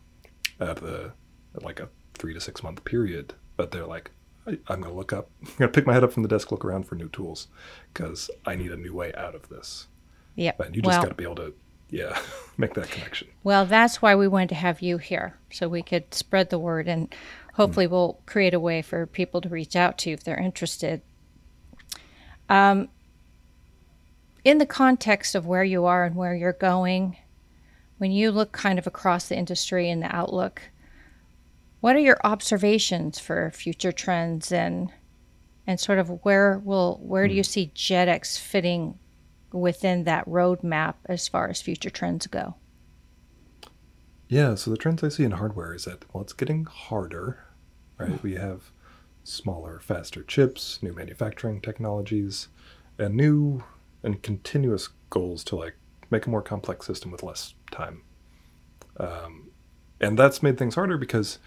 at 0.59 0.77
the 0.77 1.13
at 1.55 1.63
like 1.63 1.79
a 1.79 1.89
three 2.15 2.33
to 2.33 2.41
six 2.41 2.63
month 2.63 2.83
period, 2.85 3.33
but 3.57 3.71
they're 3.71 3.85
like. 3.87 4.11
I, 4.47 4.57
I'm 4.69 4.81
gonna 4.81 4.95
look 4.95 5.13
up. 5.13 5.29
I'm 5.45 5.51
gonna 5.59 5.71
pick 5.71 5.85
my 5.85 5.93
head 5.93 6.03
up 6.03 6.11
from 6.11 6.23
the 6.23 6.29
desk, 6.29 6.51
look 6.51 6.65
around 6.65 6.87
for 6.87 6.95
new 6.95 7.09
tools, 7.09 7.47
because 7.93 8.27
I 8.43 8.55
need 8.55 8.71
a 8.71 8.75
new 8.75 8.91
way 8.91 9.13
out 9.13 9.35
of 9.35 9.47
this. 9.49 9.85
yeah. 10.35 10.53
And 10.57 10.75
you 10.75 10.81
just 10.81 10.93
well, 10.95 11.03
got 11.03 11.09
to 11.09 11.13
be 11.13 11.25
able 11.25 11.35
to, 11.35 11.53
yeah, 11.91 12.19
make 12.57 12.73
that 12.73 12.89
connection. 12.89 13.27
Well, 13.43 13.67
that's 13.67 14.01
why 14.01 14.15
we 14.15 14.27
wanted 14.27 14.49
to 14.49 14.55
have 14.55 14.81
you 14.81 14.97
here 14.97 15.37
so 15.51 15.69
we 15.69 15.83
could 15.83 16.11
spread 16.11 16.49
the 16.49 16.57
word 16.57 16.87
and 16.87 17.13
hopefully 17.61 17.87
we'll 17.87 18.19
create 18.25 18.53
a 18.53 18.59
way 18.59 18.81
for 18.81 19.05
people 19.05 19.39
to 19.39 19.49
reach 19.49 19.75
out 19.75 19.97
to 19.99 20.09
you 20.09 20.13
if 20.15 20.23
they're 20.23 20.39
interested. 20.39 21.01
Um, 22.49 22.89
in 24.43 24.57
the 24.57 24.65
context 24.65 25.35
of 25.35 25.45
where 25.45 25.63
you 25.63 25.85
are 25.85 26.03
and 26.03 26.15
where 26.15 26.35
you're 26.35 26.53
going, 26.53 27.17
when 27.99 28.11
you 28.11 28.31
look 28.31 28.51
kind 28.51 28.79
of 28.79 28.87
across 28.87 29.27
the 29.27 29.37
industry 29.37 29.89
and 29.89 30.01
the 30.01 30.13
outlook, 30.15 30.63
what 31.81 31.95
are 31.95 31.99
your 31.99 32.17
observations 32.23 33.19
for 33.19 33.51
future 33.51 33.91
trends 33.91 34.51
and 34.51 34.91
and 35.67 35.79
sort 35.79 35.99
of 35.99 36.25
where 36.25 36.57
will 36.57 36.99
where 37.03 37.27
do 37.27 37.35
you 37.35 37.43
see 37.43 37.71
JITX 37.75 38.39
fitting 38.39 38.97
within 39.51 40.05
that 40.05 40.25
roadmap 40.25 40.95
as 41.05 41.27
far 41.27 41.47
as 41.47 41.61
future 41.61 41.91
trends 41.91 42.25
go? 42.25 42.55
Yeah, 44.27 44.55
so 44.55 44.71
the 44.71 44.77
trends 44.77 45.03
I 45.03 45.09
see 45.09 45.25
in 45.25 45.31
hardware 45.31 45.75
is 45.75 45.83
that, 45.85 46.05
well, 46.13 46.23
it's 46.23 46.31
getting 46.31 46.63
harder, 46.63 47.50
right? 48.01 48.21
We 48.23 48.35
have 48.35 48.71
smaller, 49.23 49.79
faster 49.79 50.23
chips, 50.23 50.79
new 50.81 50.93
manufacturing 50.93 51.61
technologies, 51.61 52.47
and 52.97 53.15
new 53.15 53.63
and 54.03 54.21
continuous 54.23 54.89
goals 55.09 55.43
to 55.45 55.55
like 55.55 55.75
make 56.09 56.25
a 56.25 56.29
more 56.29 56.41
complex 56.41 56.85
system 56.87 57.11
with 57.11 57.23
less 57.23 57.53
time. 57.71 58.01
Um, 58.97 59.49
and 59.99 60.17
that's 60.17 60.41
made 60.43 60.57
things 60.57 60.75
harder 60.75 60.97
because 60.97 61.39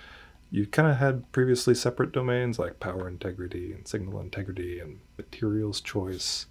you 0.50 0.66
kind 0.66 0.88
of 0.88 0.96
had 0.98 1.30
previously 1.32 1.74
separate 1.74 2.12
domains 2.12 2.58
like 2.58 2.78
power 2.80 3.08
integrity 3.08 3.72
and 3.72 3.86
signal 3.88 4.20
integrity 4.20 4.78
and 4.78 5.00
materials 5.18 5.80
choice 5.80 6.46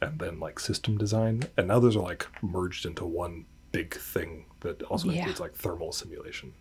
and 0.00 0.18
then 0.18 0.40
like 0.40 0.58
system 0.58 0.98
design 0.98 1.44
and 1.56 1.68
now 1.68 1.78
those 1.78 1.96
are 1.96 2.02
like 2.02 2.26
merged 2.42 2.84
into 2.84 3.04
one 3.04 3.44
big 3.70 3.94
thing 3.94 4.46
that 4.60 4.82
also 4.84 5.08
Yeah. 5.08 5.18
includes 5.18 5.38
like 5.40 5.54
thermal 5.54 5.92
simulation 5.92 6.52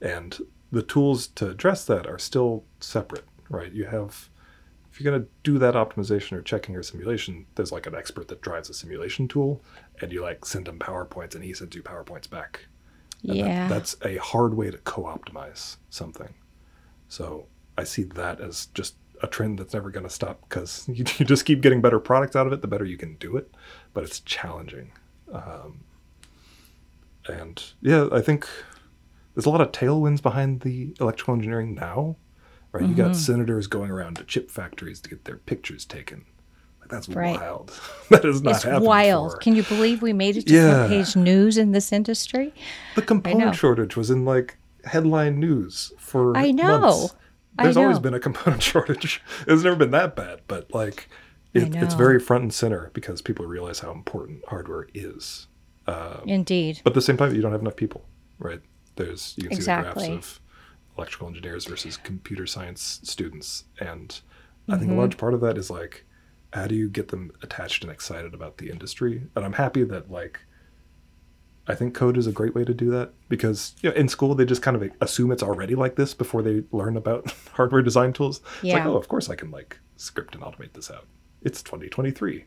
and 0.00 0.38
the 0.72 0.82
tools 0.82 1.26
to 1.28 1.48
address 1.50 1.84
that 1.84 2.06
are 2.06 2.18
still 2.18 2.64
separate 2.80 3.24
right 3.48 3.72
you 3.72 3.84
have 3.84 4.28
if 4.92 5.00
you're 5.00 5.10
going 5.12 5.22
to 5.22 5.28
do 5.44 5.58
that 5.58 5.74
optimization 5.74 6.32
or 6.32 6.42
checking 6.42 6.74
or 6.76 6.82
simulation 6.82 7.46
there's 7.54 7.72
like 7.72 7.86
an 7.86 7.94
expert 7.94 8.28
that 8.28 8.40
drives 8.40 8.68
a 8.70 8.74
simulation 8.74 9.26
tool 9.28 9.62
and 10.00 10.12
you 10.12 10.20
like 10.22 10.44
send 10.44 10.66
him 10.68 10.78
powerpoints 10.78 11.34
and 11.34 11.44
he 11.44 11.52
sends 11.54 11.74
you 11.76 11.82
powerpoints 11.82 12.28
back 12.28 12.66
and 13.22 13.30
that- 13.32 13.36
Yeah. 13.36 13.68
that's 13.68 13.96
a 14.04 14.16
hard 14.16 14.54
way 14.54 14.70
to 14.70 14.78
co-optimize 14.78 15.76
something. 15.90 16.32
So 17.08 17.46
I 17.76 17.84
see 17.84 18.02
that 18.04 18.40
as 18.40 18.66
just 18.72 18.94
a 19.22 19.26
trend 19.26 19.58
that's 19.58 19.74
never 19.74 19.90
going 19.90 20.06
to 20.06 20.10
stop 20.10 20.40
because 20.48 20.84
you, 20.88 21.04
you 21.18 21.26
just 21.26 21.44
keep 21.44 21.60
getting 21.60 21.80
better 21.82 22.00
products 22.00 22.34
out 22.34 22.46
of 22.46 22.52
it, 22.52 22.62
the 22.62 22.68
better 22.68 22.84
you 22.86 22.96
can 22.96 23.14
do 23.16 23.36
it. 23.36 23.52
But 23.92 24.04
it's 24.04 24.20
challenging. 24.20 24.92
Um, 25.32 25.80
and 27.28 27.62
yeah, 27.80 28.08
I 28.10 28.20
think 28.20 28.48
there's 29.34 29.46
a 29.46 29.50
lot 29.50 29.60
of 29.60 29.72
tailwinds 29.72 30.22
behind 30.22 30.60
the 30.60 30.94
electrical 31.00 31.34
engineering 31.34 31.74
now. 31.74 32.16
Right, 32.72 32.84
you 32.88 32.94
got 32.94 33.10
mm-hmm. 33.10 33.14
senators 33.14 33.66
going 33.66 33.90
around 33.90 34.16
to 34.18 34.24
chip 34.24 34.48
factories 34.48 35.00
to 35.00 35.10
get 35.10 35.24
their 35.24 35.38
pictures 35.38 35.84
taken. 35.84 36.24
Like 36.80 36.88
that's 36.88 37.08
Right. 37.08 37.36
wild. 37.36 37.72
that 38.10 38.24
is 38.24 38.42
not 38.42 38.64
it's 38.64 38.84
wild. 38.84 39.26
before. 39.30 39.38
Can 39.38 39.56
you 39.56 39.64
believe 39.64 40.02
we 40.02 40.12
made 40.12 40.36
it 40.36 40.46
to 40.46 40.54
Yeah. 40.54 40.86
front 40.86 40.90
page 40.90 41.16
news 41.16 41.58
in 41.58 41.72
this 41.72 41.92
industry? 41.92 42.54
The 42.94 43.02
component 43.02 43.56
shortage 43.56 43.96
was 43.96 44.08
in 44.08 44.24
like 44.24 44.56
headline 44.84 45.40
news 45.40 45.92
for 45.98 46.36
I 46.36 46.52
know. 46.52 46.78
months. 46.80 47.14
I 47.58 47.64
There's 47.64 47.76
always 47.76 47.98
been 47.98 48.14
a 48.14 48.20
component 48.20 48.62
shortage. 48.72 49.20
It's 49.48 49.64
never 49.64 49.74
been 49.76 49.90
that 49.90 50.14
bad, 50.14 50.42
but 50.46 50.72
like 50.72 51.08
it, 51.52 51.74
it's 51.74 51.94
very 51.94 52.20
front 52.20 52.42
and 52.42 52.54
center 52.54 52.90
because 52.94 53.20
people 53.20 53.46
realize 53.46 53.80
how 53.80 53.90
important 53.90 54.44
hardware 54.46 54.86
is. 54.94 55.48
Uh, 55.88 56.20
Indeed. 56.24 56.80
But 56.84 56.90
at 56.90 56.94
the 56.94 57.02
same 57.02 57.16
time, 57.16 57.34
you 57.34 57.42
don't 57.42 57.50
have 57.50 57.62
enough 57.62 57.74
people, 57.76 58.04
right? 58.38 58.60
There's 59.04 59.34
you 59.36 59.44
can 59.48 59.52
see 59.52 59.56
the 59.56 59.78
Exactly. 59.78 60.08
graphs 60.08 60.26
of 60.36 60.40
electrical 60.96 61.28
engineers 61.28 61.64
versus 61.66 61.96
computer 61.96 62.46
science 62.46 63.00
students, 63.04 63.64
and 63.78 64.20
I 64.68 64.72
Mm-hmm. 64.72 64.80
think 64.80 64.92
a 64.92 64.94
large 64.94 65.16
part 65.16 65.34
of 65.34 65.40
that 65.40 65.56
is 65.58 65.70
like 65.70 66.04
how 66.52 66.66
do 66.66 66.74
you 66.74 66.88
get 66.88 67.08
them 67.08 67.30
attached 67.42 67.84
and 67.84 67.92
excited 67.92 68.34
about 68.34 68.58
the 68.58 68.70
industry? 68.70 69.22
And 69.36 69.44
I'm 69.44 69.52
happy 69.52 69.84
that 69.84 70.10
like 70.10 70.40
I 71.68 71.74
think 71.76 71.94
code 71.94 72.16
is 72.16 72.26
a 72.26 72.32
great 72.32 72.54
way 72.54 72.64
to 72.64 72.74
do 72.74 72.90
that 72.90 73.12
because 73.28 73.74
you 73.82 73.90
know, 73.90 73.94
in 73.96 74.08
school 74.08 74.34
they 74.34 74.44
just 74.44 74.62
kind 74.62 74.76
of 74.76 74.90
assume 75.00 75.30
it's 75.30 75.42
already 75.42 75.74
like 75.76 75.94
this 75.94 76.14
before 76.14 76.42
they 76.42 76.64
learn 76.72 76.96
about 76.96 77.30
hardware 77.52 77.82
design 77.82 78.12
tools. 78.12 78.40
It's 78.56 78.72
like, 78.74 78.84
oh, 78.86 78.96
of 78.96 79.06
course 79.08 79.30
I 79.30 79.36
can 79.36 79.50
like 79.52 79.78
script 79.96 80.34
and 80.34 80.42
automate 80.42 80.72
this 80.72 80.90
out. 80.90 81.06
It's 81.42 81.62
2023. 81.62 82.44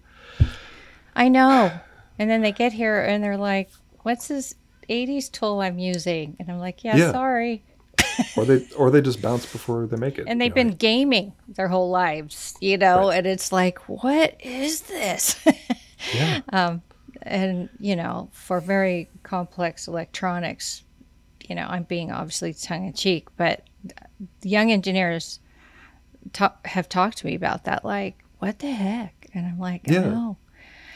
I 1.15 1.29
know. 1.29 1.71
And 2.19 2.29
then 2.29 2.41
they 2.41 2.51
get 2.51 2.73
here 2.73 3.01
and 3.01 3.23
they're 3.23 3.37
like, 3.37 3.69
"What's 4.01 4.27
this 4.27 4.55
80s 4.89 5.31
tool 5.31 5.61
I'm 5.61 5.79
using?" 5.79 6.35
And 6.39 6.49
I'm 6.51 6.59
like, 6.59 6.83
"Yeah, 6.83 6.97
Yeah. 6.97 7.11
sorry." 7.11 7.63
or 8.37 8.45
they 8.45 8.65
or 8.75 8.91
they 8.91 9.01
just 9.01 9.21
bounce 9.21 9.45
before 9.45 9.85
they 9.87 9.97
make 9.97 10.17
it. 10.17 10.25
And 10.27 10.39
they've 10.41 10.51
know, 10.51 10.55
been 10.55 10.71
gaming 10.71 11.33
their 11.47 11.67
whole 11.67 11.89
lives, 11.89 12.55
you 12.59 12.77
know, 12.77 13.09
and 13.09 13.25
it's 13.27 13.51
like, 13.51 13.79
"What 13.89 14.35
is 14.39 14.81
this?" 14.81 15.35
yeah. 16.15 16.41
Um, 16.53 16.81
and 17.21 17.69
you 17.79 17.95
know 17.95 18.29
for 18.33 18.59
very 18.59 19.09
complex 19.21 19.87
electronics 19.87 20.83
you 21.47 21.55
know 21.55 21.65
i'm 21.69 21.83
being 21.83 22.11
obviously 22.11 22.53
tongue-in-cheek 22.53 23.27
but 23.37 23.61
young 24.41 24.71
engineers 24.73 25.39
ta- 26.33 26.57
have 26.65 26.89
talked 26.89 27.19
to 27.19 27.25
me 27.25 27.35
about 27.35 27.63
that 27.63 27.85
like 27.85 28.21
what 28.39 28.59
the 28.59 28.71
heck 28.71 29.27
and 29.33 29.45
i'm 29.45 29.57
like 29.59 29.81
Yeah. 29.87 30.01
i 30.01 30.03
know 30.07 30.37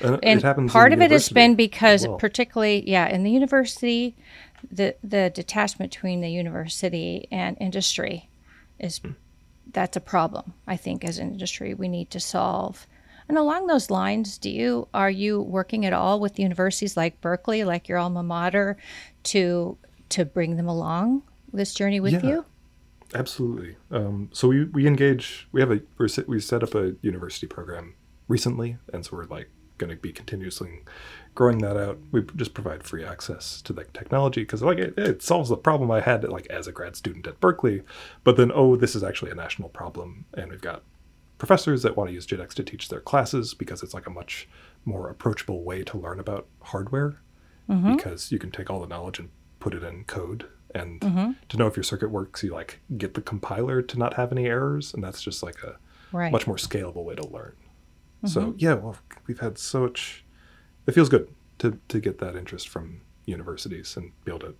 And, 0.01 0.43
and 0.43 0.69
part 0.69 0.93
of 0.93 1.01
it 1.01 1.11
has 1.11 1.29
been 1.29 1.55
because 1.55 2.07
well. 2.07 2.17
particularly 2.17 2.87
yeah 2.89 3.07
in 3.07 3.23
the 3.23 3.31
university 3.31 4.15
the 4.71 4.95
the 5.03 5.31
detachment 5.33 5.91
between 5.91 6.21
the 6.21 6.29
university 6.29 7.27
and 7.31 7.57
industry 7.59 8.29
is 8.79 8.99
Hmm. 8.99 9.11
that's 9.71 9.95
a 9.97 10.01
problem 10.01 10.53
i 10.67 10.75
think 10.77 11.03
as 11.03 11.17
an 11.17 11.31
industry 11.31 11.73
we 11.73 11.87
need 11.87 12.09
to 12.11 12.19
solve 12.19 12.85
and 13.29 13.37
along 13.37 13.67
those 13.67 13.89
lines 13.89 14.37
do 14.37 14.49
you 14.49 14.87
are 14.93 15.09
you 15.09 15.41
working 15.41 15.85
at 15.85 15.93
all 15.93 16.19
with 16.19 16.39
universities 16.39 16.95
like 16.97 17.19
berkeley 17.21 17.63
like 17.63 17.87
your 17.87 17.97
alma 17.97 18.23
mater 18.23 18.77
to 19.23 19.77
to 20.09 20.25
bring 20.25 20.57
them 20.57 20.67
along 20.67 21.23
this 21.53 21.73
journey 21.73 21.99
with 21.99 22.13
Yeah. 22.23 22.29
you 22.29 22.45
Absolutely. 23.15 23.77
Um, 23.89 24.29
so 24.33 24.49
we, 24.49 24.65
we 24.65 24.85
engage. 24.85 25.47
We 25.53 25.61
have 25.61 25.71
a 25.71 25.79
we 26.27 26.39
set 26.41 26.61
up 26.61 26.75
a 26.75 26.93
university 27.01 27.47
program 27.47 27.95
recently, 28.27 28.77
and 28.91 29.05
so 29.05 29.15
we're 29.15 29.25
like 29.25 29.49
going 29.77 29.89
to 29.89 29.95
be 29.95 30.11
continuously 30.11 30.81
growing 31.35 31.59
that 31.59 31.77
out. 31.77 31.99
We 32.11 32.23
just 32.35 32.53
provide 32.53 32.83
free 32.83 33.03
access 33.03 33.61
to 33.63 33.73
the 33.73 33.83
technology 33.85 34.41
because 34.41 34.63
like 34.63 34.79
it, 34.79 34.97
it 34.97 35.21
solves 35.21 35.49
the 35.49 35.57
problem 35.57 35.91
I 35.91 36.01
had 36.01 36.23
like 36.27 36.47
as 36.47 36.67
a 36.67 36.71
grad 36.71 36.95
student 36.95 37.27
at 37.27 37.39
Berkeley, 37.39 37.83
but 38.23 38.37
then 38.37 38.51
oh 38.53 38.75
this 38.75 38.95
is 38.95 39.03
actually 39.03 39.31
a 39.31 39.35
national 39.35 39.69
problem, 39.69 40.25
and 40.33 40.49
we've 40.51 40.61
got 40.61 40.83
professors 41.37 41.83
that 41.83 41.95
want 41.95 42.09
to 42.09 42.13
use 42.13 42.25
JITX 42.25 42.53
to 42.55 42.63
teach 42.63 42.89
their 42.89 42.99
classes 42.99 43.53
because 43.53 43.83
it's 43.83 43.93
like 43.93 44.07
a 44.07 44.11
much 44.11 44.47
more 44.85 45.09
approachable 45.09 45.63
way 45.63 45.83
to 45.83 45.97
learn 45.97 46.19
about 46.19 46.47
hardware 46.61 47.19
mm-hmm. 47.69 47.95
because 47.95 48.31
you 48.31 48.39
can 48.39 48.51
take 48.51 48.69
all 48.69 48.79
the 48.79 48.87
knowledge 48.87 49.19
and 49.19 49.29
put 49.59 49.73
it 49.73 49.83
in 49.83 50.03
code 50.05 50.47
and 50.73 51.01
mm-hmm. 51.01 51.31
to 51.49 51.57
know 51.57 51.67
if 51.67 51.75
your 51.75 51.83
circuit 51.83 52.09
works 52.09 52.43
you 52.43 52.51
like 52.51 52.79
get 52.97 53.13
the 53.13 53.21
compiler 53.21 53.81
to 53.81 53.97
not 53.97 54.15
have 54.15 54.31
any 54.31 54.45
errors 54.45 54.93
and 54.93 55.03
that's 55.03 55.21
just 55.21 55.43
like 55.43 55.61
a 55.63 55.77
right. 56.11 56.31
much 56.31 56.47
more 56.47 56.57
scalable 56.57 57.03
way 57.03 57.15
to 57.15 57.27
learn 57.27 57.53
so 58.25 58.55
yeah 58.57 58.73
well 58.73 58.97
we've 59.27 59.39
had 59.39 59.57
so 59.57 59.81
much. 59.81 60.25
it 60.87 60.93
feels 60.93 61.09
good 61.09 61.27
to 61.59 61.79
to 61.87 61.99
get 61.99 62.19
that 62.19 62.35
interest 62.35 62.67
from 62.67 63.01
universities 63.25 63.95
and 63.97 64.11
be 64.25 64.31
able 64.31 64.39
to 64.39 64.55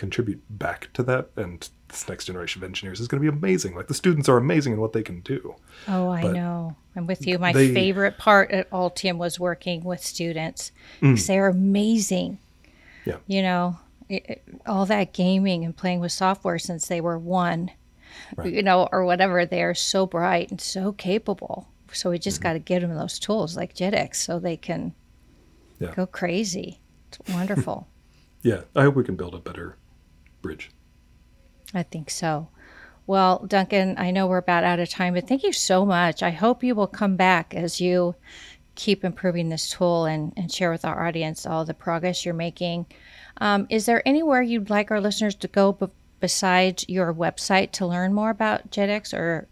contribute 0.00 0.42
back 0.48 0.90
to 0.94 1.02
that. 1.02 1.28
And 1.36 1.68
this 1.88 2.08
next 2.08 2.24
generation 2.24 2.62
of 2.62 2.64
engineers 2.64 3.00
is 3.00 3.06
going 3.06 3.22
to 3.22 3.30
be 3.30 3.36
amazing. 3.36 3.76
Like 3.76 3.88
the 3.88 3.94
students 3.94 4.30
are 4.30 4.38
amazing 4.38 4.72
in 4.72 4.80
what 4.80 4.94
they 4.94 5.02
can 5.02 5.20
do. 5.20 5.54
Oh, 5.86 6.08
I 6.08 6.22
but 6.22 6.32
know. 6.32 6.76
I'm 6.96 7.06
with 7.06 7.26
you. 7.26 7.38
My 7.38 7.52
they, 7.52 7.72
favorite 7.72 8.16
part 8.16 8.50
at 8.50 8.70
Altium 8.70 9.18
was 9.18 9.38
working 9.38 9.84
with 9.84 10.02
students 10.02 10.72
mm. 11.02 11.26
they're 11.26 11.48
amazing. 11.48 12.38
Yeah. 13.04 13.18
You 13.26 13.42
know, 13.42 13.78
it, 14.08 14.42
all 14.66 14.86
that 14.86 15.12
gaming 15.12 15.66
and 15.66 15.76
playing 15.76 16.00
with 16.00 16.12
software 16.12 16.58
since 16.58 16.88
they 16.88 17.02
were 17.02 17.18
one, 17.18 17.70
right. 18.36 18.50
you 18.50 18.62
know, 18.62 18.88
or 18.90 19.04
whatever. 19.04 19.44
They 19.44 19.62
are 19.62 19.74
so 19.74 20.06
bright 20.06 20.50
and 20.50 20.60
so 20.60 20.92
capable. 20.92 21.68
So 21.92 22.10
we 22.10 22.18
just 22.18 22.38
mm-hmm. 22.38 22.42
got 22.42 22.52
to 22.54 22.58
give 22.58 22.82
them 22.82 22.94
those 22.94 23.18
tools 23.18 23.56
like 23.56 23.74
JITX 23.74 24.16
so 24.16 24.38
they 24.38 24.56
can 24.56 24.94
yeah. 25.78 25.94
go 25.94 26.06
crazy. 26.06 26.80
It's 27.08 27.32
wonderful. 27.32 27.88
yeah, 28.42 28.62
I 28.74 28.82
hope 28.82 28.94
we 28.94 29.04
can 29.04 29.16
build 29.16 29.34
a 29.34 29.38
better 29.38 29.76
bridge. 30.42 30.70
I 31.74 31.82
think 31.82 32.10
so. 32.10 32.48
Well, 33.06 33.44
Duncan, 33.46 33.96
I 33.98 34.10
know 34.10 34.26
we're 34.26 34.38
about 34.38 34.64
out 34.64 34.78
of 34.78 34.88
time, 34.88 35.14
but 35.14 35.26
thank 35.26 35.42
you 35.42 35.52
so 35.52 35.84
much. 35.84 36.22
I 36.22 36.30
hope 36.30 36.62
you 36.62 36.74
will 36.74 36.86
come 36.86 37.16
back 37.16 37.54
as 37.54 37.80
you 37.80 38.14
keep 38.76 39.04
improving 39.04 39.48
this 39.48 39.68
tool 39.68 40.04
and, 40.04 40.32
and 40.36 40.50
share 40.50 40.70
with 40.70 40.84
our 40.84 41.06
audience 41.06 41.44
all 41.44 41.64
the 41.64 41.74
progress 41.74 42.24
you're 42.24 42.34
making. 42.34 42.86
Um, 43.38 43.66
is 43.68 43.86
there 43.86 44.06
anywhere 44.06 44.42
you'd 44.42 44.70
like 44.70 44.90
our 44.90 45.00
listeners 45.00 45.34
to 45.36 45.48
go 45.48 45.72
b- 45.72 45.88
besides 46.20 46.84
your 46.88 47.12
website 47.12 47.72
to 47.72 47.86
learn 47.86 48.14
more 48.14 48.30
about 48.30 48.70
JITX 48.70 49.12
or 49.12 49.48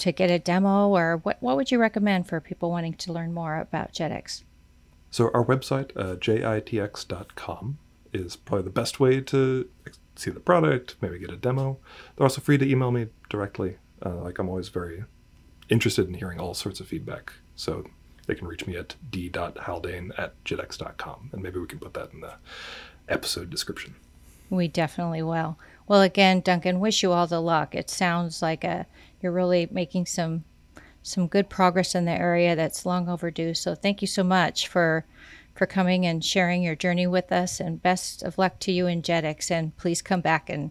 to 0.00 0.12
get 0.12 0.30
a 0.30 0.38
demo? 0.38 0.88
Or 0.88 1.18
what, 1.18 1.38
what 1.40 1.56
would 1.56 1.70
you 1.70 1.78
recommend 1.78 2.26
for 2.28 2.40
people 2.40 2.70
wanting 2.70 2.94
to 2.94 3.12
learn 3.12 3.32
more 3.32 3.56
about 3.58 3.92
JITX? 3.92 4.42
So, 5.10 5.30
our 5.34 5.44
website, 5.44 5.90
uh, 5.96 6.16
jitx.com, 6.16 7.78
is 8.12 8.36
probably 8.36 8.64
the 8.64 8.70
best 8.70 9.00
way 9.00 9.20
to 9.20 9.68
see 10.16 10.30
the 10.30 10.40
product, 10.40 10.96
maybe 11.00 11.18
get 11.18 11.30
a 11.30 11.36
demo. 11.36 11.78
They're 12.16 12.24
also 12.24 12.40
free 12.40 12.58
to 12.58 12.68
email 12.68 12.90
me 12.90 13.08
directly. 13.28 13.78
Uh, 14.04 14.16
like 14.16 14.38
I'm 14.38 14.48
always 14.48 14.68
very 14.68 15.04
interested 15.68 16.08
in 16.08 16.14
hearing 16.14 16.40
all 16.40 16.54
sorts 16.54 16.80
of 16.80 16.88
feedback. 16.88 17.32
So 17.56 17.84
they 18.26 18.34
can 18.34 18.46
reach 18.46 18.66
me 18.66 18.76
at 18.76 18.96
d.haldane 19.10 20.12
at 20.18 20.42
jitx.com. 20.44 21.30
And 21.32 21.42
maybe 21.42 21.58
we 21.58 21.66
can 21.66 21.78
put 21.78 21.94
that 21.94 22.12
in 22.12 22.20
the 22.20 22.34
episode 23.08 23.50
description. 23.50 23.94
We 24.48 24.68
definitely 24.68 25.22
will. 25.22 25.58
Well, 25.86 26.02
again, 26.02 26.40
Duncan, 26.40 26.80
wish 26.80 27.02
you 27.02 27.12
all 27.12 27.26
the 27.26 27.40
luck. 27.40 27.74
It 27.74 27.90
sounds 27.90 28.42
like 28.42 28.64
a, 28.64 28.86
you're 29.20 29.32
really 29.32 29.68
making 29.70 30.06
some 30.06 30.44
some 31.02 31.26
good 31.26 31.48
progress 31.48 31.94
in 31.94 32.04
the 32.04 32.12
area 32.12 32.54
that's 32.54 32.84
long 32.84 33.08
overdue. 33.08 33.54
So 33.54 33.74
thank 33.74 34.02
you 34.02 34.06
so 34.06 34.22
much 34.22 34.68
for 34.68 35.06
for 35.54 35.66
coming 35.66 36.06
and 36.06 36.24
sharing 36.24 36.62
your 36.62 36.76
journey 36.76 37.06
with 37.06 37.32
us. 37.32 37.60
And 37.60 37.82
best 37.82 38.22
of 38.22 38.38
luck 38.38 38.58
to 38.60 38.72
you 38.72 38.86
in 38.86 39.02
JITX. 39.02 39.50
And 39.50 39.76
please 39.76 40.02
come 40.02 40.20
back 40.20 40.48
and 40.48 40.70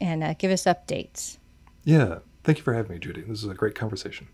and 0.00 0.24
uh, 0.24 0.34
give 0.34 0.50
us 0.50 0.64
updates. 0.64 1.38
Yeah, 1.84 2.20
thank 2.44 2.58
you 2.58 2.64
for 2.64 2.74
having 2.74 2.92
me, 2.92 2.98
Judy. 2.98 3.22
This 3.22 3.42
is 3.42 3.50
a 3.50 3.54
great 3.54 3.74
conversation. 3.74 4.28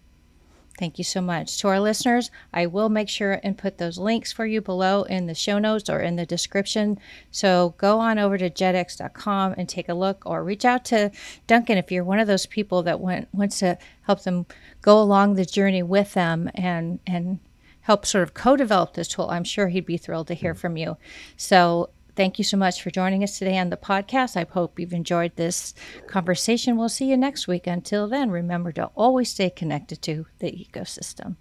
Thank 0.79 0.99
you 0.99 1.05
so 1.05 1.23
much. 1.23 1.57
To 1.59 1.69
our 1.69 1.81
listeners, 1.81 2.31
I 2.53 2.67
will 2.67 2.91
make 2.91 3.09
sure 3.09 3.41
and 3.43 3.57
put 3.57 3.79
those 3.79 3.99
links 3.99 4.31
for 4.31 4.45
you 4.45 4.61
below 4.61 5.05
in 5.05 5.27
the 5.27 5.35
show 5.35 5.59
notes 5.59 5.89
or 5.89 6.01
in 6.01 6.17
the 6.17 6.27
description. 6.27 6.99
So 7.31 7.75
go 7.79 7.99
on 7.99 8.19
over 8.19 8.37
to 8.37 8.51
jitx.com 8.51 9.55
and 9.57 9.69
take 9.69 9.89
a 9.89 9.95
look 9.95 10.23
or 10.27 10.45
reach 10.45 10.67
out 10.67 10.85
to 10.87 11.11
Duncan 11.47 11.79
if 11.79 11.91
you're 11.91 12.05
one 12.05 12.19
of 12.19 12.27
those 12.27 12.45
people 12.45 12.83
that 12.83 13.01
want, 13.01 13.29
wants 13.33 13.59
to 13.61 13.79
help 14.03 14.23
them 14.25 14.45
go 14.83 15.01
along 15.01 15.35
the 15.35 15.47
journey 15.47 15.83
with 15.83 16.13
them 16.13 16.51
and, 16.55 16.99
and 17.07 17.39
help 17.87 18.05
sort 18.05 18.25
of 18.25 18.35
co-develop 18.35 18.95
this 18.95 19.09
tool, 19.09 19.31
I'm 19.31 19.45
sure 19.45 19.69
he'd 19.69 19.87
be 19.87 19.97
thrilled 19.97 20.27
to 20.27 20.35
hear 20.35 20.55
mm. 20.55 20.59
from 20.59 20.77
you. 20.77 20.97
So 21.37 21.91
thank 22.17 22.39
you 22.39 22.45
so 22.45 22.57
much 22.57 22.83
for 22.83 22.91
joining 22.91 23.23
us 23.23 23.39
today 23.39 23.59
on 23.59 23.71
the 23.71 23.77
podcast. 23.77 24.37
I 24.37 24.47
hope 24.51 24.81
you've 24.81 24.93
enjoyed 24.93 25.37
this 25.37 25.75
conversation. 26.07 26.77
We'll 26.77 26.89
see 26.89 27.11
you 27.11 27.17
next 27.17 27.47
week. 27.47 27.67
Until 27.67 28.09
then, 28.09 28.31
remember 28.31 28.73
to 28.73 28.87
always 28.97 29.31
stay 29.31 29.51
connected 29.51 30.03
to 30.03 30.27
the 30.39 30.51
ecosystem. 30.51 31.37